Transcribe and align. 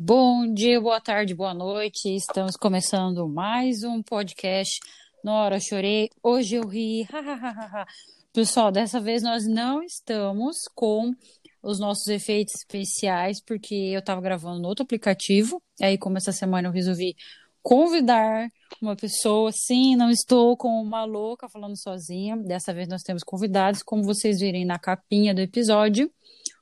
Bom 0.00 0.54
dia, 0.54 0.80
boa 0.80 1.00
tarde, 1.00 1.34
boa 1.34 1.52
noite. 1.52 2.14
Estamos 2.14 2.54
começando 2.54 3.28
mais 3.28 3.82
um 3.82 4.00
podcast. 4.00 4.78
Nora, 5.24 5.58
chorei, 5.58 6.08
hoje 6.22 6.54
eu 6.54 6.68
ri. 6.68 7.04
Pessoal, 8.32 8.70
dessa 8.70 9.00
vez 9.00 9.24
nós 9.24 9.44
não 9.44 9.82
estamos 9.82 10.68
com 10.72 11.12
os 11.60 11.80
nossos 11.80 12.06
efeitos 12.06 12.54
especiais, 12.54 13.42
porque 13.44 13.74
eu 13.74 13.98
estava 13.98 14.20
gravando 14.20 14.60
no 14.60 14.68
outro 14.68 14.84
aplicativo. 14.84 15.60
Aí, 15.82 15.98
como 15.98 16.16
essa 16.16 16.30
semana 16.30 16.68
eu 16.68 16.72
resolvi 16.72 17.16
convidar 17.60 18.48
uma 18.80 18.94
pessoa, 18.94 19.50
sim, 19.50 19.96
não 19.96 20.12
estou 20.12 20.56
com 20.56 20.80
uma 20.80 21.04
louca 21.04 21.48
falando 21.48 21.76
sozinha. 21.76 22.36
Dessa 22.36 22.72
vez 22.72 22.86
nós 22.86 23.02
temos 23.02 23.24
convidados, 23.24 23.82
como 23.82 24.04
vocês 24.04 24.38
virem 24.38 24.64
na 24.64 24.78
capinha 24.78 25.34
do 25.34 25.40
episódio. 25.40 26.08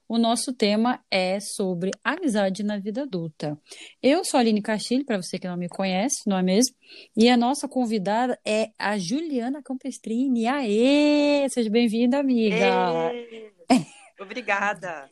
O 0.09 0.19
nosso 0.19 0.53
tema 0.53 1.05
é 1.11 1.41
sobre 1.41 1.91
amizade 2.05 2.63
na 2.63 2.79
vida 2.79 3.03
adulta. 3.03 3.59
Eu 4.01 4.25
sou 4.25 4.39
a 4.39 4.41
Aline 4.41 4.63
Castilho, 4.63 5.05
para 5.05 5.21
você 5.21 5.37
que 5.37 5.49
não 5.49 5.57
me 5.57 5.69
conhece, 5.69 6.29
não 6.29 6.39
é 6.39 6.43
mesmo? 6.45 6.77
E 7.17 7.29
a 7.29 7.37
nossa 7.37 7.67
convidada 7.67 8.39
é 8.47 8.71
a 8.79 8.97
Juliana 8.97 9.61
Campestrini. 9.65 10.47
Aê! 10.47 11.49
Seja 11.51 11.69
bem-vinda, 11.69 12.19
amiga! 12.19 13.13
Ei, 13.13 13.51
obrigada! 14.21 15.11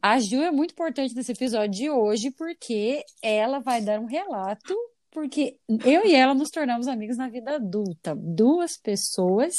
A 0.00 0.20
Ju 0.20 0.40
é 0.42 0.52
muito 0.52 0.70
importante 0.72 1.14
nesse 1.16 1.32
episódio 1.32 1.70
de 1.70 1.90
hoje 1.90 2.30
porque 2.30 3.02
ela 3.20 3.58
vai 3.58 3.80
dar 3.80 3.98
um 3.98 4.06
relato, 4.06 4.76
porque 5.10 5.56
eu 5.84 6.06
e 6.06 6.14
ela 6.14 6.34
nos 6.34 6.50
tornamos 6.50 6.86
amigos 6.86 7.16
na 7.16 7.28
vida 7.28 7.56
adulta. 7.56 8.14
Duas 8.16 8.76
pessoas 8.80 9.54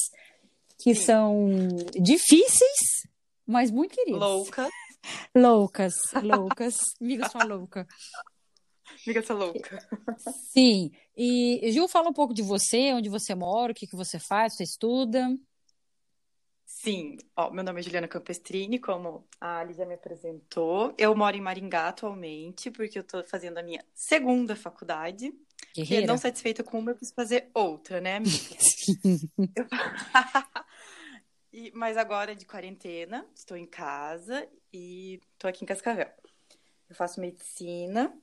que 0.79 0.95
Sim. 0.95 1.01
são 1.01 1.49
difíceis, 1.99 3.06
mas 3.47 3.71
muito 3.71 3.95
queridas. 3.95 4.19
Louca. 4.19 4.69
Loucas, 5.35 5.93
loucas. 6.21 6.77
Amiga 6.99 7.29
sua 7.29 7.43
louca. 7.43 7.87
Amiga 9.05 9.23
sua 9.23 9.35
louca. 9.35 9.79
Sim. 10.51 10.91
E, 11.15 11.71
Ju, 11.71 11.87
fala 11.87 12.09
um 12.09 12.13
pouco 12.13 12.33
de 12.33 12.41
você, 12.41 12.93
onde 12.93 13.09
você 13.09 13.33
mora, 13.33 13.71
o 13.71 13.75
que, 13.75 13.87
que 13.87 13.95
você 13.95 14.19
faz, 14.19 14.55
você 14.55 14.63
estuda. 14.63 15.27
Sim, 16.65 17.17
Ó, 17.35 17.49
meu 17.49 17.63
nome 17.63 17.79
é 17.79 17.83
Juliana 17.83 18.07
Campestrini, 18.07 18.77
como 18.77 19.27
a 19.41 19.59
Ali 19.59 19.73
já 19.73 19.85
me 19.85 19.95
apresentou. 19.95 20.93
Eu 20.97 21.15
moro 21.15 21.35
em 21.35 21.41
Maringá 21.41 21.87
atualmente, 21.89 22.69
porque 22.69 22.99
eu 22.99 23.01
estou 23.01 23.23
fazendo 23.23 23.57
a 23.57 23.63
minha 23.63 23.83
segunda 23.95 24.55
faculdade. 24.55 25.33
Guerreira. 25.75 26.03
E 26.03 26.07
não 26.07 26.17
satisfeita 26.17 26.63
com 26.63 26.79
uma, 26.79 26.91
eu 26.91 26.95
quis 26.95 27.11
fazer 27.11 27.49
outra, 27.53 27.99
né, 27.99 28.17
amiga? 28.17 28.31
eu... 29.55 29.65
E, 31.57 31.71
mas 31.73 31.97
agora 31.97 32.35
de 32.35 32.45
quarentena, 32.45 33.25
estou 33.33 33.57
em 33.57 33.65
casa 33.65 34.47
e 34.71 35.19
estou 35.33 35.49
aqui 35.49 35.63
em 35.63 35.67
Cascavel. 35.67 36.07
Eu 36.87 36.95
faço 36.95 37.19
medicina, 37.19 38.13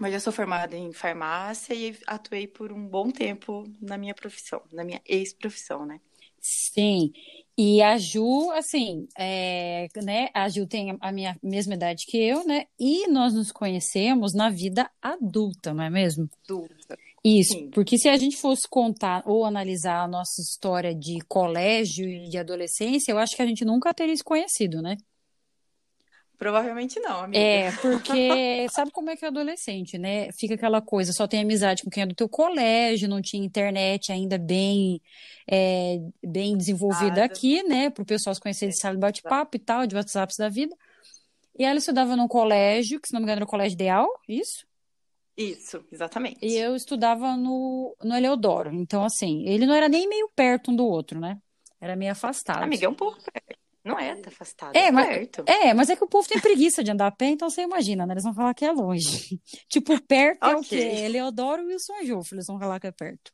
mas 0.00 0.12
já 0.12 0.18
sou 0.18 0.32
formada 0.32 0.76
em 0.76 0.92
farmácia 0.92 1.72
e 1.72 1.96
atuei 2.08 2.48
por 2.48 2.72
um 2.72 2.84
bom 2.84 3.12
tempo 3.12 3.62
na 3.80 3.96
minha 3.96 4.16
profissão, 4.16 4.60
na 4.72 4.82
minha 4.82 5.00
ex-profissão, 5.06 5.86
né? 5.86 6.00
Sim. 6.40 7.12
E 7.56 7.80
a 7.80 7.98
Ju, 7.98 8.50
assim, 8.50 9.06
é, 9.16 9.86
né? 10.02 10.28
A 10.34 10.48
Ju 10.48 10.66
tem 10.66 10.98
a 11.00 11.12
minha 11.12 11.38
mesma 11.40 11.74
idade 11.74 12.04
que 12.04 12.18
eu, 12.18 12.44
né? 12.44 12.66
E 12.76 13.06
nós 13.06 13.32
nos 13.32 13.52
conhecemos 13.52 14.34
na 14.34 14.50
vida 14.50 14.90
adulta, 15.00 15.72
não 15.72 15.84
é 15.84 15.88
mesmo? 15.88 16.28
Adulta. 16.44 16.98
Isso, 17.28 17.54
Sim. 17.54 17.70
porque 17.70 17.98
se 17.98 18.08
a 18.08 18.16
gente 18.16 18.36
fosse 18.36 18.68
contar 18.68 19.20
ou 19.26 19.44
analisar 19.44 20.04
a 20.04 20.06
nossa 20.06 20.40
história 20.40 20.94
de 20.94 21.18
colégio 21.26 22.08
e 22.08 22.28
de 22.28 22.38
adolescência, 22.38 23.10
eu 23.10 23.18
acho 23.18 23.34
que 23.34 23.42
a 23.42 23.46
gente 23.46 23.64
nunca 23.64 23.92
teria 23.92 24.14
se 24.14 24.22
conhecido, 24.22 24.80
né? 24.80 24.96
Provavelmente 26.38 27.00
não, 27.00 27.24
amiga. 27.24 27.42
É, 27.42 27.72
porque 27.82 28.68
sabe 28.70 28.92
como 28.92 29.10
é 29.10 29.16
que 29.16 29.24
é 29.24 29.28
adolescente, 29.28 29.98
né? 29.98 30.30
Fica 30.38 30.54
aquela 30.54 30.80
coisa, 30.80 31.12
só 31.12 31.26
tem 31.26 31.40
amizade 31.40 31.82
com 31.82 31.90
quem 31.90 32.04
é 32.04 32.06
do 32.06 32.14
teu 32.14 32.28
colégio, 32.28 33.08
não 33.08 33.20
tinha 33.20 33.44
internet 33.44 34.12
ainda 34.12 34.38
bem, 34.38 35.02
é, 35.50 35.98
bem 36.24 36.56
desenvolvida 36.56 37.22
Nada. 37.22 37.24
aqui, 37.24 37.60
né? 37.64 37.90
Para 37.90 38.02
o 38.02 38.06
pessoal 38.06 38.34
se 38.36 38.40
conhecer 38.40 38.68
de 38.68 38.78
sala 38.78 38.94
de 38.94 39.00
bate-papo 39.00 39.56
e 39.56 39.58
tal, 39.58 39.84
de 39.84 39.96
WhatsApps 39.96 40.36
da 40.36 40.48
vida. 40.48 40.76
E 41.58 41.64
ela 41.64 41.78
estudava 41.78 42.14
num 42.14 42.28
colégio, 42.28 43.00
que 43.00 43.08
se 43.08 43.14
não 43.14 43.18
me 43.18 43.24
engano 43.24 43.38
era 43.38 43.44
o 43.44 43.48
colégio 43.48 43.74
ideal, 43.74 44.06
isso? 44.28 44.64
Isso, 45.36 45.84
exatamente. 45.92 46.38
E 46.40 46.56
eu 46.56 46.74
estudava 46.74 47.36
no, 47.36 47.94
no 48.02 48.14
Eleodoro. 48.14 48.72
Então, 48.72 49.04
assim, 49.04 49.46
ele 49.46 49.66
não 49.66 49.74
era 49.74 49.88
nem 49.88 50.08
meio 50.08 50.30
perto 50.34 50.70
um 50.70 50.76
do 50.76 50.86
outro, 50.86 51.20
né? 51.20 51.38
Era 51.80 51.94
meio 51.94 52.12
afastado. 52.12 52.62
Amiga, 52.62 52.86
é 52.86 52.88
um 52.88 52.94
pouco 52.94 53.18
perto. 53.22 53.66
Não 53.84 53.96
é 53.96 54.16
tá 54.16 54.30
afastado, 54.30 54.74
é, 54.74 54.86
é 54.86 54.90
mas, 54.90 55.06
perto. 55.06 55.44
É, 55.46 55.72
mas 55.72 55.88
é 55.88 55.94
que 55.94 56.02
o 56.02 56.08
povo 56.08 56.26
tem 56.26 56.40
preguiça 56.40 56.82
de 56.82 56.90
andar 56.90 57.06
a 57.06 57.10
pé, 57.12 57.26
então 57.26 57.48
você 57.48 57.62
imagina, 57.62 58.04
né? 58.04 58.14
Eles 58.14 58.24
vão 58.24 58.34
falar 58.34 58.52
que 58.52 58.64
é 58.64 58.72
longe. 58.72 59.40
tipo, 59.70 60.00
perto 60.02 60.42
okay. 60.42 60.52
é 60.52 60.56
o 60.56 60.62
quê? 60.62 61.04
Eleodoro 61.04 61.62
e 61.62 61.66
Wilson 61.66 62.02
Jofre, 62.02 62.34
eles 62.34 62.46
vão 62.48 62.58
falar 62.58 62.80
que 62.80 62.88
é 62.88 62.90
perto. 62.90 63.30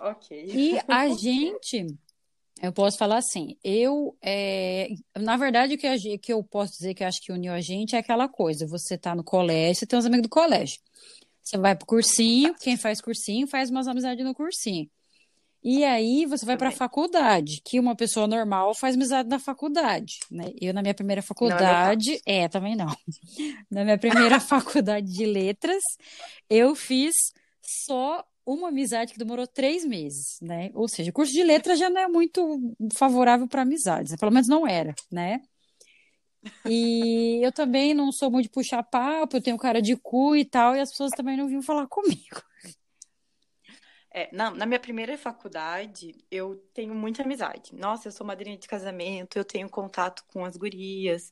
Ok. 0.00 0.46
E 0.46 0.80
a 0.88 1.06
gente, 1.14 1.86
eu 2.62 2.72
posso 2.72 2.96
falar 2.96 3.18
assim, 3.18 3.56
eu, 3.64 4.16
é, 4.22 4.88
na 5.18 5.36
verdade, 5.36 5.74
o 5.74 5.78
que, 5.78 5.86
a, 5.86 5.98
que 5.98 6.32
eu 6.32 6.44
posso 6.44 6.74
dizer 6.74 6.94
que 6.94 7.02
eu 7.02 7.08
acho 7.08 7.20
que 7.20 7.32
uniu 7.32 7.52
a 7.52 7.60
gente 7.60 7.96
é 7.96 7.98
aquela 7.98 8.28
coisa, 8.28 8.68
você 8.68 8.96
tá 8.96 9.16
no 9.16 9.24
colégio, 9.24 9.80
você 9.80 9.86
tem 9.86 9.98
uns 9.98 10.06
amigos 10.06 10.22
do 10.22 10.28
colégio. 10.28 10.78
Você 11.42 11.58
vai 11.58 11.74
pro 11.74 11.84
cursinho, 11.84 12.54
quem 12.60 12.76
faz 12.76 13.00
cursinho 13.00 13.48
faz 13.48 13.68
umas 13.68 13.88
amizades 13.88 14.24
no 14.24 14.32
cursinho. 14.32 14.88
E 15.64 15.84
aí 15.84 16.24
você 16.24 16.46
vai 16.46 16.56
para 16.56 16.68
a 16.68 16.72
faculdade, 16.72 17.60
que 17.64 17.80
uma 17.80 17.96
pessoa 17.96 18.28
normal 18.28 18.74
faz 18.76 18.94
amizade 18.94 19.28
na 19.28 19.40
faculdade, 19.40 20.20
né? 20.30 20.52
Eu 20.60 20.72
na 20.72 20.82
minha 20.82 20.94
primeira 20.94 21.18
é 21.18 21.22
faculdade, 21.22 22.20
é, 22.24 22.42
é, 22.42 22.48
também 22.48 22.76
não. 22.76 22.94
Na 23.70 23.84
minha 23.84 23.98
primeira 23.98 24.38
faculdade 24.40 25.06
de 25.12 25.26
letras, 25.26 25.82
eu 26.48 26.74
fiz 26.74 27.14
só 27.60 28.24
uma 28.44 28.68
amizade 28.68 29.12
que 29.12 29.18
demorou 29.18 29.46
três 29.46 29.84
meses, 29.84 30.38
né? 30.40 30.70
Ou 30.74 30.88
seja, 30.88 31.10
o 31.10 31.14
curso 31.14 31.32
de 31.32 31.42
letras 31.42 31.78
já 31.78 31.88
não 31.88 32.00
é 32.00 32.08
muito 32.08 32.74
favorável 32.94 33.46
para 33.48 33.62
amizades, 33.62 34.16
pelo 34.16 34.32
menos 34.32 34.48
não 34.48 34.66
era, 34.66 34.94
né? 35.10 35.40
E 36.66 37.40
eu 37.42 37.52
também 37.52 37.94
não 37.94 38.10
sou 38.10 38.30
muito 38.30 38.44
de 38.44 38.50
puxar 38.50 38.82
papo, 38.82 39.36
eu 39.36 39.42
tenho 39.42 39.56
cara 39.56 39.80
de 39.80 39.96
cu 39.96 40.34
e 40.36 40.44
tal, 40.44 40.74
e 40.76 40.80
as 40.80 40.90
pessoas 40.90 41.12
também 41.12 41.36
não 41.36 41.46
vinham 41.46 41.62
falar 41.62 41.86
comigo. 41.88 42.42
É, 44.14 44.28
na, 44.34 44.50
na 44.50 44.66
minha 44.66 44.78
primeira 44.80 45.16
faculdade, 45.16 46.14
eu 46.30 46.56
tenho 46.74 46.94
muita 46.94 47.22
amizade. 47.22 47.74
Nossa, 47.74 48.08
eu 48.08 48.12
sou 48.12 48.26
madrinha 48.26 48.58
de 48.58 48.68
casamento, 48.68 49.38
eu 49.38 49.44
tenho 49.44 49.68
contato 49.70 50.22
com 50.28 50.44
as 50.44 50.56
gurias. 50.56 51.30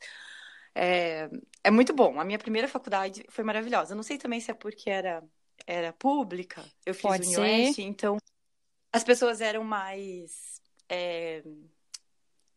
É, 0.74 1.28
é 1.62 1.70
muito 1.70 1.92
bom. 1.92 2.18
A 2.18 2.24
minha 2.24 2.38
primeira 2.38 2.68
faculdade 2.68 3.24
foi 3.28 3.44
maravilhosa. 3.44 3.92
Eu 3.92 3.96
não 3.96 4.02
sei 4.02 4.16
também 4.16 4.40
se 4.40 4.50
é 4.50 4.54
porque 4.54 4.88
era, 4.88 5.22
era 5.66 5.92
pública. 5.92 6.64
Eu 6.84 6.94
fiz 6.94 7.02
Pode 7.02 7.26
Unioeste, 7.28 7.82
então 7.82 8.18
as 8.92 9.04
pessoas 9.04 9.40
eram 9.40 9.64
mais. 9.64 10.60
É, 10.88 11.42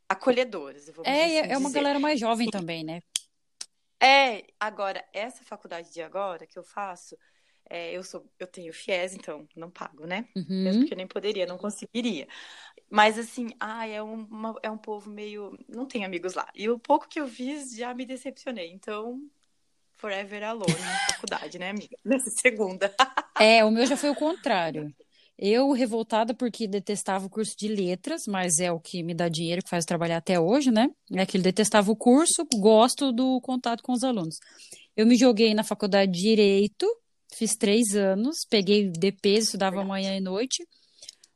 acolhedoras. 0.10 0.90
é, 1.04 1.42
assim 1.42 1.52
é 1.52 1.58
uma 1.58 1.70
dizer. 1.70 1.80
galera 1.80 2.00
mais 2.00 2.20
jovem 2.20 2.50
também, 2.50 2.84
né? 2.84 3.02
É, 4.02 4.46
agora, 4.60 5.04
essa 5.14 5.44
faculdade 5.44 5.94
de 5.94 6.02
agora 6.02 6.46
que 6.46 6.60
eu 6.60 6.64
faço, 6.64 7.18
é, 7.70 7.96
eu 7.96 8.04
sou, 8.04 8.30
eu 8.38 8.48
tenho 8.48 8.74
FIES, 8.74 9.14
então 9.14 9.48
não 9.56 9.72
pago, 9.72 10.06
né? 10.06 10.28
Uhum. 10.36 10.64
Mesmo 10.64 10.86
que 10.86 10.94
eu 10.94 10.98
nem 10.98 11.08
poderia, 11.08 11.46
não 11.46 11.58
conseguiria. 11.58 12.28
Mas 12.90 13.18
assim, 13.18 13.50
ah, 13.60 13.88
é, 13.88 14.02
uma, 14.02 14.60
é 14.62 14.70
um 14.70 14.78
povo 14.78 15.10
meio. 15.10 15.58
Não 15.70 15.86
tem 15.86 16.04
amigos 16.04 16.34
lá. 16.34 16.50
E 16.54 16.70
o 16.70 16.78
pouco 16.78 17.08
que 17.08 17.20
eu 17.20 17.28
fiz 17.28 17.76
já 17.76 17.94
me 17.94 18.06
decepcionei. 18.06 18.72
Então, 18.72 19.22
forever 20.04 20.44
alone 20.44 20.82
na 20.82 21.14
faculdade, 21.14 21.58
né, 21.58 21.70
amiga? 21.70 21.96
Nessa 22.04 22.30
segunda. 22.30 22.94
é, 23.40 23.64
o 23.64 23.72
meu 23.72 23.86
já 23.86 23.96
foi 23.96 24.10
o 24.10 24.16
contrário. 24.16 24.94
Eu, 25.40 25.72
revoltada 25.72 26.34
porque 26.34 26.68
detestava 26.68 27.26
o 27.26 27.30
curso 27.30 27.56
de 27.58 27.70
letras, 27.70 28.24
mas 28.28 28.60
é 28.60 28.70
o 28.70 28.82
que 28.82 29.02
me 29.02 29.14
dá 29.14 29.30
dinheiro, 29.30 29.64
que 29.64 29.70
faz 29.70 29.86
trabalhar 29.86 30.18
até 30.18 30.38
hoje, 30.38 30.72
né? 30.72 30.90
É 31.14 31.26
que 31.26 31.38
ele 31.38 31.44
detestava 31.44 31.90
o 31.90 31.96
curso, 31.96 32.46
gosto 32.56 33.14
do 33.14 33.40
contato 33.42 33.82
com 33.82 33.94
os 33.94 34.04
alunos. 34.04 34.36
Eu 34.96 35.08
me 35.08 35.16
joguei 35.16 35.54
na 35.54 35.64
faculdade 35.64 36.12
de 36.12 36.20
Direito, 36.20 36.86
fiz 37.34 37.56
três 37.56 37.96
anos, 37.96 38.46
peguei 38.48 38.90
DP, 38.90 39.38
estudava 39.38 39.78
Verdade. 39.78 39.90
manhã 39.90 40.18
e 40.18 40.20
noite, 40.20 40.68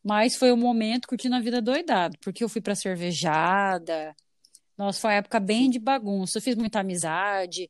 mas 0.03 0.35
foi 0.35 0.51
um 0.51 0.57
momento 0.57 1.07
curtindo 1.07 1.35
a 1.35 1.39
vida 1.39 1.61
doidado, 1.61 2.17
porque 2.21 2.43
eu 2.43 2.49
fui 2.49 2.61
para 2.61 2.75
cervejada. 2.75 4.13
Nossa, 4.77 4.99
foi 4.99 5.11
uma 5.11 5.17
época 5.17 5.39
bem 5.39 5.69
de 5.69 5.79
bagunça. 5.79 6.37
Eu 6.37 6.41
fiz 6.41 6.55
muita 6.55 6.81
amizade, 6.81 7.67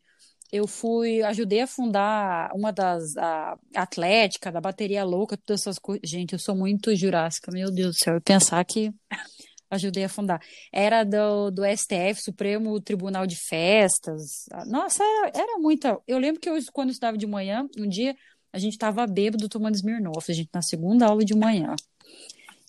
eu 0.52 0.68
fui, 0.68 1.22
ajudei 1.24 1.62
a 1.62 1.68
fundar 1.68 2.50
uma 2.54 2.72
das, 2.72 3.16
a 3.18 3.58
Atlética, 3.76 4.52
da 4.52 4.62
Bateria 4.62 5.04
Louca, 5.04 5.38
todas 5.38 5.62
essas 5.62 5.80
coisas. 5.80 6.10
Gente, 6.10 6.34
eu 6.34 6.40
sou 6.40 6.56
muito 6.56 6.96
jurássica, 6.96 7.52
meu 7.52 7.72
Deus 7.72 7.96
do 7.96 8.04
céu, 8.04 8.14
eu 8.16 8.22
pensar 8.22 8.64
que 8.64 8.92
ajudei 9.70 10.06
a 10.06 10.10
fundar. 10.10 10.40
Era 10.72 11.04
do, 11.04 11.52
do 11.52 11.64
STF, 11.66 12.22
Supremo 12.22 12.80
Tribunal 12.80 13.28
de 13.28 13.36
Festas. 13.36 14.46
Nossa, 14.68 15.04
era, 15.04 15.32
era 15.36 15.60
muita. 15.60 16.00
Eu 16.08 16.18
lembro 16.18 16.40
que 16.40 16.50
eu, 16.50 16.58
quando 16.72 16.90
eu 16.90 16.94
estava 16.94 17.18
de 17.18 17.28
manhã, 17.28 17.68
um 17.78 17.88
dia, 17.88 18.16
a 18.54 18.58
gente 18.58 18.74
estava 18.74 19.06
bêbado 19.06 19.50
tomando 19.50 19.76
Smirnoff, 19.76 20.32
a 20.32 20.36
gente 20.36 20.50
na 20.54 20.62
segunda 20.62 21.08
aula 21.08 21.24
de 21.26 21.36
manhã. 21.36 21.76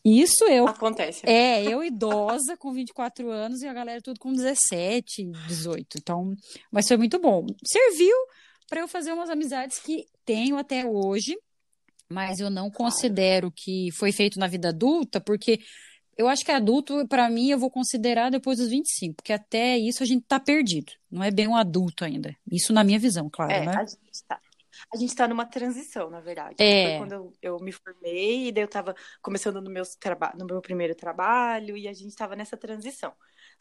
Isso 0.08 0.44
eu. 0.44 0.66
Acontece. 0.66 1.28
É, 1.28 1.62
eu 1.64 1.82
idosa 1.82 2.56
com 2.56 2.72
24 2.72 3.30
anos 3.30 3.62
e 3.62 3.66
a 3.68 3.72
galera 3.72 4.00
tudo 4.00 4.18
com 4.18 4.32
17, 4.32 5.30
18. 5.46 5.98
Então, 5.98 6.34
mas 6.70 6.86
foi 6.88 6.96
muito 6.96 7.18
bom. 7.18 7.46
Serviu 7.64 8.14
para 8.68 8.80
eu 8.80 8.88
fazer 8.88 9.12
umas 9.12 9.30
amizades 9.30 9.78
que 9.78 10.06
tenho 10.24 10.56
até 10.56 10.84
hoje, 10.86 11.36
mas 12.08 12.38
eu 12.40 12.50
não 12.50 12.70
considero 12.70 13.50
que 13.54 13.88
foi 13.92 14.12
feito 14.12 14.38
na 14.38 14.46
vida 14.46 14.68
adulta, 14.68 15.20
porque 15.20 15.60
eu 16.16 16.26
acho 16.26 16.44
que 16.44 16.50
adulto, 16.50 17.06
para 17.06 17.30
mim, 17.30 17.48
eu 17.48 17.58
vou 17.58 17.70
considerar 17.70 18.30
depois 18.30 18.58
dos 18.58 18.68
25, 18.68 19.14
porque 19.16 19.32
até 19.32 19.78
isso 19.78 20.02
a 20.02 20.06
gente 20.06 20.24
tá 20.26 20.40
perdido. 20.40 20.92
Não 21.10 21.22
é 21.22 21.30
bem 21.30 21.46
um 21.46 21.54
adulto 21.56 22.04
ainda. 22.04 22.34
Isso 22.50 22.72
na 22.72 22.82
minha 22.82 22.98
visão, 22.98 23.30
claro, 23.30 23.52
É, 23.52 23.64
né? 23.64 23.72
a 23.72 23.84
gente 23.84 24.24
tá. 24.26 24.40
A 24.92 24.96
gente 24.96 25.14
tá 25.14 25.26
numa 25.26 25.44
transição, 25.46 26.10
na 26.10 26.20
verdade. 26.20 26.56
É. 26.58 26.90
Foi 26.90 26.98
quando 26.98 27.12
eu, 27.12 27.32
eu 27.42 27.58
me 27.60 27.72
formei, 27.72 28.48
e 28.48 28.52
daí 28.52 28.64
eu 28.64 28.68
tava 28.68 28.94
começando 29.20 29.60
no 29.60 29.70
meu, 29.70 29.84
traba 29.98 30.32
no 30.36 30.44
meu 30.44 30.60
primeiro 30.60 30.94
trabalho, 30.94 31.76
e 31.76 31.88
a 31.88 31.92
gente 31.92 32.14
tava 32.14 32.36
nessa 32.36 32.56
transição. 32.56 33.12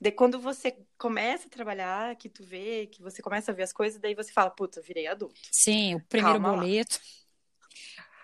Daí 0.01 0.11
quando 0.11 0.39
você 0.39 0.77
começa 0.97 1.47
a 1.47 1.49
trabalhar, 1.49 2.15
que 2.15 2.29
tu 2.29 2.43
vê, 2.43 2.87
que 2.87 3.01
você 3.01 3.21
começa 3.21 3.51
a 3.51 3.53
ver 3.53 3.63
as 3.63 3.73
coisas, 3.73 3.99
daí 3.99 4.13
você 4.13 4.31
fala, 4.31 4.49
puta, 4.49 4.81
virei 4.81 5.07
adulto. 5.07 5.39
Sim, 5.51 5.95
o 5.95 6.01
primeiro 6.01 6.39
Calma 6.39 6.55
lá. 6.55 6.61
boleto. 6.61 6.99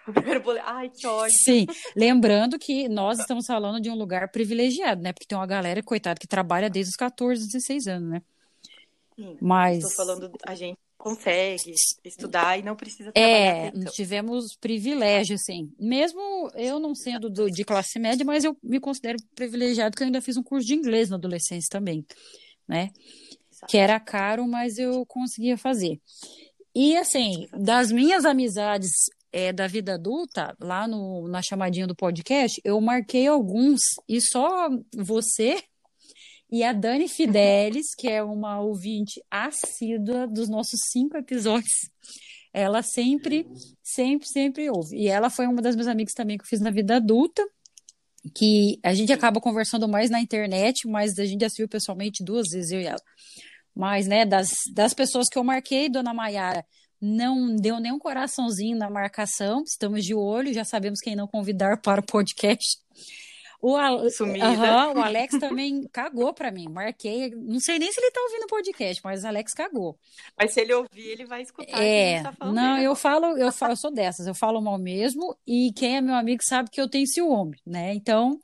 O 0.06 0.12
primeiro 0.12 0.42
boleto, 0.42 0.66
ai, 0.68 0.90
que 0.90 1.08
ódio. 1.08 1.34
Sim, 1.46 1.66
lembrando 1.96 2.60
que 2.60 2.90
nós 2.90 3.20
estamos 3.20 3.46
falando 3.46 3.80
de 3.80 3.90
um 3.90 3.96
lugar 3.96 4.30
privilegiado, 4.30 5.02
né? 5.02 5.14
Porque 5.14 5.26
tem 5.26 5.38
uma 5.38 5.48
galera, 5.48 5.82
coitada, 5.82 6.20
que 6.20 6.28
trabalha 6.28 6.70
desde 6.70 6.90
os 6.90 6.98
14, 6.98 7.46
16 7.48 7.88
anos, 7.88 8.10
né? 8.10 8.22
Sim, 9.16 9.38
Mas 9.40 9.82
tô 9.82 9.90
falando, 9.92 10.30
a 10.46 10.56
gente 10.56 10.78
consegue 11.04 11.74
estudar 12.06 12.58
e 12.58 12.64
não 12.64 12.78
precisa 12.78 13.12
trabalhar 13.12 13.36
é, 13.36 13.72
tanto. 13.72 13.84
nós 13.84 13.94
tivemos 13.94 14.56
privilégio, 14.56 15.36
assim. 15.36 15.70
Mesmo 15.78 16.50
eu 16.56 16.80
não 16.80 16.96
sendo 16.96 17.30
do- 17.30 17.52
de 17.52 17.66
classe 17.66 18.00
média, 18.00 18.26
mas 18.26 18.46
eu 18.46 18.56
me 18.64 18.80
considero 18.80 19.18
privilegiado 19.36 19.92
porque 19.92 20.04
eu 20.04 20.06
ainda 20.06 20.22
fiz 20.22 20.38
um 20.38 20.44
curso 20.44 20.66
de 20.66 20.74
inglês 20.76 21.10
na 21.10 21.18
adolescência 21.18 21.68
também, 21.70 22.06
né? 22.66 22.90
Que 23.68 23.78
era 23.78 24.00
caro, 24.00 24.48
mas 24.48 24.78
eu 24.78 25.06
conseguia 25.06 25.58
fazer. 25.58 26.00
E 26.74 26.96
assim, 26.96 27.48
das 27.52 27.92
minhas 27.92 28.24
amizades 28.24 28.90
é, 29.30 29.52
da 29.52 29.68
vida 29.68 29.96
adulta, 29.96 30.56
lá 30.58 30.88
no, 30.88 31.28
na 31.28 31.42
chamadinha 31.42 31.86
do 31.86 31.96
podcast, 31.96 32.62
eu 32.64 32.80
marquei 32.80 33.28
alguns 33.28 33.82
e 34.08 34.22
só 34.22 34.70
você 34.96 35.62
e 36.54 36.64
a 36.64 36.72
Dani 36.72 37.08
Fidelis, 37.08 37.96
que 37.98 38.08
é 38.08 38.22
uma 38.22 38.62
ouvinte 38.62 39.20
assídua 39.32 40.28
dos 40.28 40.48
nossos 40.48 40.82
cinco 40.92 41.18
episódios, 41.18 41.90
ela 42.54 42.84
sempre, 42.84 43.48
sempre, 43.82 44.28
sempre 44.28 44.70
ouve. 44.70 44.96
E 44.96 45.08
ela 45.08 45.32
foi 45.32 45.48
uma 45.48 45.64
das 45.64 45.76
minhas 45.76 45.88
amigas 45.88 46.14
também 46.14 46.38
que 46.38 46.44
eu 46.44 46.48
fiz 46.48 46.62
na 46.62 46.70
vida 46.70 46.98
adulta, 46.98 47.44
que 48.36 48.80
a 48.84 48.94
gente 48.94 49.12
acaba 49.12 49.42
conversando 49.42 49.88
mais 49.88 50.12
na 50.12 50.22
internet, 50.22 50.88
mas 50.88 51.18
a 51.18 51.26
gente 51.26 51.42
já 51.42 51.50
se 51.50 51.58
viu 51.58 51.68
pessoalmente 51.68 52.24
duas 52.24 52.48
vezes, 52.52 52.72
eu 52.72 52.82
e 52.82 52.86
ela. 52.86 53.02
Mas, 53.76 54.06
né, 54.06 54.24
das, 54.24 54.52
das 54.76 54.94
pessoas 54.94 55.30
que 55.30 55.40
eu 55.40 55.44
marquei, 55.44 55.90
Dona 55.90 56.14
Maiara 56.14 56.64
não 57.02 57.56
deu 57.56 57.80
nem 57.80 57.92
um 57.92 57.98
coraçãozinho 57.98 58.78
na 58.78 58.92
marcação, 58.92 59.64
estamos 59.64 60.06
de 60.06 60.14
olho, 60.14 60.54
já 60.54 60.64
sabemos 60.64 61.00
quem 61.00 61.16
não 61.16 61.26
convidar 61.26 61.82
para 61.82 62.00
o 62.00 62.06
podcast. 62.06 62.78
O, 63.66 63.78
Al- 63.78 64.10
Sumida. 64.10 64.46
Aham, 64.46 64.94
o 64.94 65.02
Alex 65.02 65.38
também 65.40 65.88
cagou 65.90 66.34
para 66.34 66.52
mim, 66.52 66.68
marquei, 66.68 67.30
não 67.30 67.62
sei 67.62 67.80
nem 67.80 67.90
se 67.90 68.02
ele 68.02 68.12
tá 68.12 68.20
ouvindo 68.22 68.44
o 68.44 68.48
podcast, 68.48 69.02
mas 69.02 69.24
o 69.24 69.28
Alex 69.28 69.54
cagou. 69.54 69.98
Mas 70.38 70.52
se 70.54 70.60
ele 70.60 70.74
ouvir, 70.74 71.08
ele 71.08 71.26
vai 71.26 71.44
escutar 71.44 71.80
É, 71.80 72.22
tá 72.22 72.34
não, 72.52 72.76
dele 72.76 72.88
eu 72.88 72.94
falo, 72.94 73.38
eu 73.38 73.52
falo, 73.54 73.72
eu 73.72 73.78
sou 73.78 73.90
dessas, 73.90 74.28
eu 74.28 74.36
falo 74.36 74.60
mal 74.62 74.78
mesmo, 74.78 75.34
e 75.48 75.72
quem 75.74 75.96
é 75.96 76.02
meu 76.02 76.14
amigo 76.16 76.44
sabe 76.44 76.70
que 76.70 76.82
eu 76.82 76.90
tenho 76.90 77.08
ciúme, 77.08 77.58
né? 77.66 77.94
Então, 77.94 78.38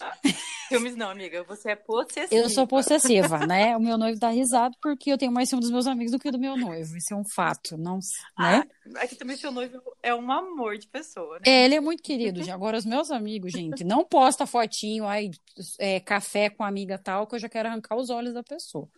Filmes 0.68 0.96
não, 0.96 1.10
amiga. 1.10 1.44
Você 1.44 1.70
é 1.70 1.76
possessiva. 1.76 2.34
eu 2.34 2.50
sou 2.50 2.66
possessiva, 2.66 3.46
né? 3.46 3.76
O 3.76 3.80
meu 3.80 3.96
noivo 3.96 4.18
dá 4.18 4.30
risada 4.30 4.74
porque 4.82 5.12
eu 5.12 5.18
tenho 5.18 5.32
mais 5.32 5.48
ciúme 5.48 5.62
dos 5.62 5.70
meus 5.70 5.86
amigos 5.86 6.12
do 6.12 6.18
que 6.18 6.30
do 6.30 6.38
meu 6.38 6.56
noivo. 6.56 6.96
Isso 6.96 7.14
é 7.14 7.16
um 7.16 7.24
fato, 7.24 7.76
não, 7.76 7.98
né? 8.38 8.64
Ah, 8.96 9.02
aqui 9.02 9.14
também 9.14 9.36
seu 9.36 9.50
noivo 9.50 9.80
é 10.02 10.14
um 10.14 10.30
amor 10.30 10.78
de 10.78 10.88
pessoa, 10.88 11.36
né? 11.36 11.42
É, 11.46 11.64
ele 11.64 11.76
é 11.76 11.80
muito 11.80 12.02
querido. 12.02 12.40
Agora, 12.50 12.76
os 12.76 12.84
meus 12.84 13.10
amigos, 13.10 13.52
gente, 13.52 13.84
não 13.84 14.04
posta 14.04 14.46
fotinho, 14.46 15.06
aí, 15.06 15.30
é, 15.78 16.00
café 16.00 16.50
com 16.50 16.64
amiga 16.64 16.98
tal, 16.98 17.26
que 17.26 17.34
eu 17.34 17.38
já 17.38 17.48
quero 17.48 17.68
arrancar 17.68 17.96
os 17.96 18.10
olhos 18.10 18.34
da 18.34 18.42
pessoa. 18.42 18.88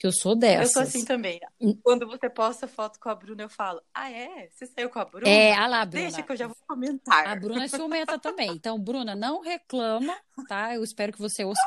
Que 0.00 0.06
eu 0.06 0.12
sou 0.12 0.32
Eu 0.32 0.38
dessas. 0.38 0.72
sou 0.72 0.82
assim 0.82 1.04
também. 1.04 1.38
Quando 1.82 2.06
você 2.06 2.30
posta 2.30 2.66
foto 2.66 2.98
com 2.98 3.10
a 3.10 3.14
Bruna, 3.14 3.42
eu 3.42 3.50
falo, 3.50 3.82
ah, 3.92 4.10
é? 4.10 4.48
Você 4.50 4.64
saiu 4.66 4.88
com 4.88 4.98
a 4.98 5.04
Bruna? 5.04 5.28
É, 5.28 5.52
a 5.52 5.66
lá, 5.66 5.84
Bruna. 5.84 6.06
Deixa 6.06 6.22
que 6.22 6.32
eu 6.32 6.36
já 6.36 6.46
vou 6.46 6.56
comentar. 6.66 7.26
A 7.28 7.36
Bruna 7.36 7.64
é 7.64 7.68
ciumenta 7.68 8.18
também. 8.18 8.50
Então, 8.50 8.80
Bruna, 8.80 9.14
não 9.14 9.42
reclama, 9.42 10.16
tá? 10.48 10.74
Eu 10.74 10.82
espero 10.82 11.12
que 11.12 11.18
você 11.18 11.44
ouça. 11.44 11.60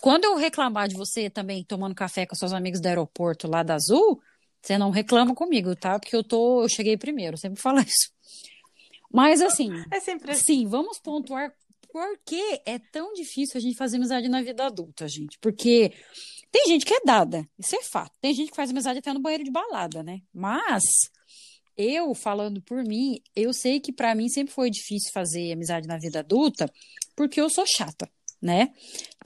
Quando 0.00 0.24
eu 0.24 0.34
reclamar 0.36 0.88
de 0.88 0.96
você 0.96 1.28
também 1.28 1.62
tomando 1.62 1.94
café 1.94 2.24
com 2.24 2.34
seus 2.34 2.54
amigos 2.54 2.80
do 2.80 2.86
aeroporto 2.86 3.46
lá 3.46 3.62
da 3.62 3.74
Azul, 3.74 4.18
você 4.62 4.78
não 4.78 4.88
reclama 4.88 5.34
comigo, 5.34 5.76
tá? 5.76 5.98
Porque 6.00 6.16
eu 6.16 6.24
tô, 6.24 6.62
eu 6.62 6.68
cheguei 6.70 6.96
primeiro, 6.96 7.34
eu 7.34 7.38
sempre 7.38 7.60
falo 7.60 7.80
isso. 7.86 8.10
Mas 9.12 9.42
assim, 9.42 9.70
É 9.92 10.00
sempre 10.00 10.30
assim. 10.32 10.42
sim, 10.42 10.66
vamos 10.66 10.98
pontuar 10.98 11.52
por 11.92 12.18
que 12.24 12.62
é 12.64 12.78
tão 12.78 13.12
difícil 13.12 13.58
a 13.58 13.60
gente 13.60 13.76
fazer 13.76 13.98
amizade 13.98 14.26
na 14.28 14.40
vida 14.40 14.64
adulta, 14.64 15.06
gente. 15.06 15.38
Porque 15.38 15.92
tem 16.50 16.66
gente 16.66 16.86
que 16.86 16.94
é 16.94 17.00
dada, 17.04 17.48
isso 17.58 17.76
é 17.76 17.82
fato. 17.82 18.12
Tem 18.20 18.32
gente 18.34 18.50
que 18.50 18.56
faz 18.56 18.70
amizade 18.70 18.98
até 18.98 19.12
no 19.12 19.20
banheiro 19.20 19.44
de 19.44 19.50
balada, 19.50 20.02
né? 20.02 20.20
Mas 20.32 20.82
eu, 21.76 22.14
falando 22.14 22.60
por 22.62 22.82
mim, 22.82 23.20
eu 23.36 23.52
sei 23.52 23.78
que 23.78 23.92
pra 23.92 24.14
mim 24.14 24.28
sempre 24.28 24.52
foi 24.52 24.68
difícil 24.68 25.12
fazer 25.12 25.52
amizade 25.52 25.86
na 25.86 25.96
vida 25.96 26.18
adulta, 26.18 26.68
porque 27.14 27.40
eu 27.40 27.48
sou 27.48 27.64
chata, 27.66 28.10
né? 28.42 28.72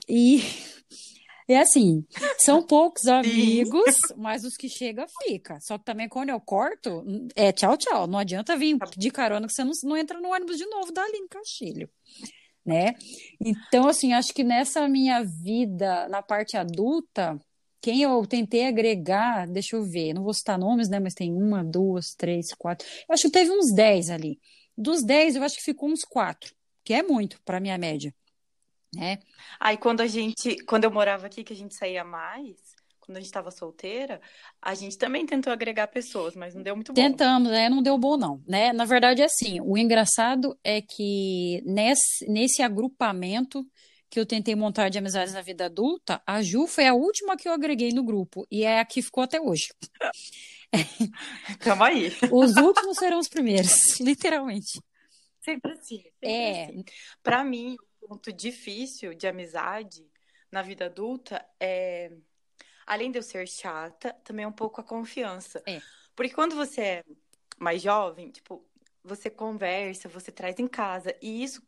E 0.07 0.39
é 1.49 1.59
assim, 1.59 2.05
são 2.37 2.61
poucos 2.61 3.07
amigos, 3.07 3.95
mas 4.17 4.43
os 4.43 4.55
que 4.55 4.69
chegam 4.69 5.05
fica. 5.23 5.59
Só 5.61 5.77
que 5.77 5.85
também 5.85 6.07
quando 6.09 6.29
eu 6.29 6.39
corto, 6.39 7.03
é 7.35 7.51
tchau, 7.51 7.75
tchau. 7.75 8.05
Não 8.05 8.19
adianta 8.19 8.55
vir 8.55 8.77
de 8.97 9.09
carona 9.09 9.47
que 9.47 9.53
você 9.53 9.63
não, 9.63 9.71
não 9.83 9.97
entra 9.97 10.19
no 10.19 10.29
ônibus 10.29 10.57
de 10.57 10.65
novo 10.65 10.91
dali 10.91 11.19
no 11.21 11.29
Castilho, 11.29 11.89
né? 12.65 12.95
Então, 13.39 13.87
assim, 13.87 14.13
acho 14.13 14.33
que 14.33 14.43
nessa 14.43 14.87
minha 14.87 15.23
vida, 15.23 16.07
na 16.09 16.21
parte 16.21 16.55
adulta, 16.55 17.39
quem 17.81 18.01
eu 18.01 18.25
tentei 18.25 18.65
agregar, 18.65 19.45
deixa 19.47 19.75
eu 19.75 19.83
ver, 19.83 20.13
não 20.13 20.23
vou 20.23 20.33
citar 20.33 20.57
nomes, 20.57 20.87
né? 20.87 20.99
Mas 20.99 21.13
tem 21.13 21.33
uma, 21.33 21.63
duas, 21.63 22.15
três, 22.15 22.53
quatro. 22.53 22.87
Eu 23.09 23.13
acho 23.13 23.23
que 23.23 23.31
teve 23.31 23.51
uns 23.51 23.73
dez 23.73 24.09
ali. 24.09 24.39
Dos 24.77 25.03
dez, 25.03 25.35
eu 25.35 25.43
acho 25.43 25.57
que 25.57 25.63
ficou 25.63 25.89
uns 25.89 26.03
quatro, 26.03 26.55
que 26.83 26.93
é 26.93 27.03
muito 27.03 27.41
para 27.43 27.59
minha 27.59 27.77
média, 27.77 28.13
né? 28.95 29.19
Aí 29.59 29.77
quando 29.77 30.01
a 30.01 30.07
gente, 30.07 30.63
quando 30.65 30.85
eu 30.85 30.91
morava 30.91 31.27
aqui, 31.27 31.43
que 31.43 31.53
a 31.53 31.55
gente 31.55 31.75
saía 31.75 32.03
mais, 32.03 32.55
quando 33.05 33.17
a 33.17 33.19
gente 33.19 33.27
estava 33.27 33.51
solteira, 33.51 34.21
a 34.61 34.73
gente 34.73 34.97
também 34.97 35.25
tentou 35.25 35.51
agregar 35.51 35.87
pessoas, 35.87 36.35
mas 36.35 36.55
não 36.55 36.63
deu 36.63 36.73
muito 36.73 36.93
bom. 36.93 37.01
Tentamos, 37.01 37.51
né? 37.51 37.67
Não 37.67 37.83
deu 37.83 37.97
bom, 37.97 38.15
não, 38.15 38.41
né? 38.47 38.71
Na 38.71 38.85
verdade, 38.85 39.21
é 39.21 39.25
assim, 39.25 39.59
o 39.59 39.77
engraçado 39.77 40.57
é 40.63 40.81
que 40.81 41.61
nesse, 41.65 42.25
nesse 42.29 42.61
agrupamento 42.61 43.65
que 44.09 44.19
eu 44.19 44.25
tentei 44.25 44.55
montar 44.55 44.87
de 44.87 44.97
amizades 44.97 45.33
na 45.33 45.41
vida 45.41 45.65
adulta, 45.65 46.21
a 46.25 46.41
Ju 46.41 46.65
foi 46.65 46.87
a 46.87 46.93
última 46.93 47.35
que 47.35 47.47
eu 47.47 47.51
agreguei 47.51 47.91
no 47.91 48.03
grupo 48.03 48.47
e 48.49 48.63
é 48.63 48.79
a 48.79 48.85
que 48.85 49.01
ficou 49.01 49.23
até 49.23 49.41
hoje. 49.41 49.73
Tamo 51.59 51.83
aí. 51.83 52.09
Os 52.31 52.55
últimos 52.55 52.97
serão 52.97 53.19
os 53.19 53.27
primeiros, 53.27 53.71
literalmente. 53.99 54.79
Sempre 55.41 55.73
assim. 55.73 55.97
Sempre 56.03 56.29
É, 56.29 56.63
assim. 56.65 56.83
Pra 57.21 57.43
mim, 57.43 57.75
o 58.01 58.07
ponto 58.07 58.31
difícil 58.31 59.13
de 59.13 59.27
amizade 59.27 60.05
na 60.51 60.61
vida 60.61 60.85
adulta 60.85 61.45
é, 61.59 62.11
além 62.85 63.11
de 63.11 63.17
eu 63.19 63.23
ser 63.23 63.47
chata, 63.47 64.13
também 64.23 64.45
é 64.45 64.47
um 64.47 64.51
pouco 64.51 64.81
a 64.81 64.83
confiança. 64.83 65.63
É. 65.65 65.81
Porque 66.15 66.33
quando 66.33 66.55
você 66.55 66.81
é 66.81 67.03
mais 67.59 67.81
jovem, 67.81 68.29
tipo, 68.31 68.65
você 69.03 69.29
conversa, 69.29 70.09
você 70.09 70.31
traz 70.31 70.59
em 70.59 70.67
casa. 70.67 71.15
E 71.21 71.43
isso 71.43 71.61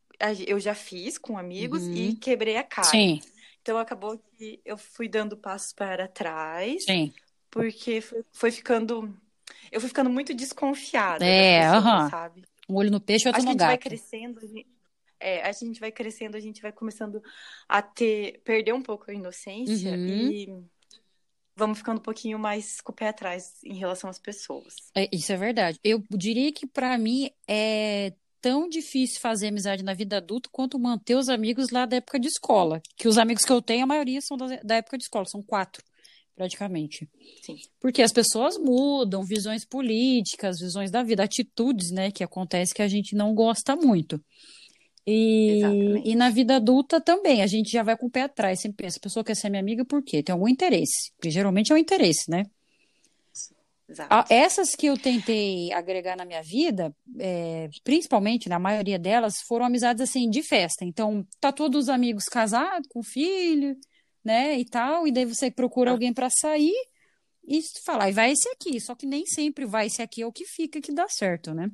eu 0.48 0.60
já 0.60 0.74
fiz 0.76 1.18
com 1.18 1.38
amigos 1.38 1.88
Uhum. 1.88 1.94
e 1.96 2.14
quebrei 2.16 2.58
a 2.58 2.64
cara. 2.64 2.92
sim, 2.92 3.20
Então 3.62 3.78
acabou 3.78 4.18
que 4.38 4.62
eu 4.66 4.78
fui 4.78 5.08
dando 5.10 5.38
passos 5.38 5.74
para 5.74 6.08
trás, 6.08 6.86
sim. 6.86 7.14
porque 7.50 8.02
foi, 8.02 8.24
foi 8.32 8.52
ficando. 8.52 9.16
Eu 9.72 9.80
fui 9.80 9.90
ficando 9.90 10.10
muito 10.10 10.34
desconfiada 10.34 11.26
É, 11.26 11.66
aham. 11.68 12.10
sabe? 12.10 12.44
Um 12.70 12.76
olho 12.76 12.92
no 12.92 13.00
peixe 13.00 13.26
e 13.26 13.30
outro 13.30 13.38
Acho 13.38 13.46
que 13.46 13.50
a 13.50 13.54
no 13.54 13.58
gente 13.58 13.66
vai 13.66 13.78
gato. 13.78 13.84
crescendo, 13.84 14.40
a 14.40 14.46
gente, 14.48 14.68
é, 15.20 15.42
a 15.44 15.52
gente 15.52 15.80
vai 15.80 15.92
crescendo, 15.92 16.38
a 16.38 16.40
gente 16.40 16.62
vai 16.62 16.72
começando 16.72 17.22
a 17.68 17.82
ter, 17.82 18.42
perder 18.44 18.74
um 18.74 18.82
pouco 18.82 19.10
a 19.10 19.14
inocência 19.14 19.90
Uhum. 19.92 20.32
e 20.32 20.64
vamos 21.56 21.78
ficando 21.78 22.00
um 22.00 22.04
pouquinho 22.04 22.38
mais 22.38 22.82
com 22.82 22.92
o 22.92 22.96
pé 22.96 23.10
atrás 23.10 23.54
em 23.64 23.76
relação 23.76 24.10
às 24.10 24.20
pessoas. 24.20 24.76
É, 24.96 25.10
isso 25.12 25.32
é 25.32 25.38
verdade. 25.38 25.80
Eu 25.84 26.04
diria 26.12 26.52
que 26.52 26.68
para 26.68 26.98
mim 26.98 27.30
é 27.48 28.14
tão 28.42 28.70
difícil 28.70 29.20
fazer 29.20 29.48
amizade 29.48 29.84
na 29.84 29.96
vida 29.96 30.18
adulta 30.18 30.50
quanto 30.52 30.78
manter 30.78 31.16
os 31.16 31.30
amigos 31.30 31.72
lá 31.72 31.86
da 31.86 31.96
época 31.96 32.20
de 32.20 32.28
escola. 32.28 32.82
Que 32.96 33.08
os 33.08 33.18
amigos 33.18 33.44
que 33.44 33.52
eu 33.52 33.62
tenho, 33.62 33.84
a 33.84 33.88
maioria 33.88 34.22
são 34.22 34.38
da, 34.38 34.58
da 34.58 34.76
época 34.76 34.98
de 34.98 35.06
escola, 35.06 35.26
são 35.26 35.42
quatro, 35.42 35.84
praticamente. 36.36 37.10
Sim. 37.42 37.58
Porque 37.80 38.04
as 38.04 38.12
pessoas 38.12 38.58
mudam, 38.60 39.24
visões 39.24 39.66
políticas, 39.66 40.60
visões 40.60 40.92
da 40.92 41.02
vida, 41.02 41.24
atitudes, 41.24 41.90
né, 41.90 42.12
que 42.12 42.24
acontece 42.24 42.74
que 42.74 42.84
a 42.84 42.88
gente 42.88 43.16
não 43.16 43.34
gosta 43.34 43.76
muito. 43.76 44.24
E, 45.08 45.58
Exatamente. 45.60 46.10
e 46.10 46.16
na 46.16 46.30
vida 46.30 46.56
adulta 46.56 47.00
também, 47.00 47.44
a 47.44 47.48
gente 47.48 47.72
já 47.72 47.84
vai 47.84 47.96
com 47.96 48.08
o 48.08 48.12
pé 48.12 48.24
atrás, 48.24 48.60
sempre 48.60 48.86
pensa, 48.86 48.98
a 48.98 49.02
pessoa 49.02 49.24
quer 49.24 49.36
ser 49.36 49.50
minha 49.50 49.62
amiga 49.62 49.86
por 49.86 50.04
quê? 50.04 50.24
Tem 50.24 50.34
algum 50.34 50.48
interesse, 50.48 51.12
porque 51.16 51.30
geralmente 51.30 51.72
é 51.72 51.76
um 51.76 51.78
interesse, 51.78 52.30
né? 52.30 52.44
Exato. 53.88 54.34
Essas 54.34 54.76
que 54.76 54.88
eu 54.88 54.98
tentei 54.98 55.72
agregar 55.72 56.16
na 56.16 56.26
minha 56.26 56.42
vida, 56.42 56.92
é, 57.20 57.70
principalmente, 57.84 58.50
na 58.50 58.58
maioria 58.58 58.98
delas, 58.98 59.36
foram 59.48 59.66
amizades 59.66 60.02
assim 60.02 60.28
de 60.28 60.42
festa. 60.42 60.84
Então, 60.84 61.26
tá 61.40 61.52
todos 61.52 61.84
os 61.84 61.90
amigos 61.90 62.26
casados, 62.26 62.88
com 62.90 63.04
filho, 63.04 63.78
né, 64.24 64.58
e 64.58 64.66
tal, 64.66 65.08
e 65.08 65.12
daí 65.12 65.26
você 65.26 65.52
procura 65.52 65.92
alguém 65.92 66.12
para 66.12 66.32
sair 66.32 66.74
e 67.48 67.62
falar, 67.86 68.10
e 68.10 68.14
vai 68.14 68.32
esse 68.32 68.50
aqui. 68.50 68.82
Só 68.82 68.96
que 68.96 69.06
nem 69.06 69.24
sempre 69.28 69.66
vai 69.66 69.86
esse 69.86 70.02
aqui 70.02 70.24
é 70.24 70.26
o 70.26 70.32
que 70.32 70.46
fica 70.46 70.82
que 70.82 70.92
dá 70.92 71.08
certo, 71.08 71.54
né? 71.54 71.70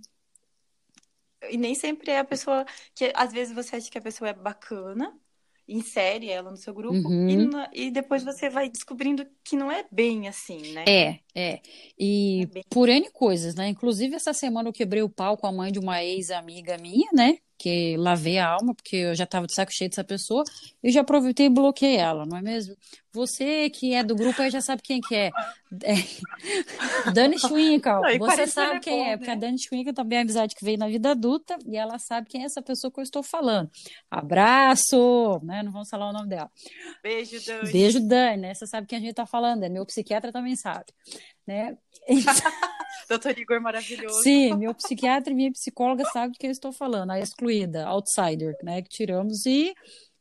E 1.50 1.58
nem 1.58 1.74
sempre 1.76 2.12
é 2.12 2.20
a 2.20 2.24
pessoa 2.24 2.66
que 2.96 3.12
às 3.16 3.32
vezes 3.32 3.54
você 3.54 3.76
acha 3.76 3.90
que 3.90 3.98
a 3.98 4.02
pessoa 4.02 4.30
é 4.30 4.34
bacana, 4.34 5.18
insere 5.68 6.30
ela 6.30 6.52
no 6.52 6.58
seu 6.58 6.74
grupo 6.74 7.08
Uhum. 7.08 7.50
e, 7.74 7.88
e 7.88 7.92
depois 7.92 8.24
você 8.24 8.50
vai 8.50 8.70
descobrindo 8.70 9.26
que 9.44 9.56
não 9.56 9.72
é 9.72 9.86
bem 9.92 10.28
assim, 10.28 10.74
né? 10.74 10.84
É, 10.88 11.20
é. 11.36 11.62
E 11.98 12.48
É 12.54 12.62
por 12.70 12.90
N 12.90 13.10
coisas, 13.12 13.56
né? 13.56 13.68
Inclusive, 13.68 14.16
essa 14.16 14.34
semana 14.34 14.70
eu 14.70 14.74
quebrei 14.74 15.02
o 15.02 15.10
pau 15.10 15.38
com 15.38 15.48
a 15.48 15.52
mãe 15.52 15.72
de 15.72 15.80
uma 15.80 16.04
ex-amiga 16.04 16.78
minha, 16.78 17.10
né? 17.14 17.38
Que 17.62 17.96
lavei 17.96 18.40
a 18.40 18.48
alma, 18.48 18.74
porque 18.74 18.96
eu 18.96 19.14
já 19.14 19.24
tava 19.24 19.46
de 19.46 19.54
saco 19.54 19.72
cheio 19.72 19.88
dessa 19.88 20.04
pessoa. 20.04 20.44
E 20.84 20.92
já 20.92 21.02
aproveitei 21.02 21.46
e 21.46 21.50
bloqueei 21.50 21.96
ela, 21.96 22.26
não 22.26 22.36
é 22.36 22.42
mesmo? 22.42 22.76
Você 23.14 23.70
que 23.70 23.94
é 23.94 24.04
do 24.04 24.16
grupo 24.16 24.42
aí 24.42 24.50
já 24.50 24.62
sabe 24.62 24.82
quem 24.82 25.00
que 25.00 25.14
é. 25.14 25.30
É. 25.84 25.94
Dani 27.14 27.38
Schwinkel, 27.38 28.02
você 28.18 28.48
sabe 28.48 28.78
é 28.78 28.80
quem 28.80 28.98
bom, 28.98 29.06
é, 29.06 29.18
porque 29.18 29.30
a 29.30 29.36
né? 29.36 29.42
Dani 29.42 29.62
Schwinkel 29.62 29.94
também 29.94 30.18
é 30.18 30.22
amizade 30.22 30.56
que 30.56 30.66
veio 30.66 30.80
na 30.80 30.88
vida 30.88 31.12
adulta 31.12 31.56
e 31.68 31.78
ela 31.78 32.00
sabe 32.00 32.28
quem 32.28 32.42
é 32.42 32.46
essa 32.46 32.64
pessoa 32.64 32.92
que 32.92 33.00
eu 33.00 33.04
estou 33.04 33.22
falando. 33.22 33.70
Abraço, 34.10 35.40
né? 35.44 35.62
Não 35.62 35.72
vamos 35.72 35.90
falar 35.90 36.10
o 36.10 36.14
nome 36.14 36.30
dela. 36.30 36.50
Beijo, 37.04 37.46
Dani. 37.46 37.72
Beijo, 37.72 38.00
Dani, 38.00 38.38
né? 38.38 38.54
Você 38.56 38.66
sabe 38.66 38.88
quem 38.88 38.98
a 38.98 39.02
gente 39.02 39.14
tá 39.14 39.28
falando, 39.28 39.64
é 39.64 39.70
meu 39.70 39.86
psiquiatra 39.86 40.32
também 40.32 40.56
sabe, 40.56 40.88
né? 41.46 41.78
Doutor 43.08 43.38
Igor 43.38 43.62
maravilhoso. 43.62 44.22
Sim, 44.22 44.56
meu 44.56 44.74
psiquiatra 44.74 45.32
e 45.32 45.36
minha 45.36 45.52
psicóloga 45.52 46.04
sabem 46.06 46.32
do 46.32 46.38
que 46.38 46.48
eu 46.48 46.52
estou 46.52 46.72
falando, 46.72 47.12
a 47.12 47.20
excluída, 47.20 47.86
outsider, 47.88 48.56
né? 48.64 48.82
Que 48.82 48.90
tiramos 48.90 49.46
e 49.46 49.74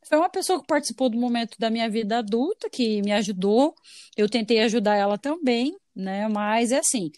foi 0.07 0.17
uma 0.17 0.29
pessoa 0.29 0.59
que 0.59 0.67
participou 0.67 1.09
do 1.09 1.17
momento 1.17 1.55
da 1.59 1.69
minha 1.69 1.89
vida 1.89 2.17
adulta, 2.17 2.69
que 2.69 3.01
me 3.01 3.11
ajudou. 3.11 3.73
Eu 4.17 4.27
tentei 4.27 4.59
ajudar 4.61 4.95
ela 4.95 5.17
também, 5.17 5.75
né? 5.95 6.27
Mas 6.27 6.71
é 6.71 6.79
assim, 6.79 7.11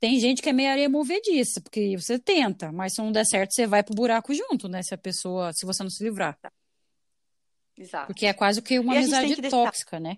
tem 0.00 0.18
gente 0.18 0.42
que 0.42 0.48
é 0.48 0.52
meio 0.52 0.70
areia 0.70 0.88
movediça, 0.88 1.60
porque 1.60 1.96
você 1.96 2.18
tenta, 2.18 2.72
mas 2.72 2.94
se 2.94 3.00
não 3.00 3.12
der 3.12 3.24
certo, 3.24 3.52
você 3.54 3.66
vai 3.66 3.82
pro 3.82 3.94
buraco 3.94 4.34
junto, 4.34 4.68
né? 4.68 4.82
Se 4.82 4.92
a 4.94 4.98
pessoa, 4.98 5.52
se 5.52 5.64
você 5.64 5.82
não 5.82 5.90
se 5.90 6.02
livrar. 6.02 6.36
Exato. 7.76 8.06
Porque 8.08 8.26
é 8.26 8.32
quase 8.32 8.60
que 8.60 8.78
uma 8.78 8.94
E 8.94 8.98
amizade 8.98 9.34
que 9.34 9.40
deixar. 9.42 9.64
tóxica, 9.64 9.98
né? 9.98 10.16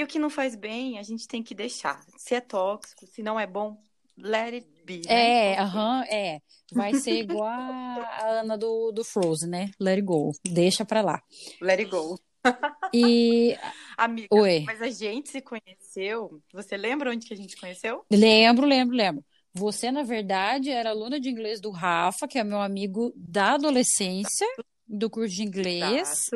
E 0.00 0.02
o 0.02 0.06
que 0.06 0.18
não 0.18 0.30
faz 0.30 0.56
bem, 0.56 0.98
a 0.98 1.02
gente 1.02 1.28
tem 1.28 1.42
que 1.42 1.54
deixar. 1.54 2.00
Se 2.16 2.34
é 2.34 2.40
tóxico, 2.40 3.06
se 3.06 3.22
não 3.22 3.38
é 3.38 3.46
bom, 3.46 3.76
let 4.16 4.54
it 4.54 4.66
be, 4.82 5.02
né? 5.06 5.52
É, 5.52 5.58
aham, 5.58 6.02
é. 6.04 6.40
Vai 6.72 6.94
ser 6.94 7.20
igual 7.20 7.50
a 7.50 8.40
Ana 8.40 8.56
do, 8.56 8.92
do 8.92 9.04
Frozen, 9.04 9.50
né? 9.50 9.70
Let 9.78 9.98
it 9.98 10.02
go. 10.02 10.32
Deixa 10.42 10.86
pra 10.86 11.02
lá. 11.02 11.22
Let 11.60 11.80
it 11.80 11.90
go. 11.90 12.18
E 12.94 13.58
Amiga, 13.98 14.28
Oi. 14.32 14.64
mas 14.66 14.80
a 14.80 14.88
gente 14.88 15.28
se 15.28 15.42
conheceu. 15.42 16.40
Você 16.54 16.78
lembra 16.78 17.10
onde 17.10 17.26
que 17.26 17.34
a 17.34 17.36
gente 17.36 17.54
conheceu? 17.60 18.02
lembro, 18.10 18.66
lembro, 18.66 18.96
lembro. 18.96 19.22
Você, 19.52 19.92
na 19.92 20.02
verdade, 20.02 20.70
era 20.70 20.88
aluna 20.88 21.20
de 21.20 21.28
inglês 21.28 21.60
do 21.60 21.70
Rafa, 21.70 22.26
que 22.26 22.38
é 22.38 22.42
meu 22.42 22.62
amigo 22.62 23.12
da 23.14 23.52
adolescência, 23.52 24.46
do 24.88 25.10
curso 25.10 25.34
de 25.34 25.42
inglês. 25.42 26.30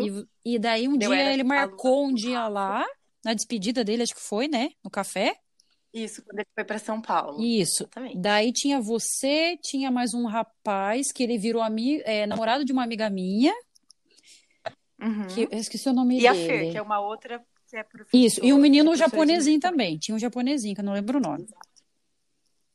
E, 0.45 0.53
e 0.55 0.59
daí 0.59 0.87
um 0.87 0.93
Eu 1.01 1.09
dia 1.11 1.33
ele 1.33 1.43
marcou 1.43 2.07
um 2.07 2.13
dia 2.13 2.47
lá, 2.47 2.85
na 3.25 3.35
despedida 3.35 3.83
dele, 3.85 4.03
acho 4.03 4.15
que 4.15 4.21
foi, 4.21 4.49
né? 4.49 4.71
No 4.85 4.91
café. 4.91 5.37
Isso, 5.93 6.23
quando 6.25 6.41
ele 6.41 6.49
foi 6.55 6.65
para 6.65 6.79
São 6.79 7.01
Paulo. 7.01 7.41
Isso. 7.43 7.85
Exatamente. 7.85 8.19
Daí 8.19 8.53
tinha 8.53 8.81
você, 8.81 9.57
tinha 9.63 9.91
mais 9.91 10.13
um 10.13 10.27
rapaz 10.27 11.13
que 11.13 11.23
ele 11.23 11.39
virou 11.39 11.63
ami 11.63 12.01
é, 12.05 12.27
namorado 12.27 12.65
de 12.65 12.73
uma 12.73 12.83
amiga 12.83 13.09
minha, 13.09 13.55
Uhum. 15.01 15.27
que 15.27 15.43
eu 15.51 15.59
esqueci 15.59 15.89
o 15.89 15.93
nome 15.93 16.19
E 16.21 16.27
a 16.27 16.33
dele. 16.33 16.47
Fer, 16.47 16.73
que 16.73 16.79
é 16.79 16.83
uma 16.83 17.01
outra 17.01 17.45
que 17.69 17.77
é 17.77 17.83
professora. 17.83 18.25
Isso, 18.27 18.45
e 18.45 18.53
um 18.53 18.59
menino 18.59 18.95
japonesinho 18.97 19.61
também. 19.61 19.99
Tinha 19.99 20.15
um 20.15 20.19
japonesinho, 20.19 20.75
que 20.75 20.81
eu 20.81 20.85
não 20.85 20.93
lembro 20.95 21.19
o 21.19 21.21
nome. 21.21 21.47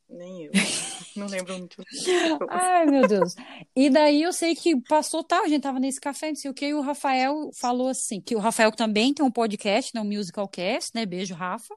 Nem 0.08 0.44
eu. 0.44 0.52
Não 1.16 1.26
lembro 1.26 1.58
muito. 1.58 1.82
Ai, 2.50 2.86
meu 2.86 3.06
Deus. 3.06 3.34
E 3.74 3.90
daí 3.90 4.22
eu 4.22 4.32
sei 4.32 4.54
que 4.54 4.80
passou 4.82 5.24
tal, 5.24 5.44
a 5.44 5.48
gente 5.48 5.62
tava 5.62 5.80
nesse 5.80 6.00
café, 6.00 6.28
não 6.28 6.36
sei 6.36 6.50
o 6.50 6.54
que, 6.54 6.66
e 6.66 6.74
o 6.74 6.80
Rafael 6.80 7.50
falou 7.60 7.88
assim, 7.88 8.20
que 8.20 8.36
o 8.36 8.38
Rafael 8.38 8.70
também 8.72 9.12
tem 9.12 9.24
um 9.24 9.30
podcast, 9.30 9.94
né, 9.94 10.00
um 10.00 10.04
Musicalcast, 10.04 10.90
né? 10.94 11.04
Beijo, 11.04 11.34
Rafa. 11.34 11.74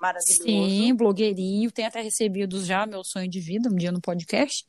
Maravilhoso. 0.00 0.42
Sim, 0.44 0.94
blogueirinho, 0.94 1.72
tem 1.72 1.84
até 1.84 2.00
recebido 2.00 2.64
já 2.64 2.86
meu 2.86 3.02
sonho 3.02 3.28
de 3.28 3.40
vida, 3.40 3.68
um 3.68 3.74
dia 3.74 3.90
no 3.90 4.00
podcast. 4.00 4.64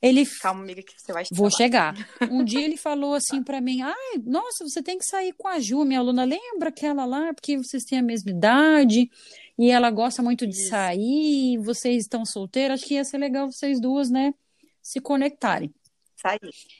Ele 0.00 0.26
Calma, 0.26 0.62
amiga, 0.62 0.82
que 0.82 0.92
você 0.98 1.12
vai 1.14 1.24
Vou 1.32 1.50
chegar. 1.50 1.96
chegar. 1.96 2.08
Um 2.30 2.44
dia 2.44 2.62
ele 2.62 2.76
falou 2.76 3.14
assim 3.14 3.42
pra 3.42 3.58
mim: 3.58 3.80
Ai, 3.80 4.18
nossa, 4.22 4.62
você 4.62 4.82
tem 4.82 4.98
que 4.98 5.04
sair 5.06 5.32
com 5.32 5.48
a 5.48 5.58
Ju, 5.58 5.82
minha 5.82 5.98
aluna. 5.98 6.24
Lembra 6.24 6.68
aquela 6.68 7.06
lá? 7.06 7.32
Porque 7.32 7.56
vocês 7.56 7.84
têm 7.84 7.98
a 8.00 8.02
mesma 8.02 8.30
idade 8.30 9.10
e 9.58 9.70
ela 9.70 9.90
gosta 9.90 10.22
muito 10.22 10.46
de 10.46 10.54
Isso. 10.56 10.68
sair. 10.68 11.58
Vocês 11.58 12.02
estão 12.02 12.24
solteiras. 12.24 12.80
Acho 12.80 12.88
que 12.88 12.94
ia 12.94 13.04
ser 13.04 13.18
legal 13.18 13.50
vocês 13.50 13.80
duas, 13.80 14.10
né? 14.10 14.34
Se 14.82 15.00
conectarem. 15.00 15.72
Saí. 16.16 16.38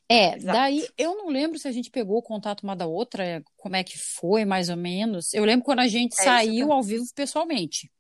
É, 0.08 0.36
Exato. 0.36 0.58
daí 0.58 0.86
eu 0.96 1.16
não 1.16 1.28
lembro 1.28 1.58
se 1.58 1.68
a 1.68 1.72
gente 1.72 1.90
pegou 1.90 2.18
o 2.18 2.22
contato 2.22 2.62
uma 2.62 2.74
da 2.74 2.86
outra, 2.86 3.42
como 3.56 3.76
é 3.76 3.84
que 3.84 3.98
foi, 4.18 4.44
mais 4.44 4.68
ou 4.70 4.76
menos. 4.76 5.32
Eu 5.34 5.44
lembro 5.44 5.64
quando 5.64 5.80
a 5.80 5.86
gente 5.86 6.14
É, 6.20 6.24
saiu 6.24 6.72
ao 6.72 6.82
vivo 6.82 7.04
pessoalmente. 7.14 7.90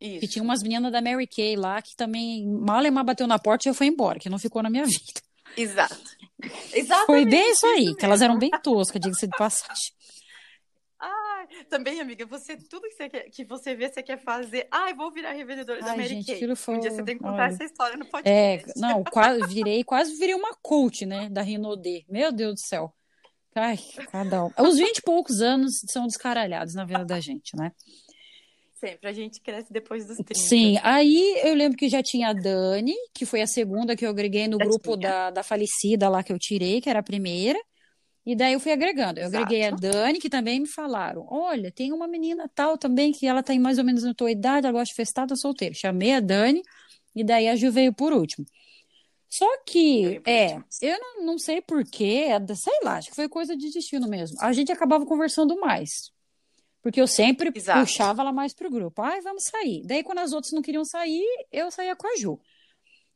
Isso. 0.00 0.20
Que 0.20 0.28
tinha 0.28 0.42
umas 0.42 0.62
meninas 0.62 0.90
da 0.92 1.00
Mary 1.00 1.26
Kay 1.26 1.56
lá 1.56 1.80
que 1.80 1.94
também 1.96 2.46
mal 2.46 2.82
bateu 3.04 3.26
na 3.26 3.38
porta 3.38 3.68
e 3.68 3.70
já 3.70 3.74
foi 3.74 3.86
embora, 3.86 4.18
que 4.18 4.28
não 4.28 4.38
ficou 4.38 4.62
na 4.62 4.68
minha 4.68 4.84
vida. 4.86 5.20
Exato. 5.56 5.96
Exatamente. 6.72 7.06
Foi 7.06 7.24
bem 7.24 7.52
isso 7.52 7.66
aí, 7.66 7.84
isso 7.84 7.96
que 7.96 8.04
elas 8.04 8.20
eram 8.20 8.38
bem 8.38 8.50
toscas, 8.62 9.00
diga-se 9.00 9.26
de 9.26 9.36
passagem. 9.36 9.92
Ai, 11.50 11.64
também, 11.68 12.00
amiga, 12.00 12.24
você 12.26 12.56
tudo 12.56 12.88
que 12.88 12.94
você, 12.94 13.08
quer, 13.08 13.30
que 13.30 13.44
você 13.44 13.74
vê, 13.74 13.88
você 13.88 14.02
quer 14.02 14.18
fazer. 14.18 14.66
Ai, 14.70 14.94
vou 14.94 15.10
virar 15.12 15.32
revendedora 15.32 15.80
da 15.80 15.96
Mary 15.96 16.08
gente, 16.08 16.26
Kay. 16.38 16.56
foi- 16.56 16.76
Um 16.76 16.80
dia 16.80 16.90
você 16.90 17.02
tem 17.02 17.16
que 17.16 17.22
contar 17.22 17.44
olha. 17.44 17.52
essa 17.54 17.64
história 17.64 17.96
no 17.96 18.04
É, 18.04 18.08
podcast. 18.08 18.80
não, 18.80 19.02
quase 19.04 19.46
virei, 19.54 19.84
quase 19.84 20.16
virei 20.18 20.34
uma 20.34 20.54
coach, 20.62 21.04
né, 21.06 21.28
da 21.30 21.42
Rinodê. 21.42 22.04
Meu 22.08 22.32
Deus 22.32 22.54
do 22.54 22.60
céu. 22.60 22.92
Ai, 23.54 23.78
cada 24.10 24.44
um. 24.46 24.50
Os 24.58 24.78
20 24.78 24.98
e 24.98 25.02
poucos 25.02 25.40
anos 25.42 25.72
são 25.90 26.06
descaralhados 26.06 26.74
na 26.74 26.84
vida 26.86 27.04
da 27.04 27.20
gente, 27.20 27.54
né? 27.54 27.70
Sempre, 28.80 29.08
a 29.08 29.12
gente 29.12 29.40
cresce 29.40 29.72
depois 29.72 30.06
dos 30.06 30.16
30. 30.16 30.34
Sim, 30.34 30.76
aí 30.82 31.40
eu 31.44 31.54
lembro 31.54 31.76
que 31.78 31.88
já 31.88 32.02
tinha 32.02 32.30
a 32.30 32.32
Dani, 32.32 32.94
que 33.14 33.24
foi 33.24 33.40
a 33.42 33.46
segunda 33.46 33.94
que 33.94 34.04
eu 34.04 34.10
agreguei 34.10 34.48
no 34.48 34.58
Já 34.58 34.64
grupo 34.64 34.96
tinha. 34.96 35.08
da, 35.10 35.30
da 35.30 35.42
falecida 35.44 36.08
lá 36.08 36.22
que 36.22 36.32
eu 36.32 36.38
tirei, 36.38 36.80
que 36.80 36.90
era 36.90 36.98
a 36.98 37.02
primeira. 37.02 37.60
E 38.24 38.36
daí 38.36 38.52
eu 38.52 38.60
fui 38.60 38.70
agregando. 38.72 39.18
Eu 39.18 39.26
Exato. 39.26 39.44
agreguei 39.44 39.66
a 39.66 39.70
Dani, 39.70 40.20
que 40.20 40.30
também 40.30 40.60
me 40.60 40.68
falaram: 40.68 41.26
olha, 41.28 41.72
tem 41.72 41.92
uma 41.92 42.06
menina 42.06 42.48
tal 42.54 42.78
também, 42.78 43.12
que 43.12 43.26
ela 43.26 43.42
tem 43.42 43.58
mais 43.58 43.78
ou 43.78 43.84
menos 43.84 44.04
na 44.04 44.14
tua 44.14 44.30
idade, 44.30 44.66
ela 44.66 44.72
gosta 44.72 44.92
de 44.92 44.94
festada 44.94 45.34
solteira. 45.34 45.74
Chamei 45.74 46.12
a 46.12 46.20
Dani, 46.20 46.62
e 47.14 47.24
daí 47.24 47.48
a 47.48 47.56
Ju 47.56 47.70
veio 47.72 47.92
por 47.92 48.12
último. 48.12 48.46
Só 49.28 49.48
que, 49.64 50.20
é, 50.26 50.58
eu 50.82 51.00
não, 51.00 51.24
não 51.24 51.38
sei 51.38 51.62
porquê, 51.62 52.26
sei 52.54 52.80
lá, 52.84 52.98
acho 52.98 53.08
que 53.08 53.16
foi 53.16 53.30
coisa 53.30 53.56
de 53.56 53.70
destino 53.70 54.06
mesmo. 54.06 54.36
A 54.40 54.52
gente 54.52 54.70
acabava 54.70 55.06
conversando 55.06 55.58
mais. 55.58 56.12
Porque 56.82 57.00
eu 57.00 57.06
sempre 57.06 57.50
Exato. 57.54 57.80
puxava 57.80 58.22
ela 58.22 58.32
mais 58.32 58.52
pro 58.52 58.68
grupo. 58.68 59.00
Ai, 59.00 59.20
vamos 59.20 59.44
sair. 59.44 59.82
Daí, 59.86 60.02
quando 60.02 60.18
as 60.18 60.32
outras 60.32 60.52
não 60.52 60.60
queriam 60.60 60.84
sair, 60.84 61.24
eu 61.50 61.70
saía 61.70 61.96
com 61.96 62.08
a 62.08 62.16
Ju. 62.16 62.38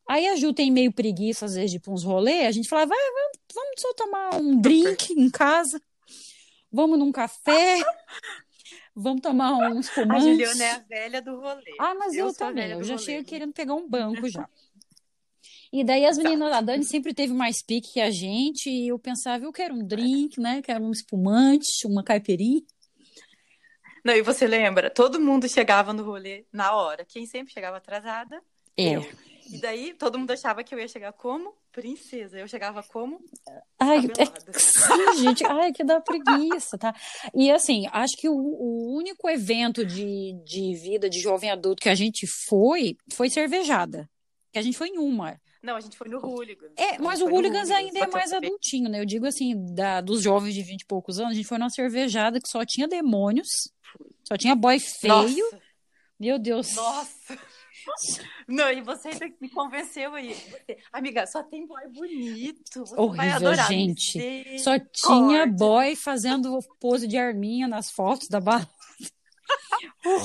Aí 0.09 0.27
a 0.29 0.37
Ju 0.37 0.53
tem 0.53 0.71
meio 0.71 0.93
preguiça, 0.93 1.47
às 1.47 1.55
vezes, 1.55 1.73
de 1.73 1.77
ir 1.79 1.81
pra 1.81 1.93
uns 1.93 2.05
rolês. 2.05 2.47
A 2.47 2.53
gente 2.53 2.69
falava, 2.69 2.91
vai, 2.91 2.99
vamos, 2.99 3.39
vamos 3.55 3.81
só 3.81 3.93
tomar 3.95 4.35
um 4.37 4.61
drink 4.61 5.13
em 5.13 5.29
casa. 5.31 5.81
Vamos 6.71 6.99
num 6.99 7.13
café. 7.13 7.83
Vamos 8.99 9.21
tomar 9.21 9.53
um 9.53 9.77
A 9.77 9.81
espumante. 9.81 10.25
Juliana 10.25 10.65
é 10.65 10.71
a 10.71 10.79
velha 10.79 11.21
do 11.21 11.39
rolê. 11.39 11.77
Ah, 11.79 11.95
mas 11.95 12.15
eu, 12.15 12.29
a 12.29 12.33
também. 12.33 12.71
Eu 12.71 12.83
já 12.83 12.95
rolê. 12.95 13.05
chego 13.05 13.29
querendo 13.29 13.53
pegar 13.53 13.75
um 13.75 13.87
banco 13.87 14.27
já. 14.27 14.49
E 15.71 15.85
daí 15.85 16.07
as 16.07 16.17
meninas, 16.17 16.51
a 16.51 16.63
Dani 16.63 16.83
sempre 16.83 17.13
teve 17.13 17.35
mais 17.35 17.63
pique 17.63 17.93
que 17.93 18.01
a 18.01 18.11
gente, 18.11 18.71
e 18.71 18.89
eu 18.89 18.99
pensava, 18.99 19.45
eu 19.45 19.53
quero 19.53 19.75
um 19.75 19.87
drink, 19.87 20.41
né? 20.41 20.63
Quero 20.63 20.83
um 20.83 20.91
espumante, 20.91 21.87
uma 21.87 22.03
caipirinha. 22.03 22.63
Não, 24.03 24.15
e 24.15 24.23
você 24.23 24.47
lembra? 24.47 24.89
Todo 24.89 25.21
mundo 25.21 25.47
chegava 25.47 25.93
no 25.93 26.03
rolê 26.03 26.47
na 26.51 26.75
hora. 26.75 27.05
Quem 27.05 27.27
sempre 27.27 27.53
chegava 27.53 27.77
atrasada? 27.77 28.41
É. 28.77 28.97
Eu. 28.97 29.07
E 29.51 29.59
daí 29.61 29.95
todo 29.95 30.19
mundo 30.19 30.31
achava 30.31 30.63
que 30.65 30.75
eu 30.75 30.79
ia 30.79 30.89
chegar 30.89 31.13
como 31.13 31.55
princesa. 31.73 32.39
Eu 32.39 32.49
chegava 32.49 32.83
como 32.83 33.21
Ai, 33.79 33.99
é, 33.99 34.01
descabelada. 34.01 34.53
sim, 34.59 35.23
gente, 35.23 35.45
ai, 35.47 35.73
que 35.73 35.85
dá 35.85 36.01
preguiça, 36.01 36.77
tá? 36.79 36.95
E 37.35 37.51
assim, 37.51 37.87
acho 37.93 38.17
que 38.17 38.29
o, 38.29 38.35
o 38.35 38.97
único 38.97 39.29
evento 39.29 39.85
de, 39.85 40.33
de 40.45 40.75
vida 40.75 41.09
de 41.09 41.21
jovem 41.21 41.51
adulto 41.51 41.83
que 41.83 41.89
a 41.89 41.95
gente 41.95 42.27
foi, 42.49 42.97
foi 43.13 43.29
cervejada. 43.31 44.09
Que 44.53 44.59
a 44.59 44.63
gente 44.63 44.77
foi 44.77 44.89
em 44.89 44.99
uma. 44.99 45.41
Não, 45.63 45.75
a 45.77 45.81
gente 45.81 45.97
foi 45.97 46.09
no 46.09 46.19
Hooligans. 46.19 46.73
É, 46.77 46.99
mas 46.99 47.21
o 47.21 47.27
no 47.27 47.35
Hooligans 47.35 47.71
ainda 47.71 47.99
é 47.99 48.07
que 48.07 48.13
mais 48.13 48.31
acabei- 48.31 48.49
adultinho, 48.49 48.89
né? 48.89 49.01
Eu 49.01 49.05
digo 49.05 49.27
assim, 49.27 49.55
da, 49.75 50.01
dos 50.01 50.23
jovens 50.23 50.55
de 50.55 50.63
20 50.63 50.83
e 50.83 50.87
poucos 50.87 51.19
anos, 51.19 51.33
a 51.33 51.35
gente 51.35 51.47
foi 51.49 51.59
numa 51.59 51.71
cervejada 51.71 52.41
que 52.41 52.49
só 52.49 52.65
tinha 52.65 52.87
demônios, 52.87 53.49
só 54.27 54.37
tinha 54.37 54.55
boy 54.55 54.79
feio, 54.79 55.45
Nossa, 55.45 55.61
Meu 56.19 56.39
Deus. 56.39 56.75
Nossa! 56.75 57.39
Não, 58.49 58.71
e 58.71 58.81
você 58.81 59.09
ainda 59.09 59.29
me 59.41 59.49
convenceu 59.49 60.15
aí. 60.15 60.35
Você, 60.35 60.79
amiga, 60.93 61.27
só 61.27 61.43
tem 61.43 61.67
boy 61.67 61.89
bonito. 61.89 62.81
Você 62.81 62.95
Horrível, 62.95 63.17
vai 63.17 63.31
adorar. 63.31 63.69
gente. 63.69 64.59
Só 64.59 64.79
tinha 64.79 65.47
boy 65.47 65.97
fazendo 65.97 66.59
pose 66.81 67.07
de 67.07 67.17
arminha 67.17 67.67
nas 67.69 67.91
fotos 67.91 68.29
da 68.29 68.41
barra. 68.41 68.69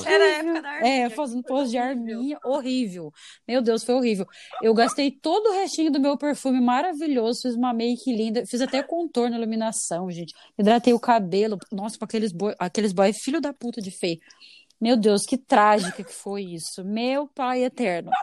Era 0.06 0.24
a 0.24 0.28
época 0.28 0.62
da 0.62 0.70
arminha. 0.70 1.06
É, 1.06 1.10
fazendo 1.10 1.42
pose 1.42 1.70
de 1.70 1.78
arminha, 1.78 2.38
horrível. 2.44 3.12
Meu 3.46 3.60
Deus, 3.60 3.84
foi 3.84 3.94
horrível. 3.94 4.26
Eu 4.62 4.74
gastei 4.74 5.10
todo 5.10 5.50
o 5.50 5.52
restinho 5.52 5.90
do 5.90 6.00
meu 6.00 6.16
perfume 6.16 6.60
maravilhoso, 6.60 7.42
fiz 7.42 7.54
uma 7.54 7.72
make 7.72 8.12
linda, 8.12 8.44
fiz 8.46 8.60
até 8.60 8.82
contorno, 8.82 9.36
iluminação, 9.36 10.10
gente. 10.10 10.34
Hidratei 10.58 10.92
o 10.92 11.00
cabelo. 11.00 11.58
Nossa, 11.70 11.98
com 11.98 12.04
aqueles 12.04 12.32
boy, 12.32 12.54
aqueles 12.58 12.92
boy 12.92 13.12
filho 13.12 13.40
da 13.40 13.52
puta 13.52 13.80
de 13.80 13.90
feio. 13.90 14.20
Meu 14.82 14.96
Deus, 14.96 15.22
que 15.24 15.38
trágica 15.38 16.02
que 16.02 16.12
foi 16.12 16.42
isso. 16.42 16.84
Meu 16.84 17.28
pai 17.28 17.62
eterno. 17.62 18.10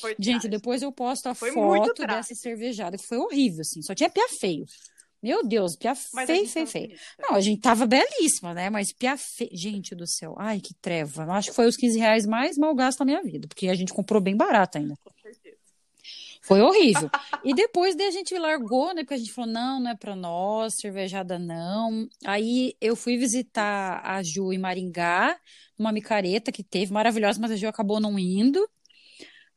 Foi 0.00 0.14
Gente, 0.18 0.42
trágico. 0.42 0.48
depois 0.48 0.82
eu 0.82 0.90
posto 0.90 1.26
a 1.26 1.34
Foi 1.34 1.52
foto 1.52 2.06
dessa 2.06 2.34
cervejada, 2.34 2.96
que 2.96 3.06
foi 3.06 3.18
horrível, 3.18 3.60
assim. 3.60 3.82
Só 3.82 3.94
tinha 3.94 4.08
pia 4.08 4.26
feio. 4.40 4.64
Meu 5.22 5.46
Deus, 5.46 5.76
pia 5.76 5.92
Mas 6.14 6.26
feio, 6.26 6.48
feio, 6.48 6.66
feio. 6.66 6.86
bonita. 6.88 7.02
Não, 7.18 7.36
a 7.36 7.40
gente 7.40 7.60
tava 7.60 7.86
belíssima, 7.86 8.54
né? 8.54 8.70
Mas 8.70 8.92
pia 8.92 9.16
feio. 9.18 9.50
Gente 9.52 9.94
do 9.94 10.06
céu, 10.06 10.34
ai, 10.38 10.60
que 10.60 10.74
treva. 10.80 11.24
Acho 11.32 11.50
que 11.50 11.56
foi 11.56 11.66
os 11.66 11.76
15 11.76 11.98
reais 11.98 12.26
mais 12.26 12.56
mal 12.56 12.74
gastos 12.74 12.98
da 12.98 13.04
minha 13.04 13.22
vida, 13.22 13.46
porque 13.46 13.68
a 13.68 13.74
gente 13.74 13.92
comprou 13.92 14.20
bem 14.20 14.36
barato 14.36 14.78
ainda. 14.78 14.94
Foi 16.42 16.60
horrível. 16.60 17.08
E 17.44 17.54
depois 17.54 17.94
daí 17.94 18.08
a 18.08 18.10
gente 18.10 18.36
largou, 18.36 18.92
né? 18.92 19.02
Porque 19.02 19.14
a 19.14 19.18
gente 19.18 19.32
falou, 19.32 19.50
não, 19.50 19.80
não 19.80 19.90
é 19.92 19.96
pra 19.96 20.16
nós, 20.16 20.74
cervejada 20.80 21.38
não. 21.38 22.08
Aí 22.24 22.74
eu 22.80 22.96
fui 22.96 23.16
visitar 23.16 24.00
a 24.04 24.20
Ju 24.24 24.52
em 24.52 24.58
Maringá, 24.58 25.38
numa 25.78 25.92
micareta 25.92 26.50
que 26.50 26.64
teve, 26.64 26.92
maravilhosa, 26.92 27.40
mas 27.40 27.52
a 27.52 27.56
Ju 27.56 27.68
acabou 27.68 28.00
não 28.00 28.18
indo. 28.18 28.68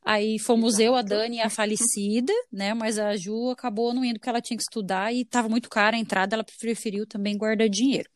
Aí 0.05 0.37
fomos 0.37 0.77
eu, 0.77 0.93
a 0.93 0.99
Exato. 0.99 1.15
Dani 1.15 1.37
e 1.37 1.41
a 1.41 1.49
falecida, 1.49 2.31
né? 2.53 2.75
Mas 2.75 2.99
a 2.99 3.17
Ju 3.17 3.49
acabou 3.49 3.91
não 3.91 4.05
indo 4.05 4.19
porque 4.19 4.29
ela 4.29 4.41
tinha 4.41 4.55
que 4.55 4.63
estudar 4.63 5.11
e 5.11 5.25
tava 5.25 5.49
muito 5.49 5.67
cara 5.67 5.97
a 5.97 5.99
entrada, 5.99 6.35
ela 6.35 6.45
preferiu 6.59 7.07
também 7.07 7.35
guardar 7.35 7.67
dinheiro. 7.67 8.07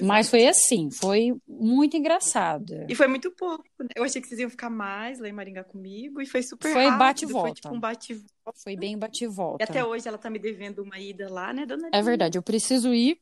Mas 0.00 0.30
foi 0.30 0.46
assim, 0.46 0.90
foi 0.90 1.34
muito 1.46 1.96
engraçado. 1.96 2.86
E 2.88 2.94
foi 2.94 3.06
muito 3.06 3.30
pouco, 3.32 3.64
né? 3.80 3.88
Eu 3.94 4.04
achei 4.04 4.22
que 4.22 4.28
vocês 4.28 4.40
iam 4.40 4.48
ficar 4.48 4.70
mais 4.70 5.18
lá 5.18 5.28
em 5.28 5.32
Maringá 5.32 5.62
comigo 5.62 6.20
e 6.20 6.26
foi 6.26 6.42
super 6.42 6.72
Foi 6.72 6.84
rápido. 6.84 6.98
bate 6.98 7.24
e 7.24 7.28
Foi 7.28 7.32
volta. 7.34 7.54
tipo 7.54 7.74
um 7.74 7.80
bate 7.80 8.12
e 8.12 8.16
volta. 8.16 8.60
Foi 8.62 8.76
bem 8.76 8.98
bate 8.98 9.24
e 9.24 9.26
volta. 9.26 9.64
até 9.64 9.84
hoje 9.84 10.08
ela 10.08 10.16
tá 10.16 10.30
me 10.30 10.38
devendo 10.38 10.82
uma 10.82 10.98
ida 10.98 11.28
lá, 11.30 11.52
né, 11.52 11.66
dona 11.66 11.88
É 11.88 11.90
Lina? 11.90 12.02
verdade, 12.02 12.38
eu 12.38 12.42
preciso 12.42 12.94
ir 12.94 13.18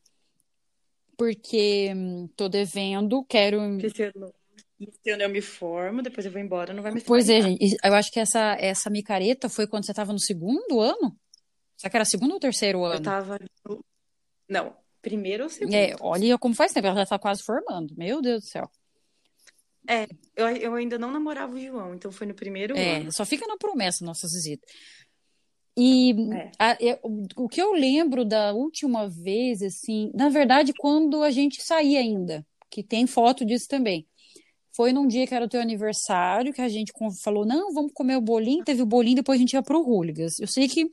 porque 1.17 1.91
hum, 1.95 2.27
tô 2.35 2.47
devendo, 2.49 3.23
quero. 3.25 3.59
Ano, 3.59 3.79
esse 4.79 5.11
ano 5.11 5.23
eu 5.23 5.29
me 5.29 5.41
formo, 5.41 6.01
depois 6.01 6.25
eu 6.25 6.31
vou 6.31 6.41
embora, 6.41 6.73
não 6.73 6.81
vai 6.81 6.93
ter 6.93 7.01
Pois 7.01 7.29
é, 7.29 7.41
gente. 7.41 7.77
Eu 7.83 7.93
acho 7.93 8.11
que 8.11 8.19
essa, 8.19 8.55
essa 8.59 8.89
micareta 8.89 9.47
foi 9.47 9.67
quando 9.67 9.85
você 9.85 9.91
estava 9.91 10.11
no 10.11 10.19
segundo 10.19 10.79
ano? 10.79 11.15
Será 11.77 11.91
que 11.91 11.97
era 11.97 12.05
segundo 12.05 12.33
ou 12.33 12.39
terceiro 12.39 12.79
Eu 12.79 12.85
ano? 12.85 13.01
tava 13.03 13.37
no... 13.67 13.83
Não, 14.49 14.75
primeiro 15.01 15.43
ou 15.45 15.49
segundo? 15.49 15.73
É, 15.75 15.95
olha 15.99 16.37
como 16.37 16.53
faz 16.55 16.71
tempo, 16.73 16.87
ela 16.87 16.97
já 17.01 17.05
tá 17.05 17.19
quase 17.19 17.43
formando. 17.43 17.95
Meu 17.97 18.21
Deus 18.21 18.43
do 18.43 18.47
céu. 18.49 18.69
Eu, 20.35 20.47
eu 20.49 20.75
ainda 20.75 20.97
não 20.97 21.11
namorava 21.11 21.53
o 21.55 21.59
João, 21.59 21.93
então 21.95 22.11
foi 22.11 22.25
no 22.27 22.33
primeiro 22.33 22.77
É, 22.77 22.97
ano. 22.97 23.11
só 23.11 23.25
fica 23.25 23.45
na 23.47 23.57
promessa 23.57 24.05
nossas 24.05 24.31
visitas. 24.31 24.69
E 25.77 26.11
É. 26.33 26.51
a- 26.59 26.77
eu- 26.79 26.99
o 27.35 27.49
que 27.49 27.61
eu 27.61 27.73
lembro 27.73 28.23
da 28.23 28.53
última 28.53 29.09
vez, 29.09 29.61
assim, 29.61 30.11
na 30.13 30.29
verdade, 30.29 30.73
quando 30.77 31.23
a 31.23 31.31
gente 31.31 31.61
saía 31.63 31.99
ainda, 31.99 32.45
que 32.69 32.83
tem 32.83 33.07
foto 33.07 33.43
disso 33.45 33.67
também. 33.67 34.05
Foi 34.73 34.93
num 34.93 35.07
dia 35.07 35.27
que 35.27 35.33
era 35.35 35.43
o 35.45 35.49
teu 35.49 35.59
aniversário, 35.59 36.53
que 36.53 36.61
a 36.61 36.69
gente 36.69 36.93
falou, 37.21 37.45
não, 37.45 37.73
vamos 37.73 37.91
comer 37.93 38.15
o 38.15 38.21
bolinho, 38.21 38.63
teve 38.63 38.81
o 38.81 38.85
bolinho, 38.85 39.17
depois 39.17 39.37
a 39.37 39.41
gente 39.41 39.53
ia 39.53 39.63
pro 39.63 39.81
Hooligans. 39.81 40.39
Eu 40.39 40.47
sei 40.47 40.67
que, 40.69 40.89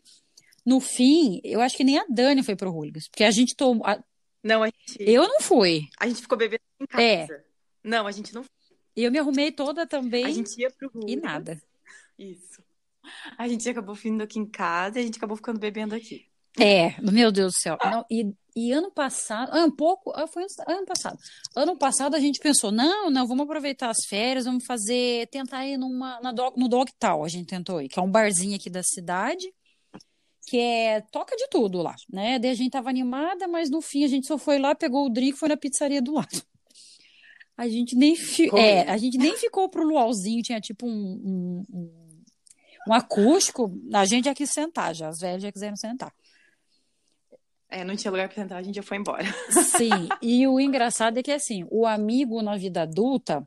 no 0.68 0.80
fim, 0.80 1.40
eu 1.44 1.60
acho 1.60 1.76
que 1.76 1.84
nem 1.84 1.98
a 1.98 2.04
Dani 2.08 2.42
foi 2.42 2.54
pro 2.56 2.70
Hooligans, 2.70 3.08
porque 3.08 3.24
a 3.24 3.30
gente 3.30 3.54
tomou... 3.56 3.86
a- 3.86 4.02
Não, 4.44 4.62
a 4.62 4.66
gente, 4.66 4.96
Eu 5.00 5.26
não 5.28 5.40
fui. 5.40 5.88
a 5.98 6.06
gente 6.06 6.20
ficou 6.22 6.36
bebendo 6.38 6.62
em 6.80 7.00
É. 7.02 7.26
casa. 7.26 7.44
Não, 7.82 8.06
a 8.06 8.12
gente 8.12 8.34
não 8.34 8.44
Eu 8.94 9.10
me 9.10 9.18
arrumei 9.18 9.50
toda 9.52 9.86
também 9.86 10.24
A 10.24 10.30
gente 10.30 10.60
ia 10.60 10.70
pro 10.70 10.90
e 10.94 10.98
Hooligans. 10.98 11.22
nada. 11.22 11.62
Isso. 12.18 12.62
A 13.38 13.48
gente 13.48 13.68
acabou 13.68 13.94
vindo 13.94 14.22
aqui 14.22 14.38
em 14.38 14.46
casa 14.46 14.98
e 14.98 15.02
a 15.02 15.04
gente 15.04 15.16
acabou 15.16 15.36
ficando 15.36 15.58
bebendo 15.58 15.94
aqui. 15.94 16.26
É, 16.60 17.00
meu 17.00 17.30
Deus 17.30 17.52
do 17.52 17.60
céu. 17.62 17.78
Não, 17.84 18.04
e, 18.10 18.32
e 18.56 18.72
ano 18.72 18.90
passado, 18.90 19.50
ah, 19.52 19.64
um 19.64 19.70
pouco, 19.70 20.10
ah, 20.14 20.26
foi 20.26 20.42
ano- 20.66 20.84
passado. 20.86 21.16
Ano 21.54 21.78
passado 21.78 22.16
a 22.16 22.20
gente 22.20 22.40
pensou, 22.40 22.72
não, 22.72 23.08
não, 23.10 23.26
vamos 23.28 23.44
aproveitar 23.44 23.88
as 23.90 24.04
férias, 24.08 24.44
vamos 24.44 24.64
fazer, 24.66 25.28
tentar 25.28 25.64
ir 25.66 25.76
numa, 25.78 26.20
na 26.20 26.32
no 26.32 26.68
Dog 26.68 26.90
Tal, 26.98 27.24
a 27.24 27.28
gente 27.28 27.46
tentou 27.46 27.80
ir, 27.80 27.88
que 27.88 27.98
é 27.98 28.02
um 28.02 28.10
barzinho 28.10 28.56
aqui 28.56 28.68
da 28.68 28.82
cidade, 28.82 29.46
que 30.48 30.58
é, 30.58 31.02
toca 31.12 31.36
de 31.36 31.46
tudo 31.48 31.82
lá, 31.82 31.94
né? 32.10 32.38
Daí 32.38 32.50
a 32.50 32.54
gente 32.54 32.70
tava 32.70 32.88
animada, 32.88 33.46
mas 33.46 33.68
no 33.68 33.82
fim 33.82 34.04
a 34.04 34.08
gente 34.08 34.26
só 34.26 34.38
foi 34.38 34.58
lá, 34.58 34.74
pegou 34.74 35.04
o 35.04 35.10
drink 35.10 35.34
e 35.34 35.38
foi 35.38 35.50
na 35.50 35.56
pizzaria 35.58 36.00
do 36.00 36.14
lado. 36.14 36.42
A 37.56 37.68
gente 37.68 37.94
nem, 37.94 38.16
fi, 38.16 38.48
Comeu. 38.48 38.64
é, 38.64 38.88
a 38.88 38.96
gente 38.96 39.18
nem 39.18 39.36
ficou 39.36 39.68
pro 39.68 39.84
luauzinho, 39.84 40.42
tinha 40.42 40.60
tipo 40.60 40.86
um, 40.86 41.64
um, 41.70 42.04
um, 42.88 42.92
acústico, 42.94 43.70
a 43.92 44.06
gente 44.06 44.24
já 44.24 44.34
quis 44.34 44.50
sentar, 44.50 44.94
já, 44.94 45.08
as 45.08 45.18
velhas 45.18 45.42
já 45.42 45.52
quiseram 45.52 45.76
sentar. 45.76 46.14
É, 47.68 47.84
não 47.84 47.94
tinha 47.94 48.10
lugar 48.10 48.28
pra 48.28 48.42
sentar, 48.42 48.58
a 48.58 48.62
gente 48.62 48.76
já 48.76 48.82
foi 48.82 48.96
embora. 48.96 49.24
Sim, 49.50 50.08
e 50.22 50.46
o 50.46 50.58
engraçado 50.58 51.18
é 51.18 51.22
que 51.22 51.32
assim, 51.32 51.66
o 51.70 51.84
amigo 51.84 52.40
na 52.40 52.56
vida 52.56 52.82
adulta, 52.82 53.46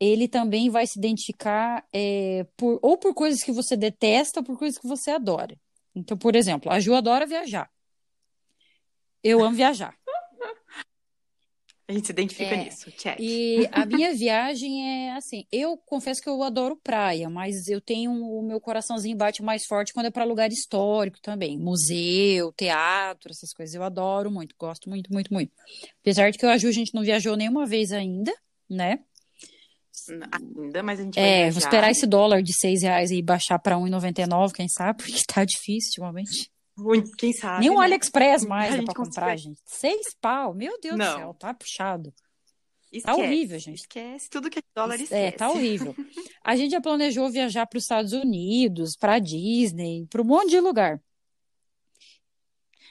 ele 0.00 0.28
também 0.28 0.70
vai 0.70 0.86
se 0.86 0.98
identificar 0.98 1.84
é, 1.92 2.46
por, 2.56 2.78
ou 2.80 2.96
por 2.96 3.12
coisas 3.12 3.42
que 3.42 3.52
você 3.52 3.76
detesta 3.76 4.40
ou 4.40 4.44
por 4.44 4.56
coisas 4.56 4.78
que 4.78 4.86
você 4.86 5.10
adora. 5.10 5.54
Então, 5.94 6.16
por 6.16 6.36
exemplo, 6.36 6.70
a 6.70 6.78
Ju 6.80 6.94
adora 6.94 7.26
viajar. 7.26 7.70
Eu 9.22 9.42
amo 9.42 9.56
viajar. 9.56 9.96
A 11.88 11.92
gente 11.94 12.04
se 12.04 12.12
identifica 12.12 12.54
É. 12.54 12.64
nisso. 12.64 12.92
Check. 12.92 13.18
E 13.18 13.66
a 13.72 13.86
minha 13.86 14.14
viagem 14.14 15.06
é 15.06 15.12
assim, 15.12 15.46
eu 15.50 15.74
confesso 15.78 16.20
que 16.20 16.28
eu 16.28 16.42
adoro 16.42 16.76
praia, 16.76 17.30
mas 17.30 17.66
eu 17.66 17.80
tenho 17.80 18.12
o 18.12 18.42
meu 18.42 18.60
coraçãozinho 18.60 19.16
bate 19.16 19.42
mais 19.42 19.64
forte 19.64 19.94
quando 19.94 20.04
é 20.04 20.10
para 20.10 20.24
lugar 20.24 20.50
histórico 20.50 21.18
também, 21.22 21.58
museu, 21.58 22.52
teatro, 22.52 23.30
essas 23.30 23.54
coisas. 23.54 23.74
Eu 23.74 23.82
adoro 23.82 24.30
muito, 24.30 24.54
gosto 24.58 24.90
muito, 24.90 25.10
muito, 25.10 25.32
muito. 25.32 25.50
Apesar 26.02 26.30
de 26.30 26.36
que 26.36 26.44
eu 26.44 26.50
e 26.50 26.52
a 26.52 26.58
Ju, 26.58 26.68
a 26.68 26.72
gente 26.72 26.94
não 26.94 27.02
viajou 27.02 27.34
nenhuma 27.36 27.64
vez 27.64 27.90
ainda, 27.90 28.34
né? 28.68 29.00
Ainda, 30.32 30.82
mas 30.82 31.00
a 31.00 31.02
gente 31.02 31.18
É, 31.18 31.50
vou 31.50 31.58
esperar 31.58 31.90
esse 31.90 32.06
dólar 32.06 32.42
de 32.42 32.52
seis 32.58 32.82
reais 32.82 33.10
e 33.10 33.22
baixar 33.22 33.58
para 33.58 33.76
1,99, 33.76 34.52
quem 34.54 34.68
sabe, 34.68 35.02
porque 35.02 35.22
tá 35.26 35.44
difícil 35.44 35.90
ultimamente. 36.02 36.50
Quem 37.16 37.32
sabe, 37.32 37.60
Nem 37.60 37.70
o 37.70 37.78
né? 37.78 37.84
AliExpress 37.86 38.44
mais 38.46 38.76
dá 38.76 38.82
pra 38.82 38.94
comprar, 38.94 39.36
gente. 39.36 39.60
Seis 39.64 40.14
pau, 40.20 40.54
meu 40.54 40.78
Deus 40.80 40.94
do 40.96 40.98
Não. 40.98 41.16
céu, 41.16 41.34
tá 41.34 41.52
puxado. 41.52 42.12
Esquece, 42.90 43.04
Tá 43.04 43.14
horrível, 43.16 43.58
gente. 43.58 43.80
Esquece 43.80 44.30
tudo 44.30 44.48
que 44.48 44.60
é 44.60 44.62
dólar, 44.74 44.94
É, 44.94 45.02
esquece. 45.02 45.36
tá 45.36 45.50
horrível. 45.50 45.94
A 46.42 46.56
gente 46.56 46.70
já 46.70 46.80
planejou 46.80 47.28
viajar 47.30 47.66
para 47.66 47.76
os 47.76 47.84
Estados 47.84 48.12
Unidos, 48.12 48.96
para 48.98 49.18
Disney, 49.18 50.06
para 50.08 50.22
um 50.22 50.24
monte 50.24 50.50
de 50.50 50.60
lugar. 50.60 50.98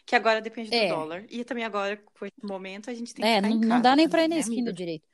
Que 0.05 0.15
agora 0.15 0.39
depende 0.39 0.69
do 0.69 0.75
É. 0.75 0.87
dólar. 0.87 1.25
E 1.29 1.43
também 1.43 1.63
agora, 1.65 1.97
com 1.97 2.25
esse 2.25 2.45
momento, 2.45 2.89
a 2.89 2.93
gente 2.93 3.13
tem 3.13 3.23
que 3.25 3.29
É, 3.29 3.41
não, 3.41 3.49
não 3.55 3.81
dá 3.81 3.95
nem 3.95 4.07
para 4.07 4.23
ir 4.23 4.27
na 4.27 4.35
né, 4.35 4.41
esquina 4.41 4.71
direito. 4.71 5.05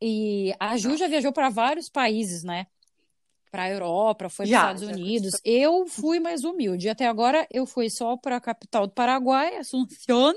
E 0.00 0.54
a 0.58 0.76
Ju 0.76 0.96
já 0.96 1.08
viajou 1.08 1.32
para 1.32 1.48
vários 1.48 1.88
países, 1.88 2.42
né? 2.42 2.66
Para 3.50 3.70
Europa, 3.70 4.28
foi 4.28 4.46
para 4.46 4.52
os 4.52 4.58
Estados 4.58 4.82
já 4.82 4.88
Unidos. 4.88 5.40
Eu 5.44 5.86
fui 5.86 6.20
mais 6.20 6.44
humilde. 6.44 6.88
Até 6.88 7.06
agora 7.06 7.46
eu 7.50 7.66
fui 7.66 7.88
só 7.88 8.16
para 8.16 8.36
a 8.36 8.40
capital 8.40 8.86
do 8.86 8.92
Paraguai, 8.92 9.56
Asunción, 9.56 10.34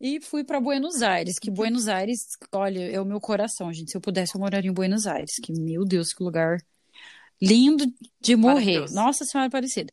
e 0.00 0.20
fui 0.20 0.44
para 0.44 0.60
Buenos 0.60 1.02
Aires. 1.02 1.38
Que 1.38 1.50
Buenos 1.50 1.88
Aires, 1.88 2.26
olha, 2.52 2.90
é 2.90 3.00
o 3.00 3.04
meu 3.04 3.20
coração, 3.20 3.72
gente. 3.72 3.90
Se 3.90 3.96
eu 3.96 4.00
pudesse, 4.00 4.34
eu 4.34 4.40
moraria 4.40 4.70
em 4.70 4.74
Buenos 4.74 5.06
Aires. 5.06 5.32
Que 5.42 5.52
meu 5.52 5.84
Deus, 5.84 6.12
que 6.12 6.22
lugar 6.22 6.58
lindo 7.40 7.84
de 8.20 8.36
morrer. 8.36 8.90
Nossa 8.90 9.24
Senhora 9.24 9.48
Aparecida. 9.48 9.92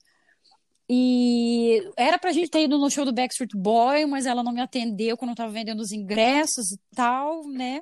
E 0.89 1.83
era 1.97 2.17
pra 2.17 2.31
gente 2.31 2.49
ter 2.49 2.63
ido 2.63 2.77
no 2.77 2.89
show 2.89 3.03
do 3.03 3.13
Backstreet 3.13 3.51
Boy, 3.53 4.05
mas 4.05 4.25
ela 4.25 4.41
não 4.41 4.53
me 4.53 4.61
atendeu 4.61 5.17
quando 5.17 5.31
eu 5.31 5.35
tava 5.35 5.51
vendendo 5.51 5.81
os 5.81 5.91
ingressos 5.91 6.71
e 6.71 6.79
tal, 6.95 7.45
né? 7.49 7.81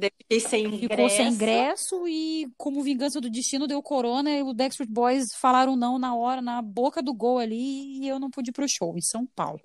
Fiquei 0.00 0.40
sem 0.40 0.64
ingresso. 0.64 0.88
Ficou 0.88 1.10
sem 1.10 1.28
ingresso 1.28 2.08
e, 2.08 2.48
como 2.56 2.82
vingança 2.82 3.20
do 3.20 3.28
destino, 3.28 3.66
deu 3.66 3.82
corona 3.82 4.30
e 4.30 4.42
o 4.42 4.54
Backstreet 4.54 4.90
Boys 4.90 5.34
falaram 5.34 5.74
não 5.74 5.98
na 5.98 6.14
hora, 6.14 6.40
na 6.40 6.62
boca 6.62 7.02
do 7.02 7.12
gol 7.12 7.38
ali, 7.38 7.98
e 8.00 8.08
eu 8.08 8.20
não 8.20 8.30
pude 8.30 8.50
ir 8.50 8.52
pro 8.52 8.68
show 8.68 8.96
em 8.96 9.02
São 9.02 9.26
Paulo. 9.26 9.60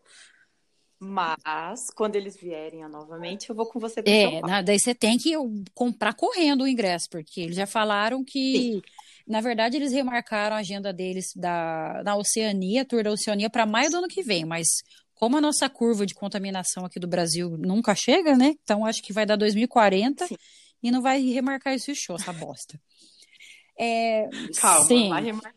Mas, 0.99 1.89
quando 1.93 2.15
eles 2.15 2.37
vierem 2.37 2.87
novamente, 2.87 3.49
eu 3.49 3.55
vou 3.55 3.65
com 3.65 3.77
você 3.77 4.01
É, 4.05 4.63
daí 4.63 4.79
você 4.79 4.95
tem 4.95 5.17
que 5.17 5.33
comprar 5.73 6.13
correndo 6.13 6.63
o 6.63 6.67
ingresso, 6.67 7.09
porque 7.11 7.41
eles 7.41 7.57
já 7.57 7.67
falaram 7.67 8.23
que, 8.23 8.81
na 9.27 9.41
verdade, 9.41 9.75
eles 9.75 9.91
remarcaram 9.91 10.55
a 10.55 10.59
agenda 10.59 10.93
deles 10.93 11.25
da, 11.35 12.01
na 12.05 12.15
Oceania, 12.15 12.85
tour 12.85 13.03
da 13.03 13.11
Oceania, 13.11 13.49
para 13.49 13.65
maio 13.65 13.91
do 13.91 13.97
ano 13.97 14.07
que 14.07 14.23
vem, 14.23 14.45
mas 14.45 14.67
como 15.15 15.37
a 15.37 15.41
nossa 15.41 15.69
curva 15.69 16.05
de 16.05 16.13
contaminação 16.13 16.85
aqui 16.85 16.99
do 16.99 17.07
Brasil 17.07 17.57
nunca 17.57 17.95
chega, 17.95 18.35
né? 18.35 18.55
Então 18.63 18.85
acho 18.85 19.01
que 19.01 19.13
vai 19.13 19.25
dar 19.25 19.35
2040 19.35 20.27
Sim. 20.27 20.35
e 20.81 20.91
não 20.91 21.01
vai 21.01 21.21
remarcar 21.21 21.73
esse 21.73 21.93
show, 21.95 22.15
essa 22.15 22.33
bosta. 22.33 22.79
É, 23.77 24.29
Calma, 24.59 24.85
sim. 24.85 25.09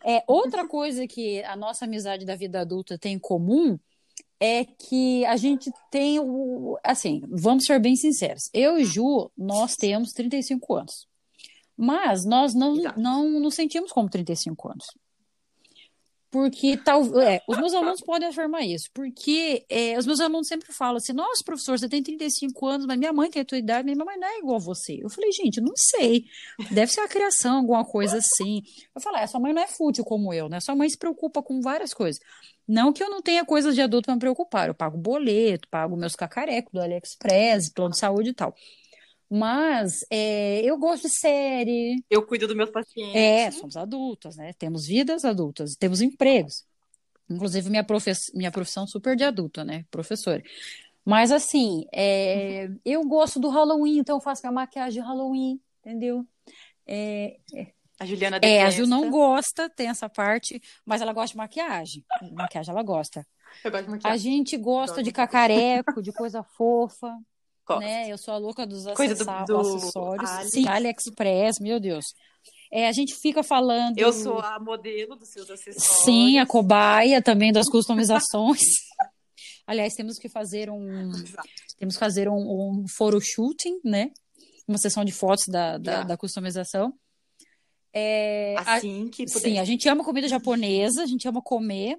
É, 0.05 0.25
outra 0.27 0.66
coisa 0.66 1.07
que 1.07 1.42
a 1.45 1.55
nossa 1.55 1.85
amizade 1.85 2.25
da 2.25 2.35
vida 2.35 2.61
adulta 2.61 2.99
tem 2.99 3.14
em 3.14 3.19
comum 3.19 3.79
é 4.40 4.64
que 4.64 5.25
a 5.27 5.37
gente 5.37 5.71
tem 5.90 6.19
o. 6.21 6.79
Assim, 6.83 7.23
vamos 7.29 7.64
ser 7.64 7.79
bem 7.79 7.97
sinceros. 7.97 8.51
Eu 8.53 8.79
e 8.79 8.85
Ju, 8.85 9.31
nós 9.37 9.75
temos 9.75 10.12
35 10.12 10.75
anos. 10.75 11.07
Mas 11.77 12.25
nós 12.25 12.55
não, 12.55 12.79
Exato. 12.79 13.01
não 13.01 13.38
nos 13.38 13.55
sentimos 13.55 13.92
como 13.92 14.09
35 14.09 14.69
anos. 14.71 14.87
Porque 16.37 16.77
tal, 16.77 17.18
é, 17.18 17.40
os 17.49 17.57
meus 17.57 17.72
alunos 17.72 18.03
podem 18.03 18.29
afirmar 18.29 18.61
isso, 18.61 18.90
porque 18.92 19.64
é, 19.70 19.96
os 19.96 20.05
meus 20.05 20.20
alunos 20.20 20.46
sempre 20.46 20.70
falam 20.70 20.99
assim: 20.99 21.14
nossa, 21.14 21.42
professor, 21.42 21.79
você 21.79 21.88
tem 21.88 22.03
35 22.03 22.66
anos, 22.66 22.87
mas 22.87 22.99
minha 22.99 23.11
mãe 23.11 23.31
tem 23.31 23.40
a 23.40 23.44
tua 23.44 23.57
idade, 23.57 23.87
minha 23.87 24.05
mãe 24.05 24.18
não 24.18 24.29
é 24.29 24.38
igual 24.40 24.57
a 24.57 24.59
você. 24.59 24.99
Eu 25.03 25.09
falei, 25.09 25.33
gente, 25.33 25.62
não 25.62 25.72
sei. 25.75 26.27
Deve 26.70 26.92
ser 26.92 27.01
a 27.01 27.09
criação, 27.09 27.57
alguma 27.57 27.87
coisa 27.87 28.18
assim. 28.18 28.61
Eu 28.94 29.01
falei, 29.01 29.22
ah, 29.22 29.27
sua 29.27 29.40
mãe 29.40 29.55
não 29.55 29.62
é 29.62 29.66
fútil 29.66 30.05
como 30.05 30.31
eu, 30.31 30.46
né? 30.46 30.61
Sua 30.61 30.77
mãe 30.77 30.90
se 30.90 30.99
preocupa 30.99 31.42
com 31.42 31.62
várias 31.62 31.94
coisas. 31.94 32.20
Não 32.68 32.92
que 32.92 33.03
eu 33.03 33.09
não 33.09 33.22
tenha 33.22 33.42
coisas 33.42 33.75
de 33.75 33.81
adulto 33.81 34.05
para 34.05 34.14
me 34.14 34.20
preocupar. 34.20 34.68
Eu 34.68 34.75
pago 34.75 34.99
boleto, 34.99 35.66
pago 35.70 35.96
meus 35.96 36.14
cacarecos 36.14 36.70
do 36.70 36.83
AliExpress, 36.83 37.72
plano 37.72 37.92
de 37.92 37.99
saúde 37.99 38.29
e 38.29 38.35
tal. 38.35 38.55
Mas 39.31 40.05
é, 40.11 40.61
eu 40.62 40.79
gosto 40.79 41.09
de 41.09 41.19
série. 41.19 42.05
Eu 42.09 42.25
cuido 42.27 42.47
dos 42.47 42.57
meus 42.57 42.71
pacientes. 42.71 43.15
É, 43.17 43.51
somos 43.51 43.77
adultas, 43.77 44.37
né? 44.37 44.53
Temos 44.59 44.87
vidas 44.87 45.25
adultas, 45.25 45.75
temos 45.77 46.01
empregos. 46.01 46.65
Inclusive, 47.29 47.69
minha, 47.69 47.83
profes- 47.83 48.31
minha 48.35 48.53
profissão 48.53 48.87
super 48.87 49.17
de 49.17 49.25
adulta, 49.25 49.65
né? 49.65 49.85
Professora. 49.91 50.43
Mas 51.05 51.33
assim, 51.33 51.85
é, 51.93 52.69
eu 52.85 53.03
gosto 53.07 53.41
do 53.41 53.49
Halloween, 53.49 53.99
então 53.99 54.17
eu 54.17 54.21
faço 54.21 54.43
minha 54.43 54.53
maquiagem 54.53 55.01
de 55.03 55.07
Halloween, 55.09 55.61
entendeu? 55.81 56.25
É, 56.87 57.37
A 57.99 58.07
Juliana 58.07 58.37
é, 58.37 58.39
a 58.62 58.67
detesta. 58.67 58.83
Ju 58.85 58.87
não 58.89 59.11
gosta, 59.11 59.69
tem 59.69 59.89
essa 59.89 60.09
parte, 60.09 60.61
mas 60.85 61.01
ela 61.01 61.12
gosta 61.12 61.33
de 61.33 61.37
maquiagem. 61.37 62.05
Maquiagem 62.33 62.73
ela 62.73 62.83
gosta. 62.83 63.27
Eu 63.65 63.71
gosto 63.73 63.85
de 63.85 63.89
A 63.89 63.93
maquiagem. 63.93 64.19
gente 64.21 64.57
gosta 64.57 65.03
de 65.03 65.11
cacareco, 65.12 66.01
de 66.03 66.12
coisa 66.12 66.43
fofa, 66.45 67.17
Gosto. 67.67 67.81
né? 67.81 68.09
Eu 68.11 68.17
sou 68.19 68.33
a 68.35 68.39
louca 68.39 68.67
dos 68.67 68.85
do- 68.85 68.95
do 69.47 69.59
acessórios. 69.59 70.31
Ali. 70.31 70.51
Sim, 70.51 70.69
AliExpress, 70.69 71.59
meu 71.61 71.81
Deus. 71.81 72.05
É, 72.73 72.89
a 72.89 72.93
gente 72.93 73.15
fica 73.15 73.43
falando. 73.43 73.99
Eu 73.99 74.13
sou 74.13 74.39
a 74.41 74.59
modelo 74.59 75.17
dos 75.17 75.29
seus 75.31 75.51
acessórios. 75.51 76.05
Sim, 76.05 76.39
a 76.39 76.47
cobaia 76.47 77.21
também 77.23 77.53
das 77.53 77.69
customizações. 77.69 78.61
Aliás, 79.67 79.95
temos 79.95 80.17
que 80.19 80.29
fazer 80.29 80.71
um 80.71 81.11
Exato. 81.11 81.49
temos 81.79 81.95
que 81.95 82.01
fazer 82.01 82.29
um, 82.29 82.35
um 82.37 82.85
photo 82.97 83.21
shooting, 83.21 83.81
né? 83.85 84.11
Uma 84.69 84.79
sessão 84.79 85.05
de 85.05 85.13
fotos 85.13 85.45
da, 85.49 85.77
da, 85.79 85.93
Já. 85.93 86.03
da 86.05 86.17
customização. 86.17 86.93
É, 87.93 88.55
a- 88.59 88.75
Assim 88.77 89.09
que 89.09 89.25
puder. 89.27 89.41
sim, 89.41 89.59
a 89.59 89.65
gente 89.65 89.89
ama 89.89 90.05
comida 90.05 90.29
japonesa, 90.29 91.03
a 91.03 91.07
gente 91.07 91.27
ama 91.27 91.41
comer, 91.43 91.97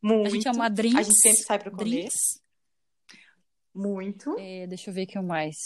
Muito. 0.00 0.26
a 0.26 0.30
gente 0.30 0.48
ama 0.48 0.68
drinks. 0.70 0.98
A 0.98 1.02
gente 1.02 1.18
sempre 1.20 1.38
sai 1.42 1.58
pra 1.58 1.70
comer. 1.70 1.84
drinks. 1.84 2.14
Muito. 3.76 4.34
É, 4.38 4.66
deixa 4.66 4.88
eu 4.88 4.94
ver 4.94 5.04
o 5.04 5.06
que 5.06 5.20
mais. 5.20 5.56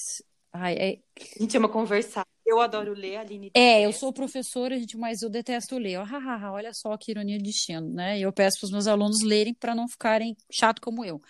Ai, 0.53 0.75
é, 0.75 0.99
A 1.39 1.43
gente 1.43 1.57
ama 1.57 1.69
conversar. 1.69 2.27
Eu 2.45 2.61
adoro 2.61 2.93
ler, 2.93 3.17
a 3.17 3.21
Aline 3.21 3.53
É, 3.55 3.87
eu 3.87 3.93
sou 3.93 4.13
professora, 4.13 4.77
gente, 4.77 4.97
mas 4.97 5.23
eu 5.23 5.31
detesto 5.31 5.79
ler. 5.79 5.99
Ó, 5.99 6.03
hahaha, 6.03 6.51
olha 6.51 6.75
só 6.75 6.97
que 6.97 7.13
ironia 7.13 7.39
de 7.39 7.45
destino, 7.45 7.89
né? 7.89 8.19
E 8.19 8.23
eu 8.23 8.33
peço 8.33 8.59
para 8.59 8.67
os 8.67 8.73
meus 8.73 8.87
alunos 8.89 9.23
lerem 9.23 9.55
para 9.55 9.73
não 9.73 9.87
ficarem 9.87 10.37
chato 10.51 10.81
como 10.81 11.05
eu. 11.05 11.21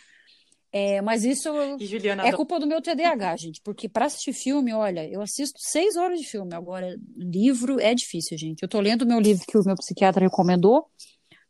É, 0.72 1.02
mas 1.02 1.24
isso 1.24 1.50
Juliana 1.80 2.26
é 2.26 2.32
culpa 2.32 2.58
do 2.58 2.66
meu 2.66 2.80
TDAH, 2.80 3.36
gente, 3.36 3.60
porque 3.62 3.88
para 3.88 4.06
assistir 4.06 4.32
filme, 4.32 4.72
olha, 4.72 5.06
eu 5.10 5.20
assisto 5.20 5.58
seis 5.58 5.96
horas 5.96 6.18
de 6.18 6.26
filme. 6.26 6.54
Agora, 6.54 6.96
livro 7.16 7.78
é 7.80 7.92
difícil, 7.92 8.38
gente. 8.38 8.62
Eu 8.62 8.68
tô 8.68 8.80
lendo 8.80 9.02
o 9.02 9.06
meu 9.06 9.20
livro 9.20 9.44
que 9.46 9.58
o 9.58 9.64
meu 9.66 9.74
psiquiatra 9.74 10.24
recomendou, 10.24 10.88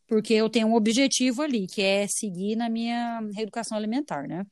porque 0.09 0.33
eu 0.35 0.49
tenho 0.49 0.67
um 0.69 0.75
objetivo 0.75 1.43
ali, 1.43 1.67
que 1.69 1.83
é 1.83 2.07
seguir 2.09 2.57
na 2.57 2.69
minha 2.69 3.21
reeducação 3.35 3.77
alimentar, 3.77 4.27
né? 4.27 4.45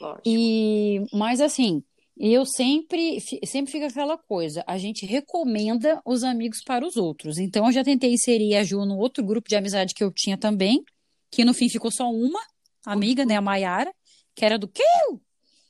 Lógico. 0.00 0.22
E, 0.26 1.04
mas 1.12 1.40
assim, 1.40 1.82
eu 2.18 2.44
sempre, 2.44 3.20
sempre 3.44 3.70
fica 3.70 3.86
aquela 3.86 4.18
coisa, 4.18 4.64
a 4.66 4.76
gente 4.76 5.06
recomenda 5.06 6.00
os 6.04 6.24
amigos 6.24 6.62
para 6.64 6.84
os 6.84 6.96
outros. 6.96 7.38
Então, 7.38 7.66
eu 7.66 7.72
já 7.72 7.84
tentei 7.84 8.12
inserir 8.12 8.56
a 8.56 8.64
Ju 8.64 8.84
no 8.84 8.98
outro 8.98 9.24
grupo 9.24 9.48
de 9.48 9.54
amizade 9.54 9.94
que 9.94 10.02
eu 10.02 10.12
tinha 10.12 10.36
também, 10.36 10.82
que 11.30 11.44
no 11.44 11.54
fim 11.54 11.68
ficou 11.68 11.90
só 11.90 12.10
uma 12.10 12.40
amiga, 12.84 13.24
né, 13.24 13.36
a 13.36 13.40
Maiara, 13.40 13.92
que 14.34 14.44
era 14.44 14.58
do 14.58 14.66
Kill, 14.66 15.20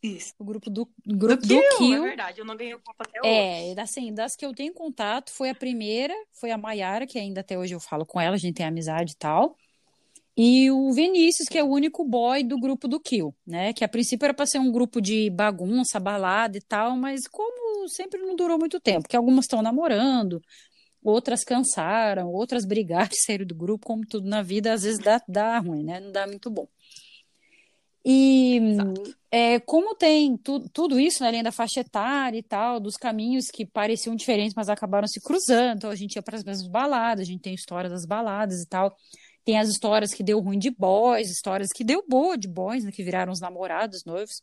Isso. 0.03 0.33
o 0.39 0.45
grupo 0.45 0.71
do, 0.71 0.89
Do 1.05 1.17
grupo 1.19 1.43
do 1.43 1.49
Kill, 1.49 1.61
é 1.61 1.77
Kill. 1.77 2.03
verdade. 2.03 2.41
Eu 2.41 2.45
não 2.45 2.57
ganhei 2.57 2.75
o 2.75 2.81
copo 2.81 3.03
até 3.03 3.21
hoje. 3.21 3.29
É, 3.29 3.81
assim, 3.81 4.15
das 4.15 4.37
que 4.37 4.47
eu 4.47 4.55
tenho 4.55 4.73
contato, 4.73 5.31
foi 5.31 5.51
a 5.51 5.55
primeira, 5.55 6.15
foi 6.33 6.51
a 6.51 6.57
Maiara, 6.57 7.07
que 7.07 7.19
ainda 7.19 7.41
até 7.41 7.59
hoje 7.59 7.75
eu 7.75 7.81
falo 7.81 8.07
com 8.07 8.21
ela, 8.21 8.37
a 8.37 8.39
gente 8.39 8.55
tem 8.55 8.67
amizade 8.67 9.13
e 9.13 9.17
tal. 9.17 9.57
E 10.41 10.71
o 10.71 10.93
Vinícius, 10.93 11.49
que 11.49 11.59
é 11.59 11.65
o 11.65 11.67
único 11.67 12.05
boy 12.05 12.45
do 12.45 12.57
grupo 12.61 12.87
do 12.87 13.01
Kill, 13.01 13.35
né? 13.45 13.73
Que 13.73 13.85
a 13.85 13.89
princípio 13.89 14.25
era 14.25 14.33
para 14.33 14.47
ser 14.47 14.61
um 14.61 14.71
grupo 14.71 15.01
de 15.01 15.29
bagunça, 15.31 15.99
balada 15.99 16.57
e 16.57 16.61
tal, 16.61 16.97
mas 16.97 17.27
como 17.27 17.89
sempre 17.89 18.21
não 18.21 18.37
durou 18.37 18.57
muito 18.57 18.79
tempo, 18.79 19.03
porque 19.03 19.17
algumas 19.17 19.47
estão 19.47 19.61
namorando, 19.61 20.41
outras 21.03 21.43
cansaram, 21.43 22.29
outras 22.29 22.65
brigaram, 22.65 23.09
saíram 23.27 23.45
do 23.45 23.55
grupo, 23.57 23.85
como 23.85 24.07
tudo 24.07 24.29
na 24.29 24.41
vida, 24.41 24.73
às 24.73 24.85
vezes 24.85 25.01
dá, 25.01 25.21
dá 25.27 25.59
ruim, 25.59 25.83
né? 25.83 25.99
Não 25.99 26.13
dá 26.13 26.25
muito 26.25 26.49
bom. 26.49 26.69
E 28.05 28.61
é, 29.33 29.59
como 29.59 29.97
tem 29.97 30.37
tu, 30.37 30.61
tudo 30.73 31.01
isso, 31.01 31.21
né, 31.21 31.31
além 31.31 31.43
da 31.43 31.51
faixa 31.51 31.81
etária 31.81 32.39
e 32.39 32.43
tal, 32.45 32.79
dos 32.79 32.95
caminhos 32.95 33.47
que 33.53 33.67
pareciam 33.67 34.15
diferentes, 34.15 34.55
mas 34.55 34.69
acabaram 34.69 35.09
se 35.09 35.21
cruzando. 35.21 35.79
Então 35.79 35.91
a 35.91 35.97
gente 35.97 36.15
ia 36.15 36.23
para 36.23 36.37
as 36.37 36.45
mesmas 36.45 36.69
baladas, 36.69 37.23
a 37.23 37.31
gente 37.31 37.43
tem 37.43 37.55
história 37.55 37.91
das 37.91 38.07
baladas 38.07 38.63
e 38.63 38.69
tal. 38.69 38.97
Tem 39.45 39.59
as 39.59 39.69
histórias 39.69 40.13
que 40.13 40.23
deu 40.23 40.41
ruim 40.41 40.59
de 40.59 40.71
boys, 40.71 41.31
histórias 41.31 41.71
que 41.73 41.83
deu 41.83 42.05
boa 42.07 42.37
de 42.37 42.47
boys, 42.47 42.85
né, 42.85 42.93
que 42.93 43.03
viraram 43.03 43.33
os 43.33 43.41
namorados, 43.41 44.05
noivos. 44.05 44.43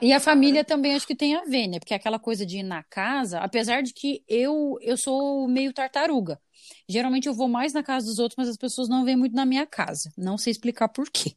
E 0.00 0.12
a 0.12 0.18
família 0.18 0.64
também 0.64 0.94
acho 0.94 1.06
que 1.06 1.14
tem 1.14 1.36
a 1.36 1.44
ver, 1.44 1.68
né? 1.68 1.78
Porque 1.78 1.94
aquela 1.94 2.18
coisa 2.18 2.44
de 2.44 2.58
ir 2.58 2.62
na 2.62 2.82
casa, 2.82 3.38
apesar 3.38 3.82
de 3.82 3.92
que 3.92 4.24
eu 4.26 4.76
eu 4.80 4.96
sou 4.96 5.46
meio 5.46 5.72
tartaruga. 5.72 6.40
Geralmente 6.88 7.28
eu 7.28 7.34
vou 7.34 7.48
mais 7.48 7.72
na 7.72 7.82
casa 7.82 8.06
dos 8.06 8.18
outros, 8.18 8.36
mas 8.36 8.48
as 8.48 8.56
pessoas 8.56 8.88
não 8.88 9.04
vêm 9.04 9.16
muito 9.16 9.36
na 9.36 9.46
minha 9.46 9.66
casa. 9.66 10.10
Não 10.16 10.36
sei 10.36 10.50
explicar 10.50 10.88
por 10.88 11.08
quê. 11.10 11.34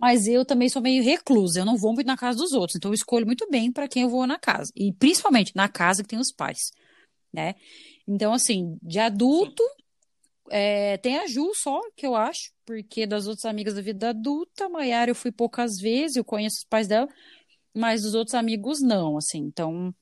Mas 0.00 0.26
eu 0.26 0.44
também 0.46 0.68
sou 0.70 0.80
meio 0.80 1.04
reclusa, 1.04 1.60
eu 1.60 1.64
não 1.64 1.76
vou 1.76 1.92
muito 1.92 2.06
na 2.06 2.16
casa 2.16 2.38
dos 2.38 2.52
outros, 2.52 2.76
então 2.76 2.90
eu 2.90 2.94
escolho 2.94 3.26
muito 3.26 3.46
bem 3.50 3.70
para 3.70 3.86
quem 3.86 4.04
eu 4.04 4.08
vou 4.08 4.26
na 4.26 4.38
casa. 4.38 4.72
E 4.74 4.92
principalmente 4.94 5.52
na 5.54 5.68
casa 5.68 6.02
que 6.02 6.08
tem 6.08 6.18
os 6.18 6.32
pais, 6.32 6.72
né? 7.30 7.54
Então, 8.08 8.32
assim, 8.32 8.78
de 8.82 8.98
adulto, 8.98 9.62
é, 10.50 10.96
tem 10.98 11.16
a 11.16 11.28
Ju 11.28 11.52
só, 11.54 11.80
que 11.96 12.04
eu 12.04 12.16
acho, 12.16 12.50
porque 12.66 13.06
das 13.06 13.28
outras 13.28 13.44
amigas 13.44 13.74
da 13.74 13.80
vida 13.80 14.10
adulta, 14.10 14.66
a 14.66 14.68
Maiara 14.68 15.10
eu 15.10 15.14
fui 15.14 15.30
poucas 15.30 15.76
vezes, 15.80 16.16
eu 16.16 16.24
conheço 16.24 16.56
os 16.58 16.64
pais 16.68 16.88
dela, 16.88 17.08
mas 17.72 18.02
dos 18.02 18.14
outros 18.14 18.34
amigos 18.34 18.80
não, 18.82 19.16
assim, 19.16 19.38
então 19.38 19.94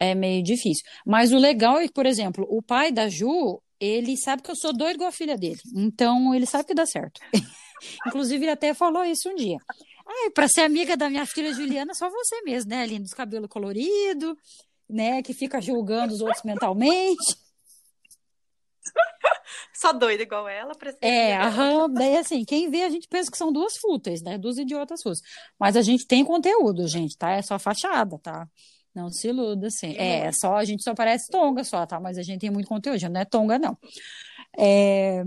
é 0.00 0.14
meio 0.14 0.42
difícil. 0.42 0.82
Mas 1.06 1.30
o 1.30 1.36
legal 1.36 1.78
é 1.78 1.86
que, 1.86 1.92
por 1.92 2.06
exemplo, 2.06 2.46
o 2.48 2.62
pai 2.62 2.90
da 2.90 3.06
Ju, 3.08 3.60
ele 3.78 4.16
sabe 4.16 4.42
que 4.42 4.50
eu 4.50 4.56
sou 4.56 4.72
doido 4.74 4.96
igual 4.96 5.10
a 5.10 5.12
filha 5.12 5.36
dele, 5.36 5.60
então 5.74 6.34
ele 6.34 6.46
sabe 6.46 6.64
que 6.64 6.74
dá 6.74 6.86
certo. 6.86 7.20
Inclusive, 8.06 8.42
ele 8.44 8.52
até 8.52 8.72
falou 8.72 9.04
isso 9.04 9.28
um 9.28 9.34
dia. 9.34 9.58
Ah, 10.06 10.30
para 10.34 10.48
ser 10.48 10.62
amiga 10.62 10.96
da 10.96 11.10
minha 11.10 11.26
filha 11.26 11.52
Juliana, 11.52 11.92
só 11.92 12.08
você 12.08 12.40
mesmo, 12.42 12.70
né, 12.70 12.82
Aline? 12.82 13.00
Dos 13.00 13.12
cabelos 13.12 13.50
coloridos, 13.50 14.34
né, 14.88 15.22
que 15.22 15.34
fica 15.34 15.60
julgando 15.60 16.14
os 16.14 16.22
outros 16.22 16.42
mentalmente. 16.44 17.45
Só 19.74 19.92
doida 19.92 20.22
igual 20.22 20.48
ela 20.48 20.74
pra 20.74 20.90
ser 20.90 20.98
É, 21.02 21.36
aham, 21.36 21.88
daí 21.90 22.16
assim, 22.16 22.44
quem 22.44 22.70
vê 22.70 22.82
a 22.82 22.90
gente 22.90 23.06
pensa 23.08 23.30
que 23.30 23.36
são 23.36 23.52
duas 23.52 23.76
fúteis, 23.78 24.22
né? 24.22 24.38
Duas 24.38 24.58
idiotas 24.58 25.02
fúteis. 25.02 25.20
Mas 25.58 25.76
a 25.76 25.82
gente 25.82 26.06
tem 26.06 26.24
conteúdo, 26.24 26.86
gente, 26.88 27.16
tá? 27.16 27.32
É 27.32 27.42
só 27.42 27.58
fachada, 27.58 28.18
tá? 28.18 28.48
Não 28.94 29.10
se 29.10 29.28
iluda, 29.28 29.66
assim. 29.66 29.94
É, 29.96 30.32
só 30.32 30.56
a 30.56 30.64
gente 30.64 30.82
só 30.82 30.94
parece 30.94 31.30
tonga 31.30 31.62
só, 31.62 31.84
tá? 31.86 32.00
Mas 32.00 32.16
a 32.16 32.22
gente 32.22 32.40
tem 32.40 32.50
muito 32.50 32.68
conteúdo, 32.68 32.98
já 32.98 33.08
não 33.08 33.20
é 33.20 33.24
tonga, 33.24 33.58
não. 33.58 33.76
É... 34.58 35.22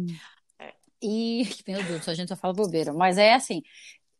É. 0.60 0.74
E, 1.02 1.44
meu 1.68 1.84
Deus, 1.84 2.08
a 2.10 2.16
gente 2.16 2.30
só 2.30 2.36
fala 2.36 2.54
bobeira. 2.54 2.92
Mas 2.94 3.18
é 3.18 3.36
assim, 3.36 3.62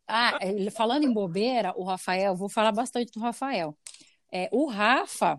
ah, 0.06 0.38
falando 0.72 1.04
em 1.04 1.12
bobeira, 1.12 1.72
o 1.76 1.84
Rafael, 1.84 2.34
vou 2.36 2.48
falar 2.48 2.72
bastante 2.72 3.12
do 3.12 3.20
Rafael. 3.20 3.76
É, 4.32 4.48
o 4.52 4.66
Rafa, 4.66 5.38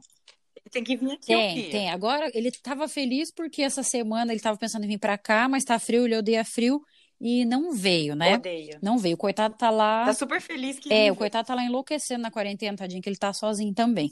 Tem 0.71 0.83
que 0.83 0.95
vir 0.95 1.11
aqui 1.11 1.25
tem, 1.25 1.69
tem. 1.69 1.89
Agora 1.89 2.31
ele 2.33 2.47
estava 2.47 2.87
feliz 2.87 3.31
porque 3.31 3.61
essa 3.61 3.83
semana 3.83 4.31
ele 4.31 4.37
estava 4.37 4.57
pensando 4.57 4.85
em 4.85 4.87
vir 4.87 4.99
para 4.99 5.17
cá, 5.17 5.49
mas 5.49 5.65
tá 5.65 5.77
frio, 5.77 6.05
ele 6.05 6.15
odeia 6.15 6.45
frio 6.45 6.81
e 7.19 7.45
não 7.45 7.73
veio, 7.73 8.15
né? 8.15 8.35
Odeia. 8.35 8.79
Não 8.81 8.97
veio. 8.97 9.15
O 9.15 9.17
coitado 9.17 9.55
tá 9.55 9.69
lá. 9.69 10.05
Tá 10.05 10.13
super 10.13 10.41
feliz 10.41 10.79
que 10.79 10.91
É, 10.91 11.11
o 11.11 11.15
coitado 11.15 11.47
tá 11.47 11.53
lá 11.53 11.63
enlouquecendo 11.63 12.21
na 12.21 12.31
quarentena, 12.31 12.77
tadinho, 12.77 13.01
que 13.01 13.09
ele 13.09 13.17
tá 13.17 13.33
sozinho 13.33 13.73
também. 13.73 14.11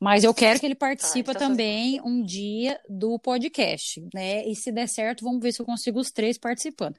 Mas 0.00 0.24
eu 0.24 0.34
quero 0.34 0.58
que 0.58 0.66
ele 0.66 0.74
participe 0.74 1.32
tá 1.32 1.38
também 1.38 2.00
um 2.04 2.24
dia 2.24 2.80
do 2.88 3.18
podcast, 3.18 4.04
né? 4.12 4.44
E 4.48 4.56
se 4.56 4.72
der 4.72 4.88
certo, 4.88 5.24
vamos 5.24 5.40
ver 5.40 5.52
se 5.52 5.60
eu 5.60 5.66
consigo 5.66 6.00
os 6.00 6.10
três 6.10 6.36
participando. 6.36 6.96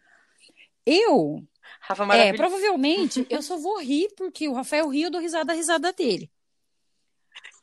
Eu, 0.85 1.43
Rafa 1.81 2.15
é, 2.15 2.33
provavelmente, 2.33 3.25
eu 3.29 3.41
só 3.41 3.57
vou 3.57 3.79
rir 3.81 4.07
porque 4.15 4.47
o 4.47 4.53
Rafael 4.53 4.87
ri, 4.89 5.01
eu 5.01 5.11
dou 5.11 5.19
risada 5.19 5.45
da 5.45 5.53
risada 5.53 5.91
dele. 5.91 6.29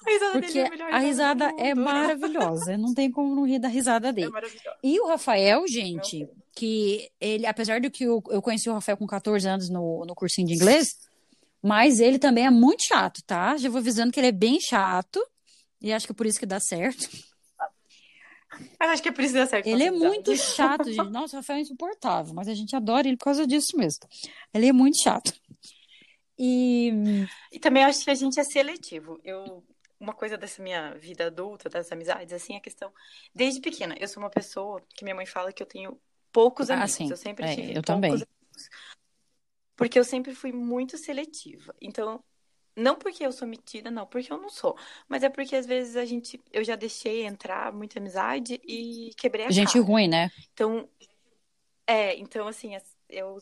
A 0.07 0.11
risada 0.11 0.33
Porque 0.33 0.53
dele 0.53 0.61
é 0.61 0.67
a 0.67 0.71
melhor 0.71 0.93
a 0.93 0.99
risada 0.99 1.55
é 1.59 1.75
maravilhosa. 1.77 2.77
Não 2.79 2.95
tem 2.95 3.11
como 3.11 3.35
não 3.35 3.47
rir 3.47 3.59
da 3.59 3.69
risada 3.69 4.09
É 4.09 4.13
dele. 4.13 4.31
maravilhoso. 4.31 4.77
E 4.83 5.01
o 5.01 5.07
Rafael, 5.07 5.67
gente, 5.69 6.29
que 6.55 7.11
ele, 7.21 7.47
apesar 7.47 7.81
de 7.81 7.91
que 7.91 8.05
eu, 8.05 8.23
eu 8.31 8.41
conheci 8.43 8.69
o 8.71 8.73
Rafael 8.75 8.97
com 8.97 9.07
14 9.07 9.47
anos 9.49 9.69
no, 9.69 10.05
no 10.07 10.15
cursinho 10.15 10.47
de 10.49 10.55
inglês, 10.55 10.97
mas 11.63 12.01
ele 12.01 12.19
também 12.19 12.47
é 12.47 12.51
muito 12.51 12.83
chato, 12.87 13.23
tá? 13.27 13.57
Já 13.57 13.69
vou 13.69 13.79
avisando 13.81 14.11
que 14.13 14.19
ele 14.19 14.29
é 14.29 14.33
bem 14.33 14.59
chato. 14.61 15.21
E 15.81 15.93
acho 15.93 16.07
que 16.07 16.13
é 16.13 16.15
por 16.15 16.27
isso 16.27 16.39
que 16.39 16.47
dá 16.47 16.59
certo. 16.61 17.09
Mas 18.79 18.91
acho 18.91 19.03
que 19.03 19.09
é 19.09 19.13
por 19.13 19.23
isso 19.23 19.33
que 19.33 19.39
dá 19.41 19.47
certo 19.47 19.67
Ele 19.67 19.85
é 19.85 19.91
muito 19.91 20.37
chato, 20.37 20.91
gente. 20.91 21.09
Nossa, 21.11 21.37
o 21.37 21.41
Rafael 21.41 21.59
é 21.59 21.63
insuportável, 21.63 22.35
mas 22.35 22.49
a 22.49 22.55
gente 22.55 22.75
adora 22.75 23.07
ele 23.07 23.17
por 23.17 23.25
causa 23.25 23.47
disso 23.47 23.77
mesmo. 23.77 24.01
Ele 24.53 24.67
é 24.69 24.73
muito 24.73 25.03
chato. 25.03 25.33
E 26.39 26.93
E 27.53 27.59
também 27.59 27.85
acho 27.85 28.03
que 28.05 28.11
a 28.11 28.15
gente 28.15 28.41
é 28.41 28.45
seletivo. 28.45 29.21
Eu, 29.23 29.63
uma 30.01 30.15
coisa 30.15 30.39
dessa 30.39 30.63
minha 30.63 30.95
vida 30.97 31.27
adulta, 31.29 31.69
das 31.69 31.93
amizades, 31.93 32.33
assim, 32.35 32.57
a 32.57 32.61
questão. 32.61 32.93
Desde 33.35 33.61
pequena, 33.61 33.95
eu 34.01 34.09
sou 34.09 34.23
uma 34.23 34.31
pessoa 34.31 34.83
que 34.97 35.05
minha 35.05 35.15
mãe 35.15 35.27
fala 35.27 35.53
que 35.53 35.63
eu 35.63 35.67
tenho 35.67 36.01
poucos 36.33 36.71
ah, 36.71 36.87
amigos. 36.87 36.89
sim, 36.89 37.11
Eu 37.11 37.17
sempre 37.17 37.45
é, 37.45 37.55
tive 37.55 37.77
eu 37.77 37.83
poucos 37.85 38.23
também. 38.23 38.23
amigos. 38.23 38.71
Porque 39.77 39.99
eu 39.99 40.05
sempre 40.05 40.35
fui 40.35 40.53
muito 40.53 40.99
seletiva. 40.99 41.75
Então, 41.81 42.23
não 42.77 42.97
porque 42.99 43.25
eu 43.27 43.33
sou 43.33 43.49
metida, 43.49 43.91
não, 43.91 44.07
porque 44.07 44.33
eu 44.33 44.39
não 44.39 44.51
sou. 44.51 44.77
Mas 45.09 45.23
é 45.23 45.29
porque 45.31 45.57
às 45.57 45.67
vezes 45.67 45.97
a 45.97 46.05
gente, 46.05 46.41
eu 46.53 46.65
já 46.65 46.77
deixei 46.77 47.27
entrar 47.27 47.73
muita 47.73 47.99
amizade 47.99 48.61
e 48.65 49.13
quebrei 49.17 49.47
a 49.47 49.53
Gente 49.53 49.79
cara. 49.79 49.81
ruim, 49.81 50.09
né? 50.09 50.31
Então, 50.55 50.89
é, 51.87 52.17
então 52.17 52.47
assim, 52.49 52.75
as- 52.77 52.97
eu 53.09 53.39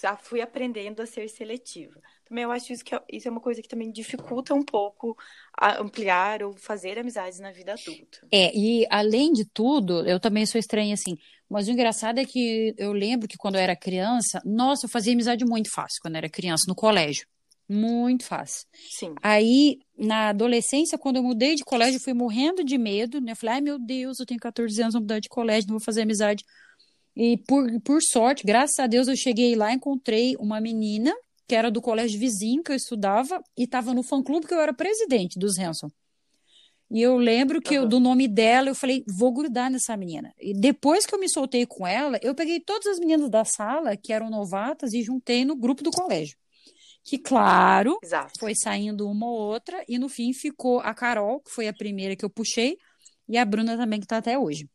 já 0.00 0.16
fui 0.16 0.40
aprendendo 0.40 1.00
a 1.02 1.06
ser 1.06 1.28
seletiva. 1.28 2.00
Eu 2.42 2.50
acho 2.50 2.72
isso 2.72 2.84
que 2.84 2.94
é, 2.94 3.00
isso 3.10 3.28
é 3.28 3.30
uma 3.30 3.40
coisa 3.40 3.62
que 3.62 3.68
também 3.68 3.90
dificulta 3.90 4.54
um 4.54 4.62
pouco 4.62 5.16
a 5.56 5.80
ampliar 5.80 6.42
ou 6.42 6.56
fazer 6.56 6.98
amizades 6.98 7.38
na 7.38 7.52
vida 7.52 7.72
adulta. 7.72 8.26
É, 8.32 8.56
e 8.56 8.86
além 8.90 9.32
de 9.32 9.44
tudo, 9.44 10.06
eu 10.06 10.18
também 10.18 10.46
sou 10.46 10.58
estranha 10.58 10.94
assim. 10.94 11.16
Mas 11.48 11.68
o 11.68 11.70
engraçado 11.70 12.18
é 12.18 12.24
que 12.24 12.74
eu 12.78 12.92
lembro 12.92 13.28
que 13.28 13.36
quando 13.36 13.56
eu 13.56 13.60
era 13.60 13.76
criança, 13.76 14.40
nossa, 14.44 14.86
eu 14.86 14.90
fazia 14.90 15.12
amizade 15.12 15.44
muito 15.44 15.70
fácil 15.70 16.00
quando 16.00 16.14
eu 16.14 16.18
era 16.18 16.28
criança, 16.28 16.64
no 16.66 16.74
colégio. 16.74 17.26
Muito 17.68 18.24
fácil. 18.24 18.66
Sim. 18.90 19.14
Aí, 19.22 19.78
na 19.96 20.28
adolescência, 20.30 20.98
quando 20.98 21.16
eu 21.16 21.22
mudei 21.22 21.54
de 21.54 21.64
colégio, 21.64 21.96
eu 21.96 22.02
fui 22.02 22.12
morrendo 22.12 22.62
de 22.62 22.76
medo, 22.76 23.20
né? 23.20 23.32
Eu 23.32 23.36
falei, 23.36 23.54
ai 23.56 23.60
meu 23.60 23.78
Deus, 23.78 24.20
eu 24.20 24.26
tenho 24.26 24.40
14 24.40 24.82
anos, 24.82 24.94
vou 24.94 25.00
mudar 25.00 25.18
de 25.18 25.28
colégio, 25.28 25.68
não 25.68 25.78
vou 25.78 25.84
fazer 25.84 26.02
amizade. 26.02 26.44
E 27.16 27.36
por, 27.46 27.80
por 27.80 28.00
sorte, 28.02 28.44
graças 28.44 28.78
a 28.78 28.86
Deus, 28.86 29.08
eu 29.08 29.16
cheguei 29.16 29.54
lá, 29.54 29.72
encontrei 29.72 30.34
uma 30.38 30.60
menina 30.60 31.14
que 31.46 31.54
era 31.54 31.70
do 31.70 31.80
colégio 31.80 32.18
vizinho 32.18 32.62
que 32.62 32.72
eu 32.72 32.76
estudava 32.76 33.42
e 33.56 33.64
estava 33.64 33.92
no 33.92 34.02
fã-clube 34.02 34.46
que 34.46 34.54
eu 34.54 34.60
era 34.60 34.72
presidente 34.72 35.38
dos 35.38 35.58
Hanson. 35.58 35.90
E 36.90 37.00
eu 37.02 37.16
lembro 37.16 37.60
que 37.60 37.74
eu, 37.74 37.82
Aham. 37.82 37.88
do 37.88 38.00
nome 38.00 38.28
dela, 38.28 38.68
eu 38.68 38.74
falei, 38.74 39.02
vou 39.18 39.32
grudar 39.32 39.70
nessa 39.70 39.96
menina. 39.96 40.32
E 40.38 40.54
depois 40.54 41.06
que 41.06 41.14
eu 41.14 41.18
me 41.18 41.28
soltei 41.28 41.66
com 41.66 41.86
ela, 41.86 42.18
eu 42.22 42.34
peguei 42.34 42.60
todas 42.60 42.86
as 42.86 42.98
meninas 42.98 43.28
da 43.30 43.44
sala 43.44 43.96
que 43.96 44.12
eram 44.12 44.30
novatas 44.30 44.92
e 44.92 45.02
juntei 45.02 45.44
no 45.44 45.56
grupo 45.56 45.82
do 45.82 45.90
colégio. 45.90 46.36
Que, 47.02 47.18
claro, 47.18 47.98
Exato. 48.02 48.32
foi 48.38 48.54
saindo 48.54 49.08
uma 49.08 49.26
ou 49.26 49.36
outra, 49.36 49.84
e 49.88 49.98
no 49.98 50.08
fim 50.08 50.32
ficou 50.32 50.80
a 50.80 50.94
Carol, 50.94 51.40
que 51.40 51.50
foi 51.50 51.68
a 51.68 51.72
primeira 51.72 52.16
que 52.16 52.24
eu 52.24 52.30
puxei, 52.30 52.78
e 53.28 53.36
a 53.36 53.44
Bruna 53.44 53.76
também, 53.76 54.00
que 54.00 54.06
tá 54.06 54.18
até 54.18 54.38
hoje. 54.38 54.68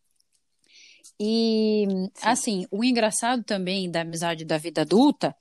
E, 1.20 1.86
Sim. 1.88 2.12
assim, 2.22 2.66
o 2.72 2.84
engraçado 2.84 3.44
também 3.44 3.90
da 3.90 4.02
amizade 4.02 4.46
da 4.46 4.58
vida 4.58 4.82
adulta 4.82 5.36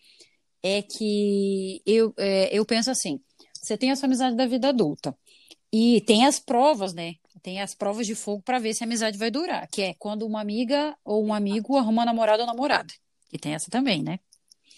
é 0.63 0.83
que 0.83 1.83
eu, 1.87 2.13
é, 2.17 2.57
eu 2.57 2.65
penso 2.65 2.91
assim: 2.91 3.21
você 3.55 3.77
tem 3.77 3.91
a 3.91 3.97
sua 3.97 4.07
amizade 4.07 4.37
da 4.37 4.47
vida 4.47 4.69
adulta, 4.69 5.17
e 5.73 6.01
tem 6.03 6.27
as 6.27 6.39
provas, 6.39 6.93
né? 6.95 7.15
Tem 7.43 7.61
as 7.61 7.75
provas 7.75 8.07
de 8.07 8.15
fogo 8.15 8.43
para 8.43 8.59
ver 8.59 8.75
se 8.75 8.83
a 8.83 8.87
amizade 8.87 9.17
vai 9.17 9.31
durar, 9.31 9.69
que 9.69 9.81
é 9.83 9.95
quando 9.95 10.27
uma 10.27 10.41
amiga 10.41 10.97
ou 11.05 11.25
um 11.25 11.33
amigo 11.33 11.77
arruma 11.77 12.05
namorado 12.05 12.41
ou 12.43 12.47
namorada. 12.47 12.93
E 13.33 13.39
tem 13.39 13.55
essa 13.55 13.71
também, 13.71 14.03
né? 14.03 14.19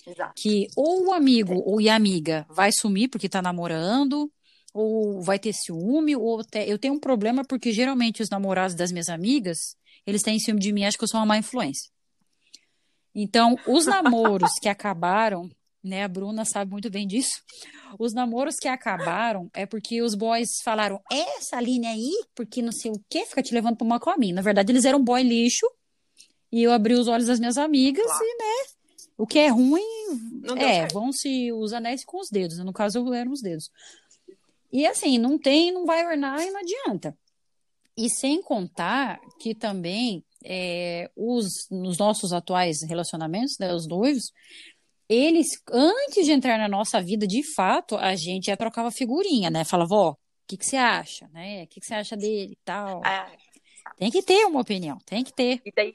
Exato. 0.07 0.33
que 0.35 0.67
ou 0.75 1.09
o 1.09 1.13
amigo 1.13 1.63
ou 1.65 1.79
a 1.89 1.95
amiga 1.95 2.47
vai 2.49 2.71
sumir 2.73 3.09
porque 3.09 3.29
tá 3.29 3.43
namorando, 3.43 4.33
ou 4.73 5.21
vai 5.23 5.39
ter 5.39 5.53
ciúme, 5.53 6.17
ou 6.17 6.43
te- 6.43 6.65
eu 6.67 6.79
tenho 6.79 6.95
um 6.95 7.01
problema 7.01 7.45
porque 7.45 7.73
geralmente 7.73 8.23
os 8.23 8.31
namorados 8.31 8.75
das 8.75 8.91
minhas 8.91 9.09
amigas, 9.09 9.59
eles 10.07 10.23
têm 10.23 10.39
ciúme 10.39 10.61
de 10.61 10.73
mim, 10.73 10.85
acham 10.85 10.99
que 10.99 11.05
eu 11.05 11.09
sou 11.09 11.21
uma 11.21 11.27
má 11.27 11.39
influência. 11.39 11.91
Então, 13.15 13.57
os 13.67 13.87
namoros 13.87 14.53
que 14.61 14.69
acabaram, 14.69 15.51
né, 15.83 16.05
a 16.05 16.09
Bruna 16.09 16.45
sabe 16.45 16.71
muito 16.71 16.91
bem 16.91 17.07
disso. 17.07 17.41
Os 17.99 18.13
namoros 18.13 18.57
que 18.57 18.69
acabaram 18.69 19.51
é 19.55 19.65
porque 19.67 20.03
os 20.03 20.15
boys 20.15 20.49
falaram, 20.65 21.01
essa 21.11 21.57
Aline 21.57 21.87
aí, 21.87 22.11
porque 22.35 22.61
não 22.63 22.73
sei 22.73 22.91
o 22.91 23.01
quê, 23.09 23.25
fica 23.27 23.43
te 23.43 23.55
levando 23.55 23.77
pra 23.77 23.85
uma 23.87 24.01
cominha. 24.01 24.35
Na 24.35 24.43
verdade, 24.43 24.71
eles 24.73 24.85
eram 24.85 25.03
boy 25.03 25.23
lixo, 25.23 25.67
e 26.53 26.63
eu 26.63 26.73
abri 26.73 26.95
os 26.95 27.09
olhos 27.09 27.27
das 27.27 27.39
minhas 27.39 27.57
amigas 27.57 28.05
Claro. 28.05 28.25
e, 28.25 28.39
né, 28.39 28.67
o 29.17 29.27
que 29.27 29.39
é 29.39 29.49
ruim 29.49 29.83
é, 30.57 30.61
certo. 30.75 30.95
vão-se 30.95 31.53
os 31.53 31.73
anéis 31.73 32.05
com 32.05 32.19
os 32.19 32.29
dedos. 32.31 32.57
né? 32.59 32.65
No 32.65 32.73
caso, 32.73 33.13
eram 33.13 33.33
os 33.33 33.43
dedos. 33.43 33.71
E 34.73 34.87
assim, 34.87 35.19
não 35.19 35.39
tem, 35.39 35.73
não 35.73 35.85
vai 35.85 36.07
ornar 36.07 36.41
e 36.41 36.51
não 36.51 36.61
adianta. 36.61 37.17
E 37.97 38.09
sem 38.09 38.41
contar 38.41 39.21
que 39.39 39.55
também 39.55 40.25
é, 40.45 41.11
os, 41.15 41.69
nos 41.71 41.99
nossos 41.99 42.33
atuais 42.33 42.83
relacionamentos, 42.83 43.57
né, 43.59 43.75
os 43.75 43.87
noivos, 43.87 44.33
eles, 45.13 45.49
antes 45.69 46.25
de 46.25 46.31
entrar 46.31 46.57
na 46.57 46.69
nossa 46.69 47.03
vida, 47.03 47.27
de 47.27 47.43
fato, 47.43 47.97
a 47.97 48.15
gente 48.15 48.47
já 48.47 48.57
trocava 48.57 48.93
figurinha, 48.93 49.51
né? 49.51 49.65
Falava, 49.65 49.95
ó, 49.95 50.11
o 50.13 50.17
que 50.47 50.57
que 50.57 50.65
você 50.65 50.77
acha, 50.77 51.27
né? 51.29 51.65
O 51.65 51.67
que 51.67 51.81
que 51.81 51.87
você 51.87 51.95
acha 51.95 52.17
dele 52.17 52.53
e 52.53 52.59
tal. 52.65 53.03
Ah, 53.05 53.29
Tem 53.97 54.11
que 54.11 54.23
ter 54.23 54.45
uma 54.47 54.61
opinião, 54.61 54.99
tem 55.05 55.25
que 55.25 55.33
ter. 55.33 55.61
e 55.65 55.73
daí, 55.75 55.93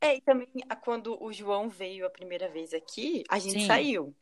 é, 0.00 0.16
e 0.16 0.20
também 0.20 0.46
quando 0.82 1.20
o 1.20 1.32
João 1.32 1.68
veio 1.68 2.06
a 2.06 2.10
primeira 2.10 2.48
vez 2.48 2.72
aqui, 2.72 3.24
a 3.28 3.38
gente 3.40 3.62
Sim. 3.62 3.66
saiu. 3.66 4.14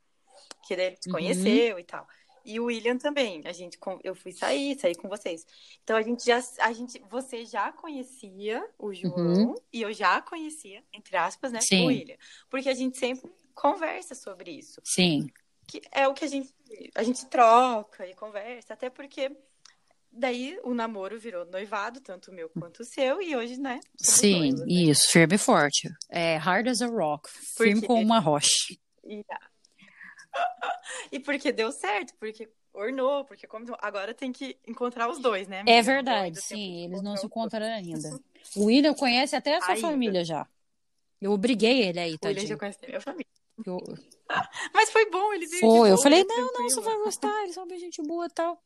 Que 0.66 0.75
daí 0.75 0.87
ele 0.87 0.97
Uhum. 1.07 1.12
conheceu 1.12 1.79
e 1.79 1.85
tal. 1.85 2.07
E 2.45 2.59
o 2.59 2.64
William 2.64 2.97
também. 2.99 3.42
A 3.45 3.53
gente, 3.53 3.79
eu 4.03 4.14
fui 4.14 4.33
sair, 4.33 4.79
sair 4.79 4.95
com 4.97 5.09
vocês. 5.09 5.47
Então 5.85 5.97
a 5.97 6.03
gente 6.03 6.25
já, 6.25 6.40
a 6.61 6.73
gente, 6.73 7.01
você 7.11 7.45
já 7.45 7.71
conhecia 7.71 8.66
o 8.79 8.92
João 8.95 9.55
e 9.73 9.83
eu 9.83 9.92
já 9.92 10.21
conhecia, 10.23 10.83
entre 10.92 11.16
aspas, 11.16 11.53
né, 11.53 11.59
Uhum. 11.59 11.64
Sim. 11.66 11.83
o 11.83 11.87
William. 11.87 12.16
Porque 12.51 12.68
a 12.68 12.75
gente 12.75 12.99
sempre 12.99 13.31
conversa 13.55 14.15
sobre 14.15 14.51
isso. 14.53 14.81
Sim, 14.85 15.29
Que 15.67 15.81
é 15.93 16.07
o 16.09 16.15
que 16.15 16.25
a 16.25 16.29
gente, 16.29 16.53
a 16.95 17.03
gente 17.03 17.27
troca 17.27 18.07
e 18.07 18.15
conversa, 18.15 18.75
até 18.75 18.91
porque 18.91 19.31
daí 20.11 20.59
o 20.65 20.75
namoro 20.75 21.19
virou 21.19 21.45
noivado, 21.47 22.01
tanto 22.01 22.31
o 22.31 22.35
meu 22.35 22.49
quanto 22.51 22.81
o 22.81 22.85
seu, 22.85 23.23
e 23.23 23.35
hoje, 23.37 23.59
né? 23.59 23.81
sim, 23.97 24.38
noivos, 24.53 24.61
né? 24.61 24.67
isso, 24.69 25.11
firme 25.11 25.35
e 25.37 25.38
forte. 25.38 25.88
É 26.11 26.37
hard 26.37 26.69
as 26.69 26.83
a 26.83 26.87
rock, 26.87 27.29
firme 27.57 27.75
Porque- 27.81 27.87
como 27.87 28.03
uma 28.03 28.19
rocha. 28.19 28.49
E, 29.05 29.25
e 31.12 31.21
porque 31.21 31.53
deu 31.53 31.71
certo, 31.73 32.15
porque 32.19 32.51
ornou, 32.75 33.25
porque 33.25 33.47
como 33.47 33.67
agora 33.81 34.15
tem 34.15 34.33
que 34.33 34.59
encontrar 34.67 35.09
os 35.09 35.19
dois, 35.19 35.47
né? 35.47 35.62
É 35.67 35.83
verdade, 35.83 36.41
sim, 36.41 36.85
eles 36.85 37.03
não 37.03 37.12
se 37.17 37.23
dois. 37.23 37.25
encontraram 37.25 37.75
ainda. 37.75 38.09
O 38.57 38.65
William 38.65 38.93
conhece 38.93 39.37
até 39.37 39.57
a 39.57 39.61
sua 39.61 39.75
Ainda. 39.75 39.87
família 39.88 40.25
já. 40.25 40.47
Eu 41.21 41.31
obriguei 41.31 41.81
ele 41.83 42.01
aí, 42.01 42.17
O 42.21 42.27
William 42.27 42.45
já 42.45 42.57
conhece 42.57 42.79
a 42.85 42.88
minha 42.88 43.01
família. 43.01 43.27
Eu- 43.67 43.79
Mas 44.73 44.91
foi 44.91 45.11
bom, 45.11 45.33
ele 45.33 45.47
veio 45.47 45.61
Foi, 45.61 45.91
eu 45.91 45.99
falei, 45.99 46.25
não, 46.25 46.37
não, 46.37 46.47
tranquilo. 46.53 46.71
você 46.71 46.81
vai 46.81 46.99
gostar, 46.99 47.43
eles 47.43 47.55
são 47.55 47.67
bem 47.67 47.79
gente 47.79 48.03
boa 48.03 48.27
e 48.27 48.31
tal. 48.31 48.59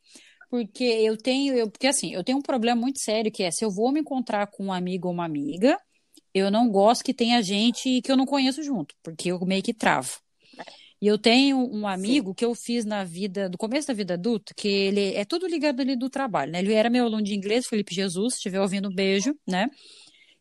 Porque 0.48 0.84
eu 0.84 1.16
tenho, 1.16 1.54
eu, 1.54 1.68
porque 1.70 1.88
assim, 1.88 2.12
eu 2.14 2.22
tenho 2.22 2.38
um 2.38 2.42
problema 2.42 2.80
muito 2.80 3.00
sério 3.02 3.32
que 3.32 3.42
é, 3.42 3.50
se 3.50 3.64
eu 3.64 3.70
vou 3.70 3.90
me 3.90 4.00
encontrar 4.00 4.46
com 4.46 4.66
um 4.66 4.72
amigo 4.72 5.08
ou 5.08 5.14
uma 5.14 5.24
amiga, 5.24 5.76
eu 6.32 6.50
não 6.50 6.68
gosto 6.70 7.02
que 7.02 7.12
tenha 7.12 7.42
gente 7.42 8.00
que 8.00 8.12
eu 8.12 8.16
não 8.16 8.26
conheço 8.26 8.62
junto, 8.62 8.94
porque 9.02 9.32
eu 9.32 9.40
meio 9.44 9.62
que 9.62 9.74
travo. 9.74 10.12
E 11.02 11.06
eu 11.06 11.18
tenho 11.18 11.58
um 11.58 11.86
amigo 11.86 12.34
que 12.34 12.44
eu 12.44 12.54
fiz 12.54 12.84
na 12.86 13.04
vida, 13.04 13.50
do 13.50 13.58
começo 13.58 13.88
da 13.88 13.92
vida 13.94 14.14
adulta, 14.14 14.54
que 14.56 14.66
ele 14.68 15.14
é 15.14 15.24
tudo 15.26 15.46
ligado 15.46 15.80
ali 15.80 15.94
do 15.96 16.08
trabalho, 16.08 16.52
né? 16.52 16.60
Ele 16.60 16.72
era 16.72 16.88
meu 16.88 17.04
aluno 17.04 17.22
de 17.22 17.34
inglês, 17.34 17.66
Felipe 17.66 17.94
Jesus, 17.94 18.34
se 18.34 18.38
estiver 18.38 18.60
ouvindo, 18.60 18.88
um 18.88 18.94
beijo, 18.94 19.34
né? 19.46 19.68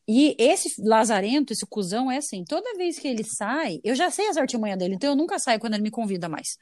E 0.07 0.35
esse 0.37 0.81
lazarento, 0.83 1.51
esse 1.51 1.65
cuzão, 1.65 2.11
é 2.11 2.17
assim, 2.17 2.43
toda 2.43 2.75
vez 2.77 2.99
que 2.99 3.07
ele 3.07 3.23
sai, 3.23 3.79
eu 3.83 3.95
já 3.95 4.11
sei 4.11 4.27
as 4.27 4.37
artimanhas 4.37 4.77
dele, 4.77 4.95
então 4.95 5.09
eu 5.09 5.15
nunca 5.15 5.39
saio 5.39 5.59
quando 5.59 5.73
ele 5.73 5.83
me 5.83 5.91
convida 5.91 6.29
mais. 6.29 6.57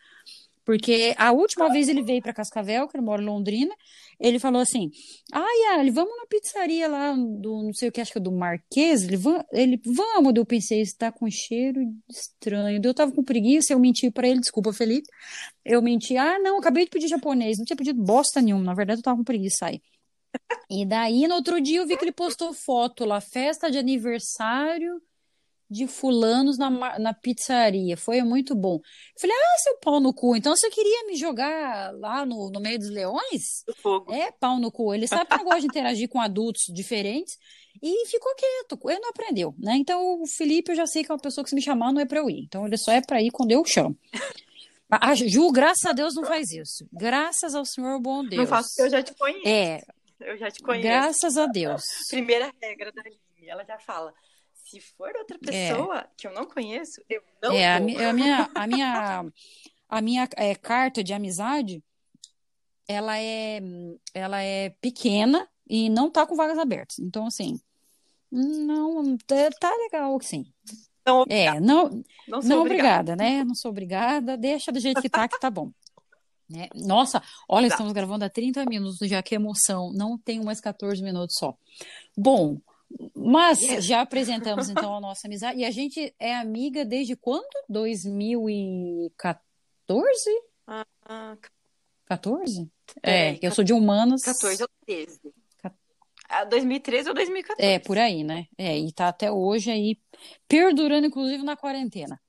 Porque 0.65 1.13
a 1.17 1.33
última 1.33 1.69
vez 1.69 1.89
ele 1.89 2.01
veio 2.01 2.21
para 2.21 2.33
Cascavel, 2.33 2.87
que 2.87 2.95
ele 2.95 3.03
mora 3.05 3.21
em 3.21 3.25
Londrina, 3.25 3.75
ele 4.17 4.39
falou 4.39 4.61
assim: 4.61 4.89
Ai, 5.33 5.77
Ali, 5.77 5.91
vamos 5.91 6.15
na 6.17 6.25
pizzaria 6.25 6.87
lá 6.87 7.11
do 7.13 7.63
não 7.63 7.73
sei 7.73 7.89
o 7.89 7.91
que, 7.91 7.99
acho 7.99 8.13
que 8.13 8.17
é 8.17 8.21
do 8.21 8.31
Marquês. 8.31 9.03
Ele, 9.03 9.17
"Va- 9.17 9.45
ele 9.51 9.77
vamos. 9.85 10.33
Eu 10.33 10.45
pensei, 10.45 10.79
está 10.81 11.11
com 11.11 11.29
cheiro 11.29 11.81
estranho. 12.09 12.79
Eu 12.81 12.93
tava 12.93 13.11
com 13.11 13.21
preguiça, 13.21 13.73
eu 13.73 13.79
menti 13.79 14.09
para 14.09 14.25
ele, 14.25 14.39
desculpa, 14.39 14.71
Felipe. 14.71 15.07
Eu 15.65 15.81
menti, 15.81 16.17
ah, 16.17 16.39
não, 16.39 16.59
acabei 16.59 16.85
de 16.85 16.91
pedir 16.91 17.07
japonês, 17.09 17.57
não 17.57 17.65
tinha 17.65 17.77
pedido 17.77 18.01
bosta 18.01 18.41
nenhuma, 18.41 18.63
na 18.63 18.73
verdade 18.73 18.99
eu 18.99 19.03
tava 19.03 19.17
com 19.17 19.23
preguiça 19.23 19.65
aí. 19.65 19.81
E 20.69 20.85
daí, 20.85 21.27
no 21.27 21.35
outro 21.35 21.61
dia, 21.61 21.79
eu 21.79 21.87
vi 21.87 21.95
que 21.95 22.03
ele 22.03 22.11
postou 22.11 22.53
foto 22.53 23.05
lá, 23.05 23.21
festa 23.21 23.69
de 23.69 23.77
aniversário 23.77 25.01
de 25.69 25.87
fulanos 25.87 26.57
na, 26.57 26.99
na 26.99 27.13
pizzaria. 27.13 27.97
Foi 27.97 28.21
muito 28.21 28.55
bom. 28.55 28.75
Eu 28.75 29.21
falei, 29.21 29.35
ah, 29.35 29.59
seu 29.59 29.77
pau 29.79 29.99
no 29.99 30.13
cu, 30.13 30.35
então 30.35 30.55
você 30.55 30.69
queria 30.69 31.07
me 31.07 31.15
jogar 31.15 31.91
lá 31.95 32.25
no, 32.25 32.49
no 32.51 32.59
meio 32.59 32.77
dos 32.77 32.89
leões? 32.89 33.63
É, 34.09 34.31
pau 34.31 34.59
no 34.59 34.71
cu. 34.71 34.93
Ele 34.93 35.07
sabe 35.07 35.25
que 35.25 35.41
eu 35.41 35.43
gosto 35.43 35.61
de 35.61 35.67
interagir 35.67 36.07
com 36.07 36.21
adultos 36.21 36.63
diferentes 36.69 37.37
e 37.81 38.05
ficou 38.07 38.33
quieto. 38.35 38.79
Ele 38.87 38.99
não 38.99 39.09
aprendeu, 39.09 39.55
né? 39.57 39.75
Então 39.75 40.21
o 40.21 40.27
Felipe, 40.27 40.71
eu 40.71 40.75
já 40.75 40.85
sei 40.85 41.03
que 41.03 41.11
é 41.11 41.15
uma 41.15 41.21
pessoa 41.21 41.43
que 41.43 41.49
se 41.49 41.55
me 41.55 41.61
chamar 41.61 41.91
não 41.91 42.01
é 42.01 42.05
pra 42.05 42.19
eu 42.19 42.29
ir. 42.29 42.43
Então 42.43 42.67
ele 42.67 42.77
só 42.77 42.91
é 42.91 43.01
pra 43.01 43.21
ir 43.21 43.31
quando 43.31 43.51
eu 43.51 43.65
chamo. 43.65 43.97
A 44.89 45.15
Ju, 45.15 45.51
graças 45.51 45.85
a 45.85 45.91
Deus, 45.91 46.13
não 46.13 46.23
faz 46.23 46.51
isso. 46.51 46.87
Graças 46.93 47.55
ao 47.55 47.65
Senhor 47.65 47.99
bom 47.99 48.23
Deus. 48.23 48.41
Não 48.41 48.47
faço 48.47 48.69
porque 48.69 48.81
eu 48.83 48.89
já 48.91 49.01
te 49.01 49.13
conheço. 49.15 49.47
É. 49.47 49.81
Eu 50.19 50.37
já 50.37 50.49
te 50.49 50.61
conheço. 50.61 50.87
Graças 50.87 51.37
a 51.37 51.45
Deus. 51.47 51.83
Primeira 52.09 52.51
regra 52.61 52.91
da 52.91 53.01
Aline, 53.01 53.49
ela 53.49 53.63
já 53.63 53.79
fala. 53.79 54.13
Se 54.53 54.79
for 54.79 55.11
outra 55.15 55.37
é. 55.47 55.69
pessoa 55.69 55.99
é. 55.99 56.07
que 56.17 56.27
eu 56.27 56.33
não 56.33 56.45
conheço, 56.45 57.01
eu 57.09 57.21
não 57.41 57.51
é, 57.51 57.77
vou. 57.77 57.77
A, 57.77 58.13
minha, 58.13 58.49
a 58.55 58.67
minha, 58.67 59.25
a 59.89 60.01
minha 60.01 60.29
é, 60.37 60.55
carta 60.55 61.03
de 61.03 61.13
amizade, 61.13 61.83
ela 62.87 63.19
é, 63.19 63.59
ela 64.13 64.41
é 64.41 64.69
pequena 64.81 65.47
e 65.67 65.89
não 65.89 66.09
tá 66.09 66.25
com 66.25 66.35
vagas 66.35 66.57
abertas. 66.57 66.99
Então, 66.99 67.27
assim, 67.27 67.59
não, 68.31 69.17
tá, 69.17 69.35
tá 69.59 69.71
legal, 69.77 70.19
sim. 70.21 70.45
Não, 71.05 71.25
é, 71.29 71.59
não, 71.59 71.89
não, 72.27 72.39
não 72.39 72.61
obrigada. 72.61 73.13
obrigada, 73.13 73.15
né? 73.15 73.43
Não 73.43 73.53
sou 73.53 73.71
obrigada, 73.71 74.37
deixa 74.37 74.71
do 74.71 74.79
jeito 74.79 75.01
que 75.01 75.09
tá, 75.09 75.27
que 75.27 75.39
tá 75.39 75.49
bom. 75.49 75.71
Né? 76.49 76.67
Nossa, 76.75 77.21
olha, 77.47 77.67
tá. 77.67 77.75
estamos 77.75 77.93
gravando 77.93 78.25
há 78.25 78.29
30 78.29 78.65
minutos 78.65 78.97
já, 79.07 79.23
que 79.23 79.35
emoção. 79.35 79.93
Não 79.93 80.17
tenho 80.17 80.43
mais 80.43 80.59
14 80.59 81.01
minutos 81.01 81.37
só. 81.37 81.55
Bom, 82.17 82.57
mas 83.15 83.61
yes. 83.61 83.85
já 83.85 84.01
apresentamos 84.01 84.69
então 84.69 84.95
a 84.95 85.01
nossa 85.01 85.27
amizade. 85.27 85.59
E 85.59 85.65
a 85.65 85.71
gente 85.71 86.13
é 86.19 86.35
amiga 86.35 86.85
desde 86.85 87.15
quando? 87.15 87.47
2014? 87.69 89.41
Ah, 90.67 91.37
14? 92.05 92.69
É, 93.01 93.39
eu 93.41 93.51
sou 93.51 93.63
de 93.63 93.73
humanos. 93.73 94.21
14 94.21 94.61
ou 94.61 94.69
13. 94.85 95.19
2013 96.49 97.09
ou 97.09 97.15
2014. 97.15 97.63
É, 97.63 97.79
por 97.79 97.97
aí, 97.97 98.23
né? 98.23 98.47
É, 98.57 98.77
e 98.77 98.91
tá 98.91 99.07
até 99.07 99.31
hoje 99.31 99.69
aí, 99.69 99.99
perdurando, 100.47 101.07
inclusive, 101.07 101.43
na 101.43 101.55
quarentena. 101.55 102.19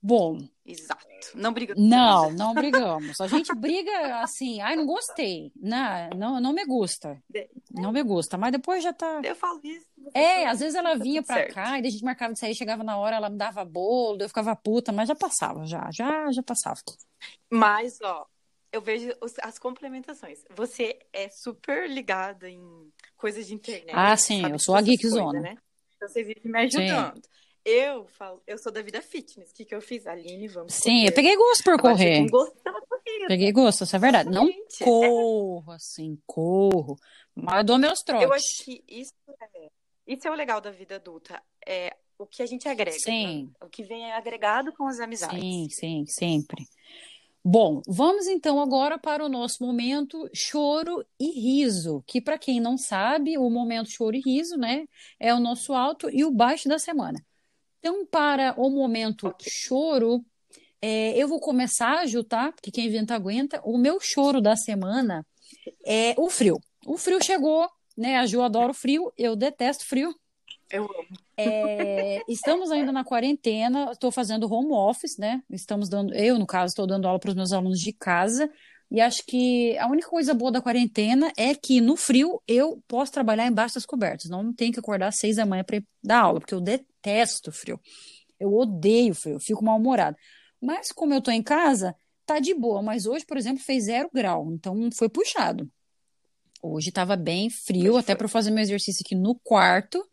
Bom. 0.00 0.38
Exato. 0.68 1.06
Não 1.34 1.50
brigamos. 1.50 1.82
Não, 1.82 2.30
não 2.30 2.52
brigamos. 2.52 3.18
A 3.22 3.26
gente 3.26 3.54
briga 3.54 4.20
assim, 4.20 4.60
ai, 4.60 4.76
não 4.76 4.84
gostei. 4.84 5.50
Não, 5.56 6.10
não, 6.10 6.40
não 6.40 6.52
me 6.52 6.66
gusta. 6.66 7.22
Não 7.70 7.90
me 7.90 8.02
gusta. 8.02 8.36
Mas 8.36 8.52
depois 8.52 8.84
já 8.84 8.92
tá. 8.92 9.22
Eu 9.24 9.34
falo 9.34 9.60
isso. 9.64 9.86
É, 10.12 10.46
às 10.46 10.60
vezes 10.60 10.74
ela 10.74 10.94
vinha 10.94 11.22
pra 11.22 11.36
certo. 11.36 11.54
cá 11.54 11.78
e 11.78 11.86
a 11.86 11.90
gente 11.90 12.04
marcava 12.04 12.34
de 12.34 12.38
sair, 12.38 12.54
chegava 12.54 12.84
na 12.84 12.98
hora, 12.98 13.16
ela 13.16 13.30
me 13.30 13.38
dava 13.38 13.64
bolo, 13.64 14.20
eu 14.20 14.28
ficava 14.28 14.54
puta, 14.54 14.92
mas 14.92 15.08
já 15.08 15.14
passava, 15.14 15.64
já, 15.64 15.88
já, 15.90 16.30
já 16.30 16.42
passava. 16.42 16.78
Mas, 17.50 17.98
ó, 18.02 18.26
eu 18.70 18.82
vejo 18.82 19.10
as 19.42 19.58
complementações. 19.58 20.44
Você 20.54 20.98
é 21.12 21.30
super 21.30 21.88
ligada 21.88 22.48
em 22.48 22.62
coisas 23.16 23.46
de 23.46 23.54
internet. 23.54 23.94
Ah, 23.94 24.16
sim, 24.16 24.50
eu 24.50 24.58
sou 24.58 24.74
a 24.74 24.82
geekzona. 24.82 25.40
Né? 25.40 25.56
Então 25.96 26.08
você 26.08 26.22
vive 26.22 26.42
me 26.44 26.58
ajudando. 26.58 27.16
Sim. 27.16 27.22
Eu 27.70 28.06
falo, 28.06 28.42
eu 28.46 28.56
sou 28.56 28.72
da 28.72 28.80
vida 28.80 29.02
fitness. 29.02 29.50
O 29.50 29.54
que, 29.54 29.64
que 29.66 29.74
eu 29.74 29.82
fiz? 29.82 30.06
Aline, 30.06 30.48
vamos. 30.48 30.72
Sim, 30.72 30.90
correr. 30.90 31.08
eu 31.08 31.12
peguei 31.12 31.36
gosto 31.36 31.64
por 31.64 31.78
correr. 31.78 32.26
Gosto 32.30 32.56
pela 32.62 32.80
corrida. 32.80 33.26
Peguei 33.28 33.52
gosto, 33.52 33.84
isso 33.84 33.94
é 33.94 33.98
verdade. 33.98 34.30
Não 34.30 34.46
Gente, 34.46 34.82
é 34.82 34.84
corro, 34.86 35.72
é... 35.72 35.74
assim, 35.74 36.18
corro. 36.26 36.96
Mas 37.34 37.58
eu 37.58 37.64
dou 37.64 37.78
meus 37.78 38.00
trotes. 38.00 38.26
Eu 38.26 38.32
acho 38.32 38.64
que 38.64 38.82
isso 38.88 39.12
é, 39.54 39.68
isso 40.06 40.26
é 40.26 40.30
o 40.30 40.34
legal 40.34 40.62
da 40.62 40.70
vida 40.70 40.96
adulta. 40.96 41.42
É 41.66 41.94
o 42.18 42.26
que 42.26 42.42
a 42.42 42.46
gente 42.46 42.66
agrega. 42.66 42.96
Né? 42.96 43.02
Sim. 43.02 43.44
Né? 43.44 43.66
O 43.66 43.68
que 43.68 43.82
vem 43.82 44.06
é 44.06 44.16
agregado 44.16 44.72
com 44.72 44.86
as 44.86 44.98
amizades. 44.98 45.38
Sim, 45.38 45.68
sim, 45.70 46.04
sempre. 46.06 46.64
Bom, 47.44 47.82
vamos 47.86 48.26
então 48.26 48.60
agora 48.60 48.98
para 48.98 49.24
o 49.24 49.28
nosso 49.28 49.62
momento 49.62 50.28
choro 50.34 51.04
e 51.20 51.30
riso, 51.30 52.02
que 52.06 52.20
para 52.20 52.38
quem 52.38 52.60
não 52.60 52.76
sabe, 52.76 53.38
o 53.38 53.48
momento 53.48 53.90
choro 53.90 54.16
e 54.16 54.20
riso, 54.20 54.56
né, 54.56 54.86
é 55.20 55.32
o 55.32 55.38
nosso 55.38 55.72
alto 55.72 56.10
e 56.10 56.24
o 56.24 56.30
baixo 56.30 56.68
da 56.68 56.78
semana. 56.78 57.24
Então, 57.78 58.06
para 58.06 58.54
o 58.56 58.70
momento 58.70 59.28
okay. 59.28 59.50
choro, 59.50 60.24
é, 60.80 61.16
eu 61.16 61.28
vou 61.28 61.40
começar, 61.40 62.06
Ju, 62.06 62.22
tá? 62.22 62.52
Porque 62.52 62.70
quem 62.70 62.86
inventa 62.86 63.14
aguenta. 63.14 63.60
O 63.64 63.76
meu 63.76 63.98
choro 64.00 64.40
da 64.40 64.56
semana 64.56 65.26
é 65.84 66.14
o 66.16 66.28
frio. 66.30 66.60
O 66.86 66.96
frio 66.96 67.22
chegou, 67.22 67.68
né? 67.96 68.16
A 68.16 68.26
Ju 68.26 68.42
adora 68.42 68.70
o 68.70 68.74
frio, 68.74 69.12
eu 69.16 69.34
detesto 69.34 69.84
frio. 69.86 70.14
Eu 70.70 70.84
amo. 70.84 71.18
É, 71.36 72.22
estamos 72.28 72.70
ainda 72.70 72.92
na 72.92 73.04
quarentena, 73.04 73.90
estou 73.92 74.10
fazendo 74.10 74.52
home 74.52 74.72
office, 74.72 75.16
né? 75.18 75.42
Estamos 75.50 75.88
dando, 75.88 76.14
eu, 76.14 76.38
no 76.38 76.46
caso, 76.46 76.72
estou 76.72 76.86
dando 76.86 77.06
aula 77.06 77.18
para 77.18 77.30
os 77.30 77.36
meus 77.36 77.52
alunos 77.52 77.78
de 77.78 77.92
casa. 77.92 78.50
E 78.90 79.00
acho 79.00 79.22
que 79.26 79.76
a 79.78 79.86
única 79.86 80.08
coisa 80.08 80.32
boa 80.32 80.50
da 80.50 80.62
quarentena 80.62 81.30
é 81.36 81.54
que 81.54 81.80
no 81.80 81.96
frio 81.96 82.42
eu 82.48 82.82
posso 82.88 83.12
trabalhar 83.12 83.46
embaixo 83.46 83.74
das 83.74 83.84
cobertas. 83.84 84.30
Não 84.30 84.52
tenho 84.52 84.72
que 84.72 84.80
acordar 84.80 85.08
às 85.08 85.16
seis 85.18 85.36
da 85.36 85.44
manhã 85.44 85.62
para 85.62 85.82
dar 86.02 86.20
aula, 86.20 86.40
porque 86.40 86.54
eu 86.54 86.60
detesto 86.60 86.87
frio. 87.52 87.80
Eu 88.38 88.54
odeio 88.54 89.14
frio, 89.14 89.34
eu 89.34 89.40
fico 89.40 89.64
mal-humorada. 89.64 90.16
Mas 90.60 90.92
como 90.92 91.14
eu 91.14 91.18
estou 91.18 91.32
em 91.32 91.42
casa, 91.42 91.94
tá 92.24 92.38
de 92.38 92.54
boa. 92.54 92.82
Mas 92.82 93.06
hoje, 93.06 93.24
por 93.24 93.36
exemplo, 93.36 93.62
fez 93.62 93.84
zero 93.84 94.10
grau, 94.12 94.50
então 94.52 94.90
foi 94.92 95.08
puxado. 95.08 95.70
Hoje 96.62 96.88
estava 96.88 97.16
bem 97.16 97.48
frio, 97.50 97.96
até 97.96 98.14
para 98.14 98.28
fazer 98.28 98.50
meu 98.50 98.62
exercício 98.62 99.02
aqui 99.04 99.14
no 99.14 99.34
quarto. 99.34 100.04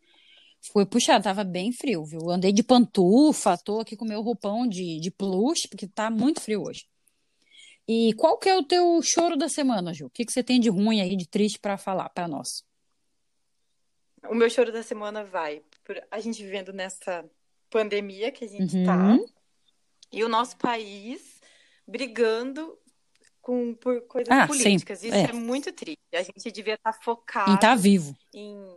Foi 0.72 0.86
puxado, 0.86 1.24
tava 1.24 1.44
bem 1.44 1.72
frio, 1.72 2.04
viu? 2.04 2.30
Andei 2.30 2.52
de 2.52 2.62
pantufa, 2.62 3.56
tô 3.56 3.80
aqui 3.80 3.96
com 3.96 4.04
meu 4.04 4.22
roupão 4.22 4.66
de, 4.66 4.98
de 5.00 5.10
plush, 5.10 5.66
porque 5.68 5.86
tá 5.86 6.10
muito 6.10 6.40
frio 6.40 6.62
hoje. 6.62 6.86
E 7.88 8.12
qual 8.14 8.36
que 8.36 8.48
é 8.48 8.56
o 8.56 8.64
teu 8.64 9.00
choro 9.00 9.36
da 9.36 9.48
semana, 9.48 9.94
Ju? 9.94 10.06
O 10.06 10.10
que, 10.10 10.24
que 10.24 10.32
você 10.32 10.42
tem 10.42 10.58
de 10.58 10.68
ruim 10.68 11.00
aí, 11.00 11.16
de 11.16 11.28
triste 11.28 11.58
para 11.58 11.76
falar 11.76 12.08
para 12.08 12.26
nós? 12.26 12.64
O 14.30 14.34
meu 14.34 14.48
choro 14.50 14.72
da 14.72 14.82
semana 14.82 15.24
vai 15.24 15.62
por 15.84 16.00
a 16.10 16.20
gente 16.20 16.42
vivendo 16.42 16.72
nessa 16.72 17.24
pandemia 17.70 18.30
que 18.30 18.44
a 18.44 18.48
gente 18.48 18.84
tá 18.84 18.96
uhum. 18.96 19.24
e 20.12 20.24
o 20.24 20.28
nosso 20.28 20.56
país 20.56 21.40
brigando 21.86 22.78
com, 23.40 23.74
por 23.74 24.00
coisas 24.02 24.30
ah, 24.30 24.46
políticas. 24.46 25.00
Sim. 25.00 25.08
Isso 25.08 25.16
é. 25.16 25.24
é. 25.24 25.32
muito 25.32 25.72
triste. 25.72 25.98
A 26.12 26.22
gente 26.22 26.50
devia 26.50 26.74
estar 26.74 26.92
tá 26.92 26.98
focado 27.00 27.50
em 27.50 27.54
estar 27.54 27.68
tá 27.68 27.76
vivo. 27.76 28.16
Em 28.34 28.76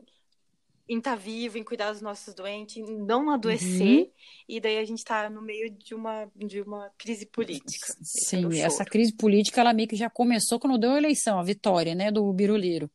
em 0.89 0.97
estar 0.97 1.11
tá 1.11 1.15
vivo, 1.15 1.55
em 1.59 1.63
cuidar 1.63 1.91
dos 1.91 2.01
nossos 2.01 2.33
doentes, 2.33 2.77
em 2.77 2.97
não 2.97 3.29
adoecer, 3.29 3.99
uhum. 3.99 4.11
e 4.47 4.59
daí 4.59 4.79
a 4.79 4.83
gente 4.83 4.97
está 4.97 5.29
no 5.29 5.39
meio 5.39 5.69
de 5.69 5.93
uma, 5.93 6.27
de 6.35 6.61
uma 6.61 6.89
crise 6.97 7.27
política. 7.27 7.93
É 7.93 8.03
Sim, 8.03 8.51
é 8.55 8.61
essa 8.61 8.83
crise 8.83 9.13
política, 9.15 9.61
ela 9.61 9.71
meio 9.71 9.87
que 9.87 9.95
já 9.95 10.09
começou 10.09 10.59
quando 10.59 10.79
deu 10.79 10.93
a 10.93 10.97
eleição, 10.97 11.37
a 11.37 11.43
vitória, 11.43 11.93
né, 11.93 12.11
do 12.11 12.33
Biruliro. 12.33 12.89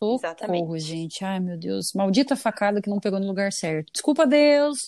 Socorro, 0.00 0.20
Exatamente. 0.24 0.80
gente. 0.80 1.24
Ai, 1.24 1.38
meu 1.40 1.58
Deus. 1.58 1.92
Maldita 1.94 2.34
facada 2.34 2.80
que 2.80 2.88
não 2.88 2.98
pegou 2.98 3.20
no 3.20 3.26
lugar 3.26 3.52
certo. 3.52 3.92
Desculpa, 3.92 4.26
Deus. 4.26 4.78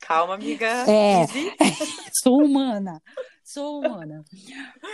Calma, 0.00 0.34
amiga. 0.34 0.66
É, 0.66 1.26
sou 2.22 2.42
humana 2.42 3.00
sou 3.48 3.78
humana. 3.80 4.22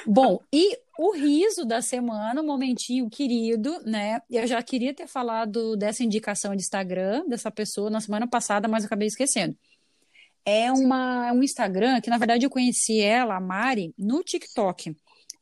Bom, 0.06 0.38
e 0.52 0.78
o 0.96 1.12
riso 1.12 1.64
da 1.64 1.82
semana, 1.82 2.40
um 2.40 2.46
momentinho 2.46 3.10
querido, 3.10 3.80
né? 3.84 4.20
Eu 4.30 4.46
já 4.46 4.62
queria 4.62 4.94
ter 4.94 5.08
falado 5.08 5.76
dessa 5.76 6.04
indicação 6.04 6.54
de 6.54 6.62
Instagram 6.62 7.24
dessa 7.28 7.50
pessoa 7.50 7.90
na 7.90 8.00
semana 8.00 8.28
passada, 8.28 8.68
mas 8.68 8.84
acabei 8.84 9.08
esquecendo. 9.08 9.56
É 10.46 10.70
uma, 10.70 11.32
um 11.32 11.42
Instagram 11.42 12.00
que, 12.00 12.10
na 12.10 12.18
verdade, 12.18 12.46
eu 12.46 12.50
conheci 12.50 13.00
ela, 13.00 13.36
a 13.36 13.40
Mari, 13.40 13.92
no 13.98 14.22
TikTok, 14.22 14.94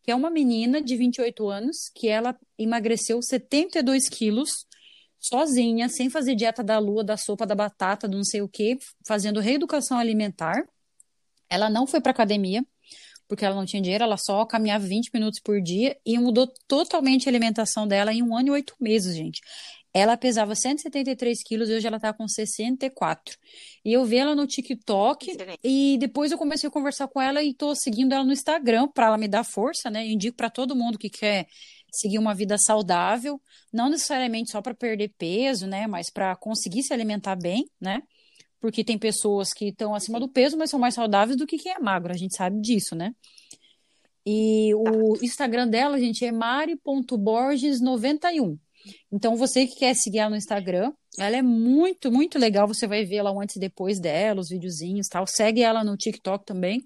que 0.02 0.10
é 0.10 0.14
uma 0.14 0.30
menina 0.30 0.82
de 0.82 0.96
28 0.96 1.48
anos 1.48 1.90
que 1.94 2.08
ela 2.08 2.36
emagreceu 2.58 3.22
72 3.22 4.08
quilos 4.08 4.50
sozinha, 5.18 5.88
sem 5.88 6.10
fazer 6.10 6.34
dieta 6.34 6.64
da 6.64 6.78
lua, 6.78 7.04
da 7.04 7.16
sopa, 7.16 7.46
da 7.46 7.54
batata, 7.54 8.08
do 8.08 8.16
não 8.16 8.24
sei 8.24 8.42
o 8.42 8.48
que, 8.48 8.76
fazendo 9.06 9.38
reeducação 9.38 9.98
alimentar. 9.98 10.66
Ela 11.48 11.70
não 11.70 11.86
foi 11.86 12.00
para 12.00 12.10
academia, 12.10 12.64
porque 13.28 13.44
ela 13.44 13.54
não 13.54 13.64
tinha 13.64 13.80
dinheiro, 13.80 14.02
ela 14.02 14.16
só 14.18 14.44
caminhava 14.44 14.84
20 14.84 15.10
minutos 15.14 15.40
por 15.40 15.60
dia 15.62 15.96
e 16.04 16.18
mudou 16.18 16.52
totalmente 16.66 17.28
a 17.28 17.30
alimentação 17.30 17.86
dela 17.86 18.12
em 18.12 18.22
um 18.22 18.36
ano 18.36 18.48
e 18.48 18.50
oito 18.50 18.74
meses, 18.80 19.14
gente. 19.14 19.40
Ela 19.94 20.16
pesava 20.16 20.54
173 20.54 21.42
quilos 21.42 21.68
e 21.68 21.74
hoje 21.74 21.86
ela 21.86 22.00
tá 22.00 22.12
com 22.12 22.26
64. 22.26 23.36
E 23.84 23.92
eu 23.92 24.04
vi 24.04 24.16
ela 24.16 24.34
no 24.34 24.46
TikTok 24.46 25.30
Excelente. 25.30 25.60
e 25.62 25.98
depois 25.98 26.32
eu 26.32 26.38
comecei 26.38 26.68
a 26.68 26.72
conversar 26.72 27.08
com 27.08 27.20
ela 27.20 27.42
e 27.42 27.52
tô 27.52 27.74
seguindo 27.74 28.12
ela 28.12 28.24
no 28.24 28.32
Instagram 28.32 28.88
para 28.88 29.06
ela 29.06 29.18
me 29.18 29.28
dar 29.28 29.44
força, 29.44 29.90
né? 29.90 30.06
Eu 30.06 30.10
indico 30.10 30.36
para 30.36 30.48
todo 30.48 30.74
mundo 30.74 30.98
que 30.98 31.10
quer 31.10 31.46
seguir 31.92 32.18
uma 32.18 32.34
vida 32.34 32.56
saudável, 32.56 33.38
não 33.70 33.90
necessariamente 33.90 34.50
só 34.50 34.62
para 34.62 34.74
perder 34.74 35.12
peso, 35.18 35.66
né? 35.66 35.86
Mas 35.86 36.10
para 36.10 36.34
conseguir 36.36 36.82
se 36.82 36.94
alimentar 36.94 37.36
bem, 37.36 37.68
né? 37.80 38.02
porque 38.62 38.82
tem 38.84 38.96
pessoas 38.96 39.52
que 39.52 39.70
estão 39.70 39.92
acima 39.92 40.20
do 40.20 40.28
peso, 40.28 40.56
mas 40.56 40.70
são 40.70 40.78
mais 40.78 40.94
saudáveis 40.94 41.36
do 41.36 41.48
que 41.48 41.58
quem 41.58 41.72
é 41.72 41.80
magro, 41.80 42.12
a 42.12 42.16
gente 42.16 42.36
sabe 42.36 42.60
disso, 42.60 42.94
né? 42.94 43.12
E 44.24 44.72
o 44.72 45.16
Instagram 45.20 45.66
dela, 45.66 45.98
gente, 45.98 46.24
é 46.24 46.30
mari.borges91. 46.30 48.56
Então, 49.10 49.36
você 49.36 49.66
que 49.66 49.76
quer 49.76 49.94
seguir 49.94 50.18
ela 50.18 50.30
no 50.30 50.36
Instagram, 50.36 50.92
Ela 51.18 51.36
é 51.36 51.42
muito, 51.42 52.10
muito 52.10 52.38
legal. 52.38 52.66
Você 52.66 52.86
vai 52.86 53.04
ver 53.04 53.22
lá 53.22 53.30
o 53.30 53.40
antes 53.40 53.56
e 53.56 53.60
depois 53.60 54.00
dela, 54.00 54.40
os 54.40 54.48
videozinhos 54.48 55.08
tal. 55.08 55.26
Segue 55.26 55.62
ela 55.62 55.84
no 55.84 55.96
TikTok 55.96 56.44
também. 56.46 56.82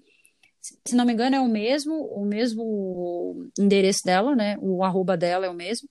Se 0.85 0.95
não 0.95 1.05
me 1.05 1.13
engano, 1.13 1.35
é 1.35 1.39
o 1.39 1.47
mesmo, 1.47 1.93
o 1.93 2.25
mesmo 2.25 3.49
endereço 3.57 4.01
dela, 4.05 4.35
né? 4.35 4.57
O 4.59 4.83
arroba 4.83 5.15
dela 5.15 5.45
é 5.45 5.49
o 5.49 5.53
mesmo. 5.53 5.87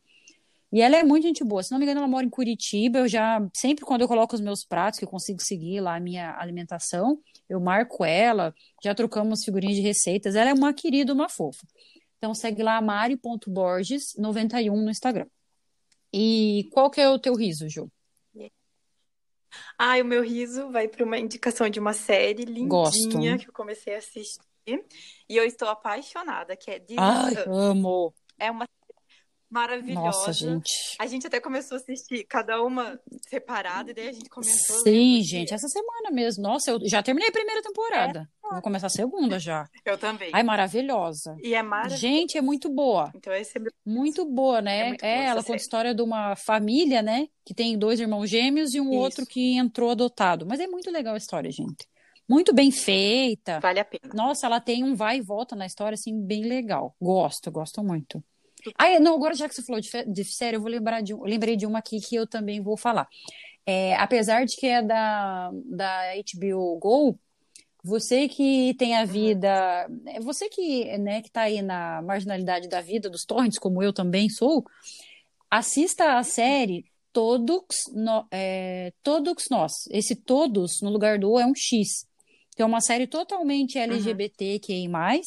E 0.73 0.83
ela 0.83 0.97
é 0.97 1.03
muito 1.03 1.27
gente 1.27 1.43
boa. 1.43 1.63
Se 1.63 1.71
não 1.71 1.79
me 1.79 1.85
engano, 1.85 2.01
ela 2.01 2.09
mora 2.09 2.27
em 2.27 2.31
Curitiba. 2.31 2.99
Eu 2.99 3.09
já, 3.09 3.41
sempre 3.55 3.85
quando 3.85 4.03
eu 4.03 4.09
coloco 4.09 4.35
os 4.35 4.41
meus 4.41 4.65
pratos, 4.67 4.99
que 4.99 5.07
eu 5.07 5.09
consigo 5.09 5.41
seguir 5.41 5.81
lá 5.81 5.97
a 5.97 6.01
minha 6.01 6.37
alimentação, 6.39 7.19
eu 7.49 7.59
marco 7.59 8.05
ela. 8.05 8.55
Já 8.85 8.95
trocamos 8.95 9.45
figurinhas 9.45 9.77
de 9.77 9.83
receitas. 9.83 10.35
Ela 10.35 10.51
é 10.51 10.53
uma 10.55 10.75
querida, 10.75 11.15
uma 11.15 11.29
fofa. 11.31 11.67
Então 12.19 12.35
segue 12.35 12.63
lá 12.63 12.81
mari.borges91 12.83 14.71
no 14.71 14.91
Instagram. 14.91 15.27
E 16.19 16.71
qual 16.73 16.89
que 16.89 16.99
é 16.99 17.07
o 17.11 17.19
teu 17.19 17.35
riso, 17.35 17.69
Ju? 17.69 17.91
Ai, 19.79 20.01
o 20.01 20.05
meu 20.05 20.23
riso 20.23 20.71
vai 20.71 20.89
para 20.89 21.05
uma 21.05 21.19
indicação 21.19 21.69
de 21.69 21.79
uma 21.79 21.93
série 21.93 22.47
lindinha 22.47 22.67
Gosto. 22.69 23.39
que 23.39 23.49
eu 23.49 23.53
comecei 23.53 23.95
a 23.95 23.99
assistir. 23.99 24.41
E 24.67 25.37
eu 25.37 25.45
estou 25.45 25.69
apaixonada, 25.69 26.57
que 26.57 26.71
é 26.71 26.81
This 26.81 26.97
Ai, 26.99 27.35
amo! 27.47 28.15
É 28.39 28.51
uma 28.51 28.67
maravilhosa. 29.51 30.01
Nossa, 30.01 30.33
gente. 30.33 30.97
A 30.99 31.07
gente 31.07 31.27
até 31.27 31.41
começou 31.41 31.77
a 31.77 31.81
assistir 31.81 32.25
cada 32.25 32.63
uma 32.63 33.01
separada, 33.29 33.91
e 33.91 33.95
daí 33.95 34.09
a 34.09 34.13
gente 34.13 34.29
começou. 34.29 34.81
Sim, 34.83 35.23
gente, 35.23 35.55
essa 35.55 35.69
semana 35.69 36.11
mesmo. 36.11 36.43
Nossa, 36.43 36.71
eu 36.71 36.81
já 36.89 37.03
terminei 37.03 37.29
a 37.29 37.33
primeira 37.33 37.63
temporada. 37.63 38.29
É. 38.45 38.53
Vou 38.53 38.63
começar 38.63 38.87
a 38.87 38.91
segunda 38.91 39.39
já. 39.39 39.69
Eu 39.85 39.99
também. 39.99 40.31
Ai, 40.33 40.43
maravilhosa. 40.43 41.37
E 41.43 41.55
é 41.55 41.63
maravilhosa. 41.63 42.01
Gente, 42.01 42.39
é 42.39 42.41
muito 42.41 42.69
boa. 42.69 43.11
Então 43.15 43.33
é 43.33 43.43
Muito 43.85 44.25
boa, 44.25 44.63
né? 44.63 44.97
É, 45.03 45.09
é 45.09 45.25
ela 45.27 45.43
conta 45.43 45.55
a 45.55 45.57
história 45.57 45.95
de 45.95 46.03
uma 46.03 46.37
família, 46.37 47.03
né? 47.03 47.27
Que 47.45 47.53
tem 47.53 47.77
dois 47.77 47.99
irmãos 47.99 48.31
gêmeos 48.31 48.75
e 48.75 48.81
um 48.81 48.91
Isso. 48.91 48.99
outro 48.99 49.27
que 49.27 49.57
entrou 49.57 49.91
adotado. 49.91 50.47
Mas 50.47 50.61
é 50.61 50.67
muito 50.67 50.91
legal 50.91 51.15
a 51.15 51.19
história, 51.19 51.51
gente. 51.51 51.89
Muito 52.29 52.53
bem 52.53 52.71
feita. 52.71 53.61
Vale 53.61 53.81
a 53.81 53.85
pena. 53.85 54.13
Nossa, 54.13 54.47
ela 54.47 54.61
tem 54.61 54.83
um 54.83 54.95
vai 54.95 55.19
e 55.19 55.23
volta 55.23 55.55
na 55.55 55.67
história, 55.67 55.95
assim, 55.95 56.21
bem 56.21 56.45
legal. 56.45 56.95
Gosto, 57.01 57.51
gosto 57.51 57.83
muito. 57.85 58.23
Ah, 58.77 58.99
não, 59.01 59.15
agora 59.15 59.35
já 59.35 59.49
que 59.49 59.55
você 59.55 59.63
falou 59.63 59.81
de, 59.81 59.91
de 60.07 60.25
série, 60.25 60.57
eu 60.57 60.61
vou 60.61 60.71
lembrar 60.71 61.01
de, 61.01 61.13
eu 61.13 61.23
lembrei 61.23 61.57
de 61.57 61.67
uma 61.67 61.79
aqui 61.79 62.01
que 62.01 62.17
eu 62.17 62.27
também 62.27 62.61
vou 62.61 62.77
falar. 62.77 63.09
É, 63.65 63.97
apesar 63.97 64.45
de 64.45 64.57
que 64.57 64.67
é 64.67 64.81
da, 64.81 65.51
da 65.65 66.03
HBO 66.15 66.79
Go, 66.79 67.19
você 67.83 68.29
que 68.29 68.75
tem 68.75 68.97
a 68.97 69.05
vida, 69.05 69.89
é 70.07 70.21
você 70.21 70.49
que, 70.49 70.99
né, 70.99 71.23
que 71.23 71.31
tá 71.31 71.43
aí 71.43 71.63
na 71.63 72.03
marginalidade 72.03 72.69
da 72.69 72.81
vida 72.81 73.09
dos 73.09 73.25
torrents, 73.25 73.59
como 73.59 73.83
eu 73.83 73.93
também 73.93 74.29
sou, 74.29 74.65
assista 75.51 76.19
a 76.19 76.23
série 76.23 76.85
Todos, 77.13 77.65
no, 77.95 78.27
é, 78.31 78.93
Todos 79.03 79.45
Nós. 79.51 79.73
Esse 79.91 80.15
Todos, 80.15 80.81
no 80.83 80.91
lugar 80.91 81.19
do 81.19 81.31
O, 81.31 81.41
é 81.41 81.47
um 81.47 81.55
X. 81.55 82.07
Que 82.55 82.63
é 82.63 82.65
uma 82.65 82.81
série 82.81 83.07
totalmente 83.07 83.79
LGBTQI+, 83.79 84.89
uhum 84.89 85.23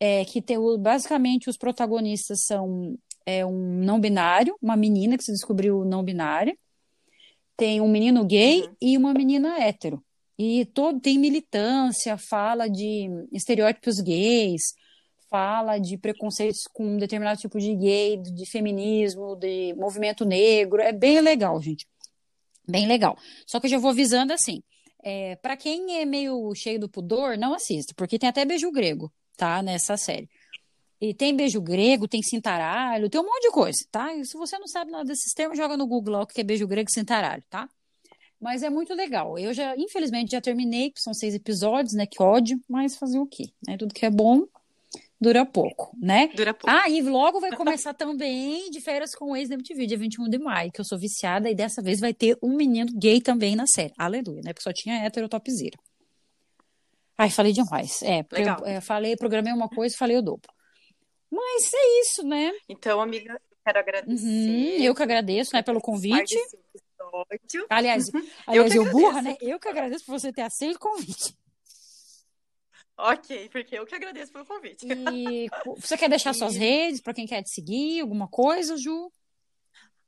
é, 0.00 0.24
que 0.24 0.42
tem 0.42 0.58
o, 0.58 0.76
basicamente 0.76 1.48
os 1.48 1.56
protagonistas 1.56 2.44
são 2.44 2.98
é, 3.26 3.44
um 3.44 3.82
não 3.84 4.00
binário, 4.00 4.56
uma 4.60 4.76
menina 4.76 5.16
que 5.16 5.24
se 5.24 5.32
descobriu 5.32 5.84
não 5.84 6.02
binária, 6.02 6.56
tem 7.56 7.80
um 7.80 7.88
menino 7.88 8.24
gay 8.24 8.62
uhum. 8.62 8.76
e 8.80 8.96
uma 8.96 9.14
menina 9.14 9.58
hétero. 9.60 10.04
E 10.36 10.64
todo 10.66 11.00
tem 11.00 11.18
militância, 11.18 12.18
fala 12.18 12.68
de 12.68 13.08
estereótipos 13.32 14.00
gays, 14.00 14.62
fala 15.30 15.78
de 15.78 15.96
preconceitos 15.96 16.62
com 16.72 16.84
um 16.84 16.96
determinado 16.96 17.40
tipo 17.40 17.58
de 17.60 17.74
gay, 17.74 18.16
de 18.16 18.44
feminismo, 18.50 19.36
de 19.36 19.72
movimento 19.74 20.24
negro. 20.24 20.82
É 20.82 20.92
bem 20.92 21.20
legal, 21.20 21.60
gente. 21.62 21.86
Bem 22.68 22.86
legal. 22.88 23.16
Só 23.46 23.60
que 23.60 23.66
eu 23.66 23.70
já 23.70 23.78
vou 23.78 23.90
avisando 23.90 24.32
assim: 24.32 24.60
é, 25.04 25.36
para 25.36 25.56
quem 25.56 26.00
é 26.00 26.04
meio 26.04 26.52
cheio 26.56 26.80
do 26.80 26.88
pudor, 26.88 27.38
não 27.38 27.54
assista, 27.54 27.94
porque 27.96 28.18
tem 28.18 28.28
até 28.28 28.44
beijo 28.44 28.72
grego 28.72 29.12
tá? 29.36 29.62
Nessa 29.62 29.96
série. 29.96 30.28
E 31.00 31.12
tem 31.12 31.36
beijo 31.36 31.60
grego, 31.60 32.08
tem 32.08 32.22
cintaralho, 32.22 33.10
tem 33.10 33.20
um 33.20 33.24
monte 33.24 33.42
de 33.42 33.50
coisa, 33.50 33.78
tá? 33.90 34.14
E 34.14 34.24
se 34.24 34.36
você 34.36 34.58
não 34.58 34.66
sabe 34.66 34.90
nada 34.90 35.04
desses 35.04 35.32
termos, 35.34 35.58
joga 35.58 35.76
no 35.76 35.86
Google 35.86 36.14
lá 36.14 36.22
o 36.22 36.26
que 36.26 36.40
é 36.40 36.44
beijo 36.44 36.66
grego 36.66 36.88
e 36.88 36.94
cintaralho, 36.94 37.42
tá? 37.50 37.68
Mas 38.40 38.62
é 38.62 38.70
muito 38.70 38.94
legal. 38.94 39.38
Eu 39.38 39.52
já, 39.52 39.76
infelizmente, 39.76 40.32
já 40.32 40.40
terminei, 40.40 40.90
que 40.90 41.00
são 41.00 41.12
seis 41.12 41.34
episódios, 41.34 41.94
né? 41.94 42.06
Que 42.06 42.22
ódio, 42.22 42.60
mas 42.68 42.96
fazer 42.96 43.18
o 43.18 43.26
quê? 43.26 43.44
Né? 43.66 43.76
Tudo 43.76 43.94
que 43.94 44.06
é 44.06 44.10
bom 44.10 44.46
dura 45.20 45.46
pouco, 45.46 45.96
né? 45.98 46.28
Dura 46.34 46.52
pouco. 46.52 46.68
Ah, 46.68 46.88
e 46.88 47.00
logo 47.00 47.40
vai 47.40 47.56
começar 47.56 47.92
também 47.94 48.70
de 48.70 48.80
férias 48.80 49.14
com 49.14 49.32
o 49.32 49.36
ex 49.36 49.48
da 49.48 49.54
MTV, 49.54 49.86
dia 49.86 49.96
21 49.96 50.28
de 50.28 50.38
maio, 50.38 50.70
que 50.70 50.80
eu 50.80 50.84
sou 50.84 50.98
viciada, 50.98 51.50
e 51.50 51.54
dessa 51.54 51.80
vez 51.80 52.00
vai 52.00 52.12
ter 52.12 52.36
um 52.42 52.54
menino 52.54 52.92
gay 52.94 53.20
também 53.20 53.56
na 53.56 53.66
série. 53.66 53.92
Aleluia, 53.96 54.42
né? 54.44 54.52
Porque 54.52 54.62
só 54.62 54.72
tinha 54.72 54.96
hétero 54.96 55.28
topzera. 55.28 55.78
Ai, 57.16 57.30
falei 57.30 57.52
demais. 57.52 58.02
É, 58.02 58.24
Legal. 58.32 58.58
eu 58.60 58.66
é, 58.66 58.80
falei, 58.80 59.16
programei 59.16 59.52
uma 59.52 59.68
coisa 59.68 59.96
falei 59.96 60.16
o 60.16 60.22
dobro. 60.22 60.52
Mas 61.30 61.72
é 61.72 62.00
isso, 62.00 62.22
né? 62.26 62.52
Então, 62.68 63.00
amiga, 63.00 63.40
quero 63.64 63.78
agradecer. 63.78 64.24
Uhum, 64.24 64.82
eu 64.82 64.94
que 64.94 65.02
agradeço, 65.02 65.54
né, 65.54 65.62
pelo 65.62 65.80
convite. 65.80 66.36
Aliás, 67.68 68.10
aliás 68.46 68.74
eu, 68.74 68.84
eu 68.84 68.90
burra, 68.90 69.22
né? 69.22 69.36
Eu 69.40 69.58
que 69.58 69.68
agradeço 69.68 70.04
por 70.04 70.18
você 70.18 70.32
ter 70.32 70.42
aceito 70.42 70.76
o 70.76 70.80
convite. 70.80 71.36
Ok, 72.96 73.48
porque 73.48 73.76
eu 73.76 73.84
que 73.84 73.94
agradeço 73.94 74.32
pelo 74.32 74.46
convite. 74.46 74.86
E 74.86 75.48
você 75.78 75.96
quer 75.96 76.08
deixar 76.08 76.30
e... 76.30 76.34
suas 76.34 76.56
redes 76.56 77.00
para 77.00 77.14
quem 77.14 77.26
quer 77.26 77.42
te 77.42 77.50
seguir, 77.50 78.00
alguma 78.00 78.28
coisa, 78.28 78.76
Ju? 78.76 79.10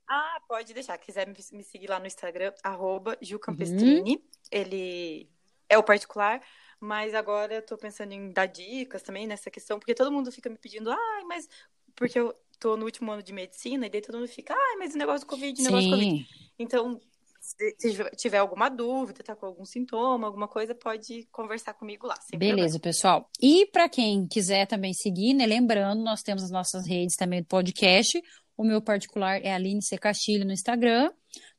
Ah, 0.09 0.41
pode 0.49 0.73
deixar. 0.73 0.97
Quiser 0.99 1.27
me 1.27 1.65
seguir 1.65 1.89
lá 1.89 1.99
no 1.99 2.07
Instagram, 2.07 2.53
arroba 2.63 3.19
Ju 3.21 3.39
Campestrini. 3.41 4.17
Uhum. 4.17 4.23
Ele 4.53 5.29
é 5.69 5.77
o 5.77 5.83
particular. 5.83 6.41
Mas 6.81 7.15
agora 7.15 7.55
eu 7.55 7.63
tô 7.63 7.77
pensando 7.77 8.13
em 8.13 8.31
dar 8.31 8.47
dicas 8.47 9.03
também 9.03 9.27
nessa 9.27 9.51
questão, 9.51 9.79
porque 9.79 9.95
todo 9.95 10.13
mundo 10.13 10.31
fica 10.31 10.51
me 10.51 10.59
pedindo, 10.59 10.91
ai, 10.91 11.25
mas. 11.25 11.49
Porque 11.95 12.19
eu 12.19 12.35
tô 12.59 12.77
no 12.77 12.85
último 12.85 13.11
ano 13.11 13.23
de 13.23 13.33
medicina, 13.33 13.87
e 13.87 13.91
daí 13.91 14.03
todo 14.03 14.19
mundo 14.19 14.29
fica, 14.29 14.55
ai, 14.55 14.77
mas 14.77 14.95
o 14.95 14.99
negócio 14.99 15.27
do 15.27 15.31
Covid, 15.31 15.61
o 15.61 15.65
negócio 15.65 15.91
do 15.91 15.97
Covid. 15.97 16.27
Então, 16.59 17.01
se 17.47 17.77
tiver 18.17 18.39
alguma 18.39 18.69
dúvida, 18.69 19.23
tá 19.23 19.37
com 19.37 19.47
algum 19.47 19.65
sintoma, 19.65 20.27
alguma 20.27 20.49
coisa, 20.49 20.75
pode 20.75 21.27
conversar 21.31 21.75
comigo 21.75 22.07
lá. 22.07 22.17
Beleza, 22.33 22.55
problema. 22.57 22.81
pessoal. 22.81 23.31
E 23.41 23.67
para 23.67 23.89
quem 23.89 24.27
quiser 24.27 24.67
também 24.67 24.93
seguir, 24.93 25.33
né, 25.33 25.47
lembrando, 25.47 26.03
nós 26.03 26.23
temos 26.23 26.43
as 26.43 26.51
nossas 26.51 26.87
redes 26.87 27.15
também 27.17 27.43
do 27.43 27.47
podcast. 27.47 28.21
O 28.57 28.65
meu 28.65 28.83
particular 28.83 29.41
é 29.45 29.53
Aline 29.53 29.83
C. 29.83 29.97
Castilho 29.97 30.45
no 30.45 30.53
Instagram. 30.53 31.13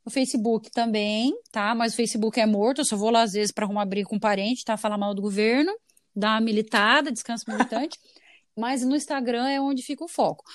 No 0.08 0.12
Facebook 0.12 0.72
também, 0.72 1.34
tá? 1.52 1.76
Mas 1.76 1.92
o 1.92 1.98
Facebook 1.98 2.40
é 2.40 2.46
morto, 2.46 2.80
eu 2.80 2.86
só 2.86 2.96
vou 2.96 3.10
lá 3.10 3.24
às 3.24 3.34
vezes 3.34 3.52
para 3.52 3.66
arrumar 3.66 3.86
briga 3.86 4.08
com 4.08 4.16
um 4.16 4.20
parente, 4.20 4.64
tá? 4.64 4.78
Falar 4.78 4.98
mal 4.98 5.14
do 5.14 5.22
governo, 5.22 5.70
dar 6.16 6.36
uma 6.36 6.40
militada, 6.40 7.12
descanso 7.12 7.44
militante. 7.46 8.00
Mas 8.58 8.86
no 8.86 8.96
Instagram 8.96 9.50
é 9.50 9.60
onde 9.60 9.84
fica 9.84 10.06
o 10.06 10.08
foco. 10.08 10.46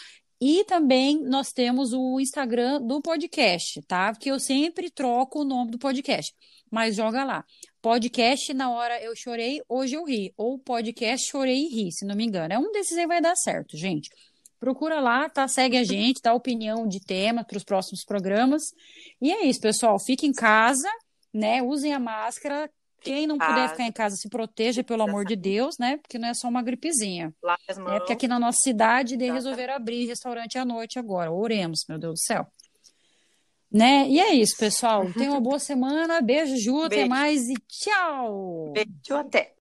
E 0.41 0.65
também 0.65 1.23
nós 1.23 1.53
temos 1.53 1.93
o 1.93 2.19
Instagram 2.19 2.81
do 2.81 3.03
podcast, 3.03 3.83
tá? 3.83 4.15
Que 4.15 4.31
eu 4.31 4.41
sempre 4.41 4.91
troco 4.91 5.43
o 5.43 5.45
nome 5.45 5.71
do 5.71 5.79
podcast. 5.79 6.35
Mas 6.71 6.97
joga 6.97 7.23
lá. 7.23 7.45
Podcast 7.83 8.55
na 8.55 8.71
hora 8.71 9.03
eu 9.03 9.15
chorei, 9.15 9.61
hoje 9.69 9.97
eu 9.97 10.05
ri. 10.07 10.33
Ou 10.35 10.59
podcast 10.59 11.31
chorei 11.31 11.67
e 11.67 11.69
ri, 11.69 11.93
se 11.93 12.07
não 12.07 12.17
me 12.17 12.25
engano. 12.25 12.55
É 12.55 12.59
um 12.59 12.73
desses 12.73 12.97
aí 12.97 13.07
vai 13.07 13.21
dar 13.21 13.37
certo, 13.37 13.77
gente. 13.77 14.09
Procura 14.63 15.01
lá, 15.01 15.29
tá? 15.29 15.49
Segue 15.49 15.77
a 15.77 15.83
gente, 15.83 16.23
dá 16.23 16.33
opinião 16.33 16.87
de 16.87 17.01
tema 17.01 17.43
para 17.43 17.57
os 17.57 17.65
próximos 17.65 18.05
programas. 18.05 18.63
E 19.21 19.33
é 19.33 19.45
isso, 19.45 19.61
pessoal. 19.61 19.99
Fique 19.99 20.25
em 20.25 20.33
casa, 20.33 20.89
né? 21.35 21.61
Usem 21.61 21.93
a 21.93 21.99
máscara. 21.99 22.71
Quem 23.01 23.27
não 23.27 23.39
puder 23.39 23.71
ficar 23.71 23.83
em 23.83 23.91
casa, 23.91 24.15
se 24.15 24.29
proteja, 24.29 24.85
pelo 24.85 25.03
amor 25.03 25.25
de 25.25 25.35
Deus, 25.35 25.75
né? 25.81 25.97
Porque 25.97 26.17
não 26.17 26.29
é 26.29 26.35
só 26.35 26.47
uma 26.47 26.63
gripezinha. 26.63 27.35
É 27.89 27.99
porque 27.99 28.13
aqui 28.13 28.29
na 28.29 28.39
nossa 28.39 28.59
cidade 28.63 29.17
de 29.17 29.29
resolver 29.33 29.69
abrir 29.69 30.07
restaurante 30.07 30.57
à 30.57 30.65
noite 30.65 30.97
agora. 30.97 31.33
Oremos, 31.33 31.81
meu 31.89 31.99
Deus 31.99 32.21
do 32.21 32.25
céu. 32.25 32.47
Né? 33.69 34.07
E 34.09 34.21
é 34.21 34.33
isso, 34.33 34.57
pessoal. 34.57 35.13
Tenha 35.13 35.33
uma 35.33 35.41
boa 35.41 35.59
semana. 35.59 36.21
Beijo, 36.21 36.57
Ju. 36.57 36.73
Beijo. 36.73 36.87
Até 36.87 37.05
mais 37.09 37.49
e 37.49 37.55
tchau. 37.67 38.71
Beijo, 38.73 39.19
até. 39.19 39.51